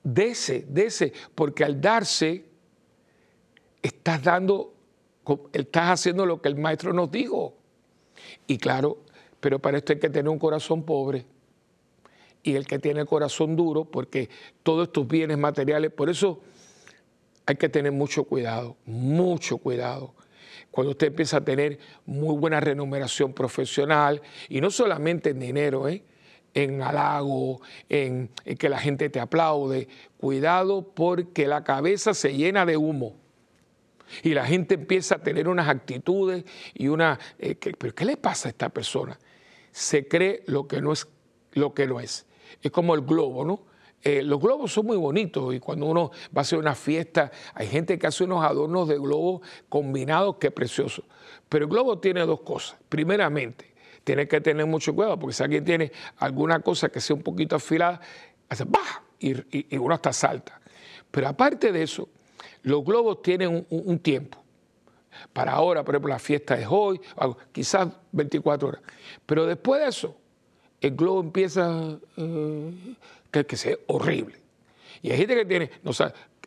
Dese, 0.03 0.65
dese, 0.67 1.13
porque 1.33 1.63
al 1.63 1.79
darse, 1.79 2.45
estás 3.81 4.21
dando, 4.21 4.73
estás 5.53 5.91
haciendo 5.91 6.25
lo 6.25 6.41
que 6.41 6.49
el 6.49 6.57
maestro 6.57 6.91
nos 6.91 7.09
dijo. 7.09 7.55
Y 8.47 8.57
claro, 8.57 8.97
pero 9.39 9.59
para 9.59 9.77
esto 9.77 9.93
hay 9.93 9.99
que 9.99 10.09
tener 10.09 10.29
un 10.29 10.39
corazón 10.39 10.83
pobre 10.83 11.25
y 12.43 12.55
el 12.55 12.67
que 12.67 12.79
tiene 12.79 12.99
el 12.99 13.07
corazón 13.07 13.55
duro, 13.55 13.85
porque 13.85 14.29
todos 14.61 14.87
estos 14.87 15.07
bienes 15.07 15.37
materiales, 15.37 15.91
por 15.91 16.09
eso 16.09 16.41
hay 17.45 17.55
que 17.55 17.69
tener 17.69 17.93
mucho 17.93 18.25
cuidado, 18.25 18.75
mucho 18.85 19.57
cuidado. 19.57 20.13
Cuando 20.71 20.91
usted 20.91 21.07
empieza 21.07 21.37
a 21.37 21.45
tener 21.45 21.79
muy 22.05 22.35
buena 22.35 22.59
remuneración 22.59 23.33
profesional, 23.33 24.21
y 24.49 24.61
no 24.61 24.71
solamente 24.71 25.31
en 25.31 25.39
dinero, 25.39 25.87
¿eh? 25.87 26.03
en 26.53 26.81
halago, 26.81 27.61
en, 27.89 28.29
que 28.57 28.69
la 28.69 28.79
gente 28.79 29.09
te 29.09 29.19
aplaude, 29.19 29.87
cuidado 30.17 30.93
porque 30.93 31.47
la 31.47 31.63
cabeza 31.63 32.13
se 32.13 32.35
llena 32.35 32.65
de 32.65 32.77
humo. 32.77 33.15
Y 34.21 34.33
la 34.33 34.45
gente 34.45 34.75
empieza 34.75 35.15
a 35.15 35.19
tener 35.19 35.47
unas 35.47 35.67
actitudes 35.67 36.43
y 36.73 36.87
una... 36.87 37.19
Eh, 37.39 37.55
¿Pero 37.55 37.95
qué 37.95 38.05
le 38.05 38.17
pasa 38.17 38.49
a 38.49 38.51
esta 38.51 38.69
persona? 38.69 39.17
Se 39.71 40.07
cree 40.07 40.43
lo 40.45 40.67
que 40.67 40.81
no 40.81 40.91
es. 40.91 41.07
Lo 41.53 41.73
que 41.73 41.87
no 41.87 41.99
es 41.99 42.25
es 42.61 42.71
como 42.71 42.95
el 42.95 43.01
globo, 43.01 43.45
¿no? 43.45 43.61
Eh, 44.05 44.21
los 44.21 44.39
globos 44.41 44.73
son 44.73 44.85
muy 44.85 44.97
bonitos 44.97 45.55
y 45.55 45.61
cuando 45.61 45.85
uno 45.85 46.11
va 46.35 46.39
a 46.39 46.41
hacer 46.41 46.59
una 46.59 46.75
fiesta, 46.75 47.31
hay 47.53 47.67
gente 47.67 47.97
que 47.97 48.05
hace 48.05 48.25
unos 48.25 48.43
adornos 48.43 48.89
de 48.89 48.97
globos 48.97 49.41
combinados 49.69 50.35
que 50.35 50.51
precioso. 50.51 51.03
Pero 51.47 51.65
el 51.65 51.71
globo 51.71 51.99
tiene 51.99 52.25
dos 52.25 52.41
cosas. 52.41 52.77
Primeramente, 52.89 53.73
tiene 54.03 54.27
que 54.27 54.41
tener 54.41 54.65
mucho 54.65 54.93
cuidado 54.93 55.17
porque 55.17 55.33
si 55.33 55.43
alguien 55.43 55.63
tiene 55.63 55.91
alguna 56.17 56.59
cosa 56.59 56.89
que 56.89 56.99
sea 56.99 57.15
un 57.15 57.23
poquito 57.23 57.55
afilada, 57.55 58.01
hace 58.49 58.65
¡bah! 58.65 59.03
Y, 59.19 59.77
uno 59.77 59.95
hasta 59.95 60.11
salta. 60.11 60.59
Pero 61.09 61.29
aparte 61.29 61.71
de 61.71 61.83
eso, 61.83 62.09
los 62.63 62.83
globos 62.83 63.21
tienen 63.21 63.65
un, 63.69 63.99
tiempo. 63.99 64.37
Para 65.31 65.53
ahora, 65.53 65.85
por 65.85 65.95
ejemplo, 65.95 66.09
la 66.09 66.19
fiesta 66.19 66.59
es 66.59 66.67
hoy, 66.69 66.99
quizás 67.53 67.87
24 68.11 68.67
horas. 68.67 68.81
Pero 69.25 69.45
después 69.45 69.79
de 69.79 69.87
eso, 69.87 70.17
el 70.81 70.93
globo 70.93 71.21
empieza 71.21 71.97
eh, 72.17 72.95
que, 73.33 73.45
que 73.45 73.57
sea 73.57 73.75
horrible. 73.87 74.37
Y 75.01 75.11
hay 75.11 75.17
gente 75.17 75.35
que 75.35 75.45
tiene, 75.45 75.69
no 75.83 75.91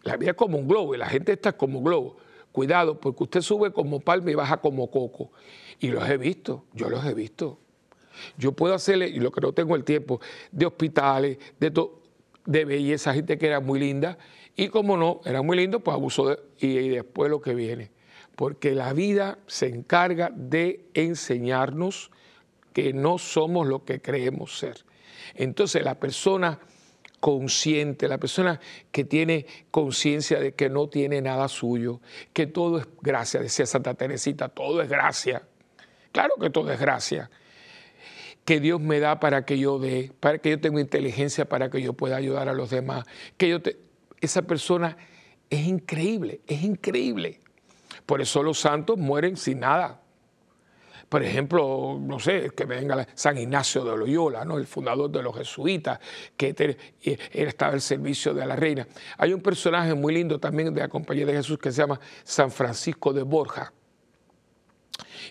la 0.03 0.17
vida 0.17 0.31
es 0.31 0.37
como 0.37 0.57
un 0.57 0.69
globo 0.69 0.95
y 0.95 0.99
la 0.99 1.09
gente 1.09 1.33
está 1.33 1.53
como 1.53 1.81
un 1.81 1.85
globo. 1.85 2.17
Cuidado, 2.53 2.99
porque 2.99 3.25
usted 3.25 3.41
sube 3.43 3.73
como 3.73 4.01
palma 4.01 4.31
y 4.31 4.35
baja 4.35 4.59
como 4.59 4.91
coco. 4.91 5.33
Y 5.81 5.89
los 5.89 6.09
he 6.09 6.17
visto, 6.17 6.65
yo 6.73 6.89
los 6.89 7.05
he 7.05 7.13
visto. 7.13 7.59
Yo 8.39 8.53
puedo 8.53 8.73
hacerle, 8.73 9.09
y 9.09 9.19
lo 9.19 9.31
que 9.31 9.43
no 9.43 9.53
tengo 9.53 9.77
el 9.77 9.85
tiempo, 9.85 10.21
de 10.53 10.65
hospitales, 10.65 11.39
de, 11.61 11.89
de 12.47 12.65
belleza, 12.65 13.13
gente 13.13 13.37
que 13.37 13.49
era 13.49 13.61
muy 13.61 13.79
linda, 13.79 14.17
y 14.55 14.69
como 14.69 14.97
no, 14.97 15.21
era 15.27 15.43
muy 15.43 15.57
lindo, 15.57 15.81
pues 15.81 15.95
abusó 15.95 16.31
de, 16.31 16.39
y 16.59 16.89
después 16.89 17.29
lo 17.29 17.43
que 17.43 17.55
viene. 17.55 17.91
Porque 18.37 18.75
la 18.75 18.93
vida 18.95 19.39
se 19.47 19.67
encarga 19.67 20.31
de 20.35 20.87
enseñarnos 20.95 22.11
que 22.73 22.95
no 22.95 23.19
somos 23.19 23.67
lo 23.67 23.85
que 23.85 24.01
creemos 24.01 24.57
ser. 24.59 24.85
Entonces 25.35 25.83
la 25.83 25.99
persona 25.99 26.59
consciente, 27.21 28.09
la 28.09 28.19
persona 28.19 28.61
que 28.93 29.05
tiene 29.05 29.47
conciencia 29.71 30.39
de 30.41 30.53
que 30.53 30.69
no 30.69 30.89
tiene 30.89 31.21
nada 31.21 31.49
suyo, 31.49 32.01
que 32.33 32.47
todo 32.47 32.79
es 32.79 32.87
gracia, 33.01 33.41
decía 33.41 33.67
Santa 33.67 33.95
Teresita, 33.95 34.49
todo 34.49 34.83
es 34.83 34.89
gracia. 34.89 35.43
Claro 36.13 36.35
que 36.41 36.51
todo 36.51 36.71
es 36.71 36.81
gracia. 36.81 37.31
Que 38.45 38.61
Dios 38.61 38.81
me 38.81 39.01
da 39.01 39.19
para 39.19 39.45
que 39.45 39.59
yo 39.59 39.79
dé, 39.79 40.13
para 40.21 40.39
que 40.39 40.51
yo 40.51 40.61
tenga 40.61 40.81
inteligencia, 40.81 41.49
para 41.49 41.69
que 41.69 41.83
yo 41.83 41.95
pueda 41.95 42.17
ayudar 42.17 42.49
a 42.49 42.55
los 42.55 42.71
demás. 42.71 43.05
Que 43.37 43.49
yo 43.49 43.59
Esa 44.21 44.43
persona 44.43 44.97
es 45.51 45.67
increíble, 45.67 46.41
es 46.47 46.63
increíble. 46.63 47.41
Por 48.07 48.23
eso 48.23 48.43
los 48.43 48.61
santos 48.61 48.99
mueren 48.99 49.37
sin 49.37 49.61
nada 49.61 50.06
por 51.09 51.23
ejemplo, 51.23 51.99
no 52.01 52.19
sé, 52.19 52.51
que 52.57 52.65
venga 52.65 53.07
San 53.15 53.39
Ignacio 53.39 53.85
de 53.85 53.97
Loyola, 53.97 54.45
¿no? 54.45 54.59
el 54.59 54.67
fundador 54.67 55.11
de 55.11 55.23
los 55.23 55.37
jesuitas, 55.37 56.01
que 56.37 56.55
él 56.59 56.77
estaba 57.33 57.75
al 57.75 57.81
servicio 57.81 58.35
de 58.35 58.45
la 58.45 58.57
reina. 58.57 58.87
Hay 59.19 59.33
un 59.33 59.41
personaje 59.41 59.95
muy 59.95 60.15
lindo 60.15 60.41
también 60.41 60.75
de 60.75 60.81
la 60.81 60.89
Compañía 60.89 61.25
de 61.27 61.35
Jesús 61.35 61.59
que 61.59 61.71
se 61.71 61.83
llama 61.83 62.01
San 62.25 62.51
Francisco 62.51 63.13
de 63.13 63.23
Borja. 63.23 63.73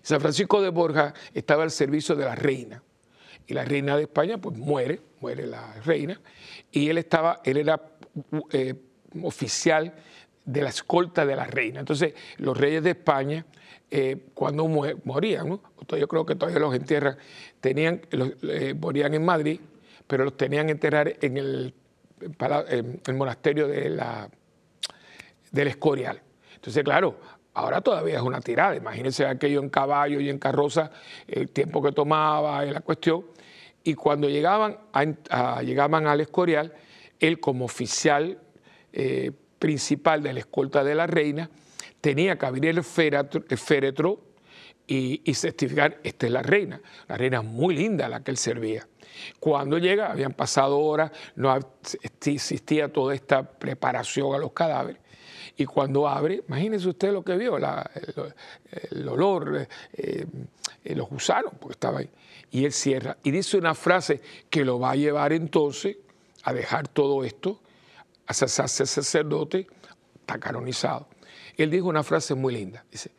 San 0.02 0.22
Francisco 0.22 0.62
de 0.62 0.70
Borja 0.70 1.14
estaba 1.34 1.64
al 1.64 1.72
servicio 1.72 2.16
de 2.16 2.26
la 2.26 2.36
reina. 2.36 2.82
Y 3.48 3.54
la 3.54 3.66
reina 3.66 3.98
de 3.98 4.04
España, 4.04 4.38
pues 4.38 4.58
muere, 4.58 5.02
muere 5.20 5.46
la 5.46 5.74
reina. 5.84 6.20
Y 6.72 6.90
él 6.90 6.98
estaba, 6.98 7.42
él 7.44 7.58
era 7.58 7.82
eh, 8.52 8.74
oficial 9.22 9.94
de 10.46 10.62
la 10.62 10.70
escolta 10.70 11.26
de 11.26 11.36
la 11.36 11.46
reina. 11.46 11.80
Entonces, 11.80 12.14
los 12.38 12.58
reyes 12.58 12.84
de 12.84 12.92
España 12.92 13.46
eh, 13.92 14.18
cuando 14.34 14.68
morían, 14.68 15.60
yo 15.98 16.08
creo 16.08 16.26
que 16.26 16.36
todavía 16.36 16.60
los 16.60 16.76
entierran, 16.76 17.18
tenían, 17.62 18.02
los, 18.12 18.32
eh, 18.44 18.74
morían 18.74 19.14
en 19.14 19.24
Madrid, 19.24 19.60
pero 20.08 20.24
los 20.24 20.38
tenían 20.38 20.68
que 20.68 20.74
enterrar 20.74 21.16
en 21.22 21.38
el, 21.38 21.74
el 22.20 23.14
monasterio 23.16 23.68
de 23.68 23.90
la, 23.90 24.30
del 25.52 25.68
Escorial. 25.68 26.22
Entonces, 26.56 26.84
claro, 26.84 27.18
ahora 27.54 27.82
todavía 27.82 28.16
es 28.16 28.22
una 28.22 28.42
tirada. 28.42 28.76
Imagínense 28.76 29.26
aquello 29.26 29.62
en 29.62 29.70
caballo 29.70 30.20
y 30.20 30.30
en 30.30 30.38
carroza, 30.38 30.92
el 31.28 31.50
tiempo 31.50 31.82
que 31.82 31.92
tomaba 31.92 32.64
la 32.66 32.82
cuestión. 32.82 33.26
Y 33.84 33.94
cuando 33.94 34.30
llegaban, 34.30 34.78
llegaban 35.64 36.08
al 36.08 36.22
Escorial, 36.22 36.74
él 37.20 37.40
como 37.40 37.66
oficial 37.66 38.40
eh, 38.92 39.32
principal 39.60 40.22
de 40.24 40.34
la 40.34 40.40
escolta 40.40 40.84
de 40.84 40.96
la 40.96 41.08
reina, 41.08 41.50
tenía 42.06 42.38
que 42.38 42.46
abrir 42.46 42.66
el 42.68 42.84
féretro, 42.84 44.22
y, 44.86 45.34
certificar, 45.34 46.00
esta 46.04 46.28
es 46.28 46.32
la 46.32 46.44
reina, 46.44 46.80
la 47.08 47.18
reina 47.18 47.42
muy 47.42 47.74
linda 47.74 48.08
la 48.08 48.24
que 48.24 48.30
él 48.30 48.38
servía. 48.38 48.88
Cuando 49.40 49.80
llega, 49.80 50.12
habían 50.12 50.34
pasado 50.34 50.78
horas, 50.78 51.12
no 51.36 51.58
existía 52.24 52.94
toda 52.94 53.16
esta 53.16 53.42
preparación 53.42 54.36
a 54.36 54.38
los 54.38 54.52
cadáveres. 54.52 55.02
Y 55.58 55.66
cuando 55.66 56.08
abre, 56.08 56.44
imagínense 56.48 56.88
usted 56.88 57.12
lo 57.12 57.24
que 57.24 57.36
vio, 57.38 57.58
el, 57.58 59.10
olor, 59.10 59.68
eh, 59.94 60.28
eh, 60.84 60.96
los 60.96 61.10
gusanos, 61.10 61.54
porque 61.60 61.74
estaba 61.74 62.00
ahí. 62.02 62.10
Y 62.52 62.66
él 62.66 62.72
cierra 62.72 63.18
y 63.24 63.32
dice 63.32 63.58
una 63.58 63.74
frase 63.74 64.22
que 64.52 64.64
lo 64.64 64.80
va 64.80 64.92
a 64.92 64.96
llevar 64.96 65.34
entonces 65.34 65.98
a 66.44 66.54
dejar 66.54 66.88
todo 66.88 67.24
esto, 67.24 67.62
a 68.28 68.34
ser 68.36 68.50
sacerdote, 68.86 69.66
está 70.20 70.38
canonizado 70.38 71.08
él 71.64 71.72
dijo 71.72 71.88
una 71.88 72.04
frase 72.04 72.36
muy 72.36 72.54
linda. 72.54 72.86
Dice, 72.92 73.12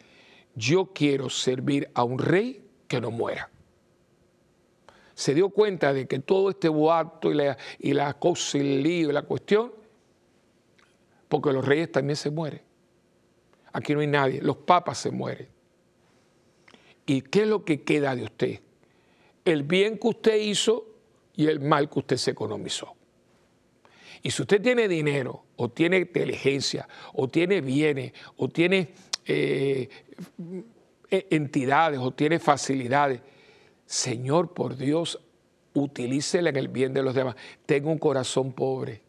yo 0.55 0.93
quiero 0.93 1.31
servir 1.31 1.91
a 1.95 2.05
un 2.05 2.19
rey 2.19 2.65
que 2.89 3.01
no 3.01 3.11
muera. 3.11 3.51
Se 5.15 5.35
dio 5.35 5.49
cuenta 5.49 5.93
de 5.93 6.07
que 6.07 6.19
todo 6.19 6.51
este 6.51 6.69
boato 6.69 7.31
y 7.31 7.35
la, 7.35 7.57
y 7.79 7.95
la 7.95 8.15
cosa 8.15 8.59
y 8.59 8.61
el 8.61 8.83
lío 8.83 9.11
y 9.11 9.13
la 9.13 9.23
cuestión, 9.23 9.73
porque 11.29 11.53
los 11.53 11.65
reyes 11.65 11.91
también 11.91 12.17
se 12.17 12.31
mueren. 12.31 12.61
Aquí 13.73 13.95
no 13.95 14.01
hay 14.01 14.07
nadie, 14.07 14.41
los 14.43 14.57
papas 14.57 14.99
se 14.99 15.11
mueren. 15.11 15.49
¿Y 17.07 17.23
qué 17.23 17.43
es 17.43 17.49
lo 17.49 17.65
que 17.65 17.83
queda 17.83 18.17
de 18.17 18.25
usted? 18.25 18.61
El 19.45 19.63
bien 19.63 19.99
que 19.99 20.09
usted 20.09 20.37
hizo 20.37 20.87
y 21.35 21.47
el 21.47 21.61
mal 21.61 21.89
que 21.89 22.01
usted 22.01 22.17
se 22.17 22.33
economizó. 22.33 22.96
Y 24.27 24.33
si 24.33 24.43
usted 24.43 24.61
tiene 24.61 24.89
dinero, 24.89 25.45
o 25.55 25.69
tiene 25.69 25.99
inteligencia, 25.99 26.89
o 27.13 27.29
tiene 27.29 27.61
bienes, 27.61 28.13
o 28.37 28.49
tiene 28.49 28.89
eh, 29.25 29.89
entidades, 31.09 32.01
o 32.01 32.11
tiene 32.11 32.41
facilidades, 32.41 33.21
Señor, 33.85 34.53
por 34.53 34.77
Dios, 34.77 35.21
utilícela 35.75 36.51
en 36.51 36.57
el 36.57 36.67
bien 36.67 36.93
de 36.93 37.05
los 37.05 37.15
demás. 37.15 37.37
Tengo 37.67 37.93
un 37.93 37.99
corazón 37.99 38.53
pobre. 38.53 39.01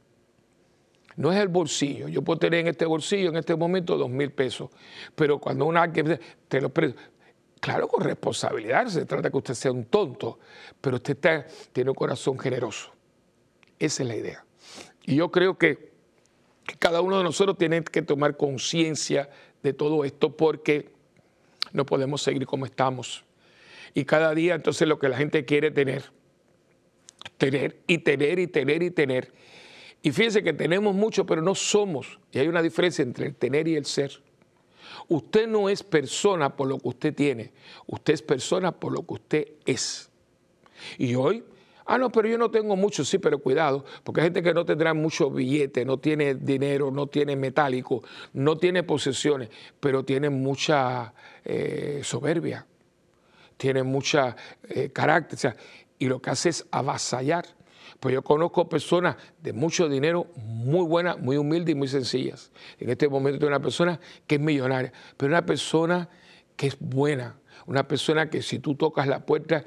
No 1.15 1.31
es 1.31 1.39
el 1.39 1.47
bolsillo. 1.47 2.07
Yo 2.09 2.21
puedo 2.21 2.37
tener 2.37 2.59
en 2.59 2.67
este 2.67 2.85
bolsillo 2.85 3.29
en 3.29 3.37
este 3.37 3.55
momento 3.55 3.97
dos 3.97 4.11
mil 4.11 4.29
pesos, 4.31 4.69
pero 5.15 5.39
cuando 5.39 5.65
una 5.65 5.91
te 5.91 6.61
lo 6.61 6.71
claro, 7.59 7.87
con 7.87 8.03
responsabilidad, 8.03 8.85
se 8.85 9.03
trata 9.07 9.31
que 9.31 9.37
usted 9.37 9.55
sea 9.55 9.71
un 9.71 9.85
tonto, 9.85 10.37
pero 10.79 10.97
usted 10.97 11.47
tiene 11.73 11.89
un 11.89 11.95
corazón 11.95 12.37
generoso. 12.37 12.91
Esa 13.79 14.03
es 14.03 14.09
la 14.09 14.15
idea. 14.15 14.46
Y 15.07 15.15
yo 15.15 15.31
creo 15.31 15.57
que, 15.57 15.87
cada 16.79 16.99
uno 16.99 17.17
de 17.17 17.23
nosotros 17.23 17.57
tiene 17.57 17.81
que 17.81 18.01
tomar 18.01 18.35
conciencia 18.35 19.29
de 19.63 19.71
todo 19.71 20.03
esto 20.03 20.35
porque 20.35 20.89
no 21.71 21.85
podemos 21.85 22.21
seguir 22.21 22.45
como 22.45 22.65
estamos. 22.65 23.23
Y 23.93 24.03
cada 24.03 24.35
día 24.35 24.55
entonces 24.55 24.85
lo 24.85 24.99
que 24.99 25.07
la 25.07 25.15
gente 25.15 25.45
quiere 25.45 25.71
tener, 25.71 26.11
tener 27.37 27.79
y 27.87 27.99
tener 27.99 28.37
y 28.37 28.47
tener 28.47 28.83
y 28.83 28.91
tener. 28.91 29.33
Y 30.01 30.11
fíjense 30.11 30.43
que 30.43 30.51
tenemos 30.51 30.93
mucho, 30.93 31.25
pero 31.25 31.41
no 31.41 31.55
somos. 31.55 32.19
Y 32.33 32.39
hay 32.39 32.49
una 32.49 32.61
diferencia 32.61 33.01
entre 33.01 33.27
el 33.27 33.35
tener 33.35 33.65
y 33.69 33.77
el 33.77 33.85
ser. 33.85 34.11
Usted 35.07 35.47
no 35.47 35.69
es 35.69 35.83
persona 35.83 36.53
por 36.57 36.67
lo 36.67 36.79
que 36.79 36.89
usted 36.89 37.15
tiene, 37.15 37.53
usted 37.85 38.13
es 38.13 38.21
persona 38.21 38.73
por 38.73 38.91
lo 38.91 39.07
que 39.07 39.13
usted 39.13 39.47
es. 39.65 40.09
Y 40.97 41.15
hoy, 41.15 41.45
ah, 41.87 41.97
no, 41.97 42.11
pero 42.11 42.27
yo 42.27 42.37
no 42.37 42.51
tengo 42.51 42.75
mucho, 42.75 43.03
sí, 43.03 43.17
pero 43.17 43.39
cuidado, 43.39 43.85
porque 44.03 44.21
hay 44.21 44.25
gente 44.25 44.43
que 44.43 44.53
no 44.53 44.65
tendrá 44.65 44.93
mucho 44.93 45.31
billete, 45.31 45.85
no 45.85 45.97
tiene 45.97 46.35
dinero, 46.35 46.91
no 46.91 47.07
tiene 47.07 47.35
metálico, 47.35 48.03
no 48.33 48.57
tiene 48.57 48.83
posesiones, 48.83 49.49
pero 49.79 50.03
tiene 50.03 50.29
mucha 50.29 51.13
eh, 51.43 52.01
soberbia, 52.03 52.67
tiene 53.55 53.83
mucha 53.83 54.35
eh, 54.69 54.89
carácter, 54.89 55.55
y 55.97 56.07
lo 56.07 56.21
que 56.21 56.29
hace 56.29 56.49
es 56.49 56.67
avasallar. 56.71 57.45
Pues 57.99 58.13
yo 58.13 58.21
conozco 58.21 58.69
personas 58.69 59.15
de 59.41 59.53
mucho 59.53 59.89
dinero, 59.89 60.27
muy 60.35 60.85
buenas, 60.85 61.17
muy 61.17 61.37
humildes 61.37 61.71
y 61.71 61.75
muy 61.75 61.87
sencillas. 61.87 62.51
En 62.79 62.89
este 62.89 63.07
momento 63.07 63.39
tengo 63.39 63.49
una 63.49 63.61
persona 63.61 63.99
que 64.27 64.35
es 64.35 64.41
millonaria, 64.41 64.91
pero 65.15 65.31
una 65.31 65.45
persona 65.45 66.07
que 66.55 66.67
es 66.67 66.77
buena, 66.79 67.39
una 67.65 67.87
persona 67.87 68.29
que 68.29 68.43
si 68.43 68.59
tú 68.59 68.75
tocas 68.75 69.07
la 69.07 69.25
puerta, 69.25 69.63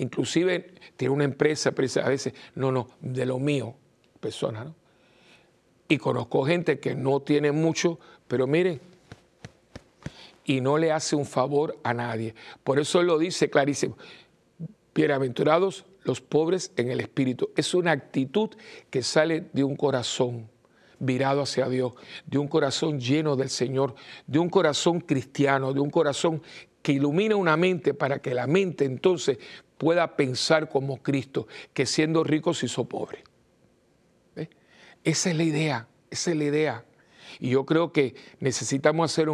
inclusive 0.00 0.74
tiene 0.96 1.14
una 1.14 1.24
empresa, 1.24 1.70
a 1.70 2.08
veces, 2.08 2.34
no, 2.54 2.72
no, 2.72 2.88
de 3.00 3.26
lo 3.26 3.38
mío, 3.38 3.74
persona, 4.18 4.64
¿no? 4.64 4.74
Y 5.88 5.98
conozco 5.98 6.44
gente 6.44 6.78
que 6.78 6.94
no 6.94 7.20
tiene 7.20 7.50
mucho, 7.52 7.98
pero 8.28 8.46
miren, 8.46 8.80
y 10.44 10.60
no 10.60 10.78
le 10.78 10.92
hace 10.92 11.16
un 11.16 11.26
favor 11.26 11.78
a 11.82 11.92
nadie. 11.92 12.34
Por 12.62 12.78
eso 12.78 13.02
lo 13.02 13.18
dice 13.18 13.50
clarísimo. 13.50 13.96
Bienaventurados 14.94 15.84
los 16.04 16.20
pobres 16.20 16.72
en 16.76 16.90
el 16.90 17.00
espíritu. 17.00 17.50
Es 17.56 17.74
una 17.74 17.92
actitud 17.92 18.50
que 18.88 19.02
sale 19.02 19.48
de 19.52 19.64
un 19.64 19.76
corazón 19.76 20.48
virado 21.00 21.42
hacia 21.42 21.68
Dios, 21.68 21.94
de 22.26 22.38
un 22.38 22.46
corazón 22.46 23.00
lleno 23.00 23.34
del 23.34 23.50
Señor, 23.50 23.94
de 24.26 24.38
un 24.38 24.48
corazón 24.48 25.00
cristiano, 25.00 25.72
de 25.72 25.80
un 25.80 25.90
corazón 25.90 26.42
que 26.82 26.92
ilumina 26.92 27.36
una 27.36 27.56
mente 27.56 27.94
para 27.94 28.20
que 28.20 28.34
la 28.34 28.46
mente 28.46 28.84
entonces 28.84 29.38
pueda 29.78 30.16
pensar 30.16 30.68
como 30.68 31.02
Cristo, 31.02 31.46
que 31.72 31.86
siendo 31.86 32.24
rico 32.24 32.54
se 32.54 32.66
hizo 32.66 32.84
pobre. 32.84 33.24
Esa 35.02 35.30
es 35.30 35.36
la 35.36 35.44
idea, 35.44 35.88
esa 36.10 36.30
es 36.30 36.36
la 36.36 36.44
idea. 36.44 36.84
Y 37.38 37.50
yo 37.50 37.64
creo 37.64 37.92
que 37.92 38.14
necesitamos 38.38 39.10
hacer 39.10 39.30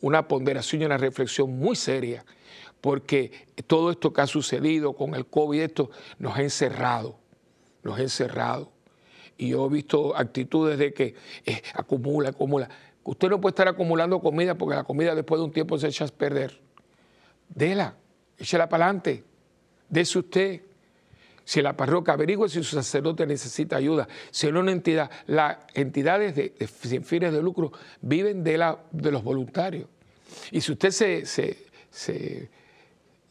una 0.00 0.28
ponderación 0.28 0.82
y 0.82 0.84
una 0.86 0.96
reflexión 0.96 1.58
muy 1.58 1.76
seria 1.76 2.24
porque 2.84 3.32
todo 3.66 3.90
esto 3.90 4.12
que 4.12 4.20
ha 4.20 4.26
sucedido 4.26 4.92
con 4.92 5.14
el 5.14 5.24
COVID, 5.24 5.58
esto 5.58 5.90
nos 6.18 6.36
ha 6.36 6.42
encerrado, 6.42 7.18
nos 7.82 7.98
ha 7.98 8.02
encerrado. 8.02 8.70
Y 9.38 9.48
yo 9.48 9.64
he 9.64 9.70
visto 9.70 10.14
actitudes 10.14 10.78
de 10.78 10.92
que 10.92 11.14
eh, 11.46 11.62
acumula, 11.72 12.28
acumula. 12.28 12.68
Usted 13.04 13.28
no 13.28 13.40
puede 13.40 13.52
estar 13.52 13.68
acumulando 13.68 14.20
comida 14.20 14.54
porque 14.54 14.76
la 14.76 14.84
comida 14.84 15.14
después 15.14 15.38
de 15.38 15.44
un 15.44 15.52
tiempo 15.52 15.78
se 15.78 15.88
echa 15.88 16.04
a 16.04 16.08
perder. 16.08 16.58
Déla, 17.48 17.94
échela 18.38 18.68
para 18.68 18.86
adelante, 18.86 19.22
dese 19.88 20.18
usted. 20.18 20.60
Si 21.46 21.60
la 21.60 21.76
parroquia 21.76 22.14
averigüe 22.14 22.48
si 22.48 22.62
su 22.62 22.74
sacerdote 22.74 23.26
necesita 23.26 23.76
ayuda, 23.76 24.08
si 24.30 24.50
no 24.50 24.60
una 24.60 24.72
entidad, 24.72 25.10
las 25.26 25.58
entidades 25.74 26.34
de, 26.34 26.54
sin 26.82 27.04
fines 27.04 27.34
de 27.34 27.42
lucro 27.42 27.70
viven 28.00 28.42
de, 28.42 28.56
la, 28.56 28.78
de 28.90 29.10
los 29.10 29.22
voluntarios. 29.22 29.86
Y 30.50 30.62
si 30.62 30.72
usted 30.72 30.90
se, 30.90 31.26
se 31.26 32.48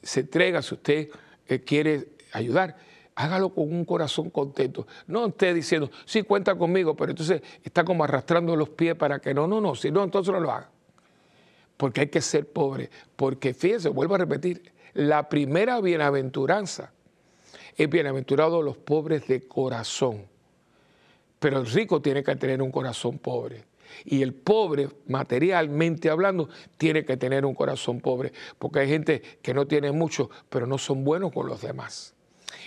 se 0.04 0.20
entrega, 0.20 0.62
si 0.62 0.76
usted 0.76 1.10
eh, 1.48 1.62
quiere 1.62 2.10
ayudar, 2.34 2.76
hágalo 3.16 3.50
con 3.50 3.74
un 3.74 3.86
corazón 3.86 4.30
contento. 4.30 4.88
No 5.08 5.28
esté 5.28 5.54
diciendo, 5.54 5.90
sí, 6.06 6.24
cuenta 6.24 6.56
conmigo, 6.56 6.96
pero 6.96 7.12
entonces 7.12 7.42
está 7.64 7.84
como 7.84 8.04
arrastrando 8.04 8.56
los 8.56 8.70
pies 8.70 8.96
para 8.96 9.20
que 9.20 9.34
no, 9.34 9.48
no, 9.48 9.62
no, 9.62 9.76
si 9.76 9.92
no, 9.92 10.04
entonces 10.04 10.34
no 10.34 10.40
lo 10.40 10.52
haga. 10.52 10.70
Porque 11.78 12.02
hay 12.02 12.08
que 12.08 12.22
ser 12.22 12.48
pobre. 12.48 12.90
Porque 13.16 13.54
fíjense, 13.54 13.90
vuelvo 13.90 14.16
a 14.16 14.20
repetir, 14.20 14.74
la 14.94 15.28
primera 15.30 15.82
bienaventuranza 15.82 16.92
es 17.76 17.90
bienaventurado 17.90 18.62
los 18.62 18.78
pobres 18.78 19.28
de 19.28 19.48
corazón. 19.48 20.26
Pero 21.40 21.60
el 21.60 21.66
rico 21.66 22.02
tiene 22.02 22.24
que 22.24 22.36
tener 22.36 22.62
un 22.62 22.72
corazón 22.72 23.18
pobre. 23.18 23.66
Y 24.06 24.22
el 24.22 24.34
pobre, 24.34 24.90
materialmente 25.08 26.10
hablando, 26.10 26.50
tiene 26.78 27.06
que 27.06 27.18
tener 27.18 27.46
un 27.46 27.54
corazón 27.54 28.00
pobre, 28.00 28.34
porque 28.58 28.80
hay 28.80 28.88
gente 28.88 29.22
que 29.42 29.54
no 29.54 29.68
tiene 29.68 29.92
mucho, 29.92 30.30
pero 30.50 30.66
no 30.66 30.78
son 30.78 31.04
buenos 31.04 31.32
con 31.32 31.48
los 31.48 31.62
demás. 31.62 32.13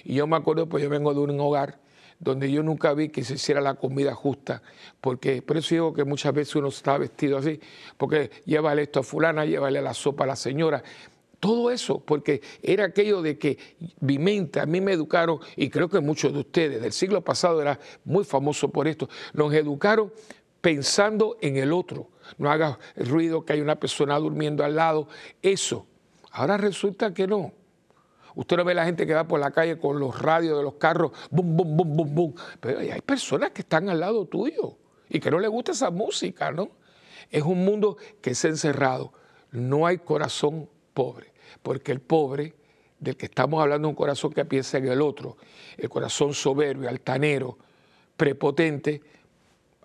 Y 0.05 0.15
yo 0.15 0.27
me 0.27 0.37
acuerdo, 0.37 0.69
pues 0.69 0.83
yo 0.83 0.91
vengo 0.91 1.13
de 1.15 1.21
un 1.21 1.39
hogar 1.41 1.79
donde 2.19 2.51
yo 2.51 2.63
nunca 2.63 2.95
vi 2.95 3.11
que 3.11 3.25
se 3.25 3.35
hiciera 3.35 3.61
la 3.61 3.75
comida 3.75 4.15
justa, 4.15 4.63
porque 5.01 5.43
por 5.43 5.59
eso 5.59 5.75
digo 5.75 5.95
que 5.95 6.05
muchas 6.05 6.33
veces 6.33 6.57
uno 6.57 6.69
está 6.69 6.97
vestido 6.97 7.37
así, 7.37 7.61
porque 7.99 8.31
llévale 8.47 8.83
esto 8.83 9.01
a 9.01 9.03
fulana, 9.03 9.45
llévale 9.45 9.83
la 9.83 9.93
sopa 9.93 10.25
a 10.25 10.29
la 10.29 10.37
señora, 10.37 10.83
todo 11.39 11.71
eso, 11.71 12.01
porque 12.01 12.41
era 12.63 12.87
aquello 12.87 13.21
de 13.21 13.39
que 13.39 13.59
mi 14.01 14.19
mente, 14.19 14.61
a 14.61 14.67
mí 14.67 14.81
me 14.81 14.93
educaron, 14.93 15.41
y 15.57 15.69
creo 15.69 15.91
que 15.91 16.01
muchos 16.01 16.33
de 16.33 16.39
ustedes 16.41 16.81
del 16.81 16.93
siglo 16.93 17.21
pasado 17.21 17.61
era 17.61 17.79
muy 18.05 18.25
famoso 18.25 18.71
por 18.71 18.89
esto, 18.89 19.11
nos 19.35 19.53
educaron 19.53 20.11
pensando 20.67 21.37
en 21.41 21.59
el 21.59 21.73
otro. 21.73 22.11
No 22.39 22.51
hagas 22.51 22.79
ruido 22.97 23.45
que 23.45 23.53
hay 23.53 23.61
una 23.61 23.77
persona 23.77 24.19
durmiendo 24.19 24.65
al 24.65 24.75
lado. 24.75 25.07
Eso. 25.41 25.87
Ahora 26.33 26.57
resulta 26.57 27.15
que 27.15 27.29
no. 27.29 27.53
Usted 28.37 28.59
no 28.59 28.65
ve 28.65 28.75
la 28.75 28.85
gente 28.85 29.07
que 29.07 29.15
va 29.15 29.27
por 29.27 29.41
la 29.41 29.51
calle 29.51 29.79
con 29.79 29.99
los 29.99 30.21
radios 30.21 30.59
de 30.59 30.63
los 30.63 30.75
carros, 30.75 31.11
bum, 31.31 31.57
bum, 31.57 31.77
bum, 31.77 31.97
bum, 31.97 32.15
bum. 32.15 32.35
Pero 32.61 32.79
hay 32.81 33.01
personas 33.01 33.51
que 33.51 33.63
están 33.63 33.89
al 33.89 33.99
lado 33.99 34.27
tuyo 34.27 34.77
y 35.09 35.19
que 35.21 35.31
no 35.31 35.39
les 35.39 35.51
gusta 35.51 35.73
esa 35.73 35.91
música, 35.91 36.53
¿no? 36.53 36.69
Es 37.31 37.43
un 37.43 37.65
mundo 37.65 37.97
que 38.21 38.31
es 38.31 38.45
encerrado. 38.45 39.15
No 39.53 39.87
hay 39.87 39.99
corazón 39.99 40.69
pobre, 40.93 41.33
porque 41.63 41.93
el 41.93 42.01
pobre, 42.01 42.55
del 43.01 43.17
que 43.17 43.25
estamos 43.25 43.63
hablando, 43.63 43.89
es 43.89 43.93
un 43.93 43.97
corazón 43.97 44.33
que 44.35 44.45
piensa 44.45 44.77
en 44.77 44.89
el 44.89 45.01
otro, 45.01 45.39
el 45.79 45.89
corazón 45.89 46.35
soberbio, 46.35 46.91
altanero, 46.91 47.57
prepotente, 48.19 49.01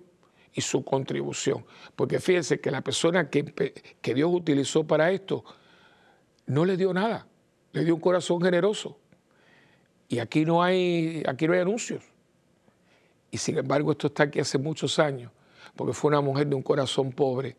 y 0.53 0.61
su 0.61 0.83
contribución. 0.83 1.65
Porque 1.95 2.19
fíjense 2.19 2.59
que 2.59 2.71
la 2.71 2.81
persona 2.81 3.29
que, 3.29 3.45
que 4.01 4.13
Dios 4.13 4.31
utilizó 4.33 4.85
para 4.85 5.11
esto 5.11 5.45
no 6.45 6.65
le 6.65 6.75
dio 6.77 6.93
nada, 6.93 7.27
le 7.73 7.83
dio 7.83 7.93
un 7.93 8.01
corazón 8.01 8.41
generoso. 8.41 8.97
Y 10.07 10.19
aquí 10.19 10.45
no 10.45 10.63
hay, 10.63 11.23
aquí 11.27 11.47
no 11.47 11.53
hay 11.53 11.59
anuncios. 11.59 12.03
Y 13.31 13.37
sin 13.37 13.57
embargo 13.57 13.91
esto 13.91 14.07
está 14.07 14.23
aquí 14.23 14.39
hace 14.39 14.57
muchos 14.57 14.99
años, 14.99 15.31
porque 15.75 15.93
fue 15.93 16.09
una 16.09 16.21
mujer 16.21 16.47
de 16.47 16.55
un 16.55 16.61
corazón 16.61 17.11
pobre 17.11 17.57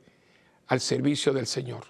al 0.68 0.80
servicio 0.80 1.32
del 1.32 1.46
Señor. 1.46 1.84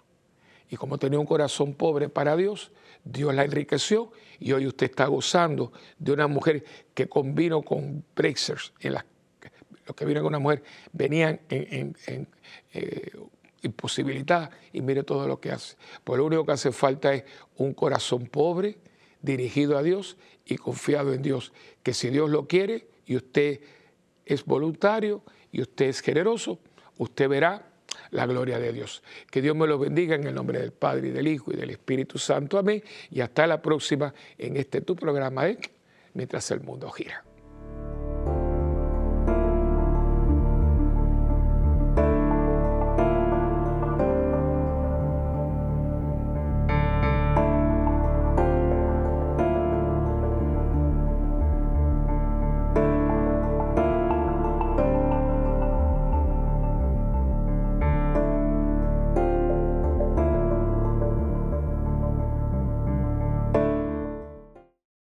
Y 0.71 0.77
como 0.77 0.99
tenía 0.99 1.21
un 1.21 1.27
corazón 1.27 1.75
pobre 1.75 2.09
para 2.09 2.35
Dios, 2.35 2.73
Dios 3.05 3.35
la 3.35 3.45
enriqueció 3.45 4.11
y 4.41 4.53
hoy 4.53 4.67
usted 4.67 4.87
está 4.91 5.07
gozando 5.07 5.73
de 5.99 6.13
una 6.13 6.27
mujer 6.27 6.65
que 6.95 7.09
combinó 7.09 7.63
con 7.63 8.03
bracers 8.17 8.73
en 8.81 8.95
los 8.95 9.05
que 9.95 10.05
vienen 10.07 10.23
con 10.23 10.31
una 10.31 10.39
mujer 10.39 10.63
venían 10.93 11.41
en, 11.51 11.95
eh, 12.73 13.11
imposibilidad 13.65 14.51
y 14.73 14.83
mire 14.83 15.03
todo 15.03 15.27
lo 15.27 15.41
que 15.41 15.51
hace. 15.51 15.77
Pues 16.05 16.19
lo 16.19 16.27
único 16.27 16.47
que 16.47 16.53
hace 16.53 16.73
falta 16.73 17.15
es 17.15 17.25
un 17.57 17.75
corazón 17.75 18.27
pobre, 18.27 18.79
dirigido 19.23 19.79
a 19.79 19.83
Dios 19.83 20.17
y 20.45 20.57
confiado 20.57 21.13
en 21.15 21.23
Dios, 21.23 21.53
que 21.83 21.95
si 21.95 22.11
Dios 22.11 22.31
lo 22.31 22.47
quiere 22.47 22.87
y 23.07 23.17
usted 23.17 23.61
es 24.27 24.45
voluntario 24.45 25.23
y 25.51 25.63
usted 25.63 25.87
es 25.87 26.01
generoso, 26.01 26.59
usted 26.99 27.29
verá 27.29 27.71
la 28.11 28.27
gloria 28.27 28.59
de 28.59 28.73
Dios. 28.73 29.03
Que 29.31 29.41
Dios 29.41 29.57
me 29.57 29.67
lo 29.67 29.79
bendiga 29.79 30.15
en 30.15 30.27
el 30.27 30.35
nombre 30.35 30.61
del 30.61 30.73
Padre 30.73 31.09
y 31.09 31.11
del 31.11 31.27
Hijo 31.27 31.53
y 31.53 31.57
del 31.57 31.71
Espíritu 31.71 32.19
Santo. 32.19 32.59
Amén. 32.59 32.83
Y 33.11 33.21
hasta 33.21 33.47
la 33.47 33.63
próxima 33.63 34.15
en 34.39 34.57
este 34.57 34.81
tu 34.81 34.95
programa, 34.95 35.49
¿eh? 35.49 35.59
Mientras 36.13 36.51
el 36.51 36.61
mundo 36.61 36.91
gira. 36.91 37.25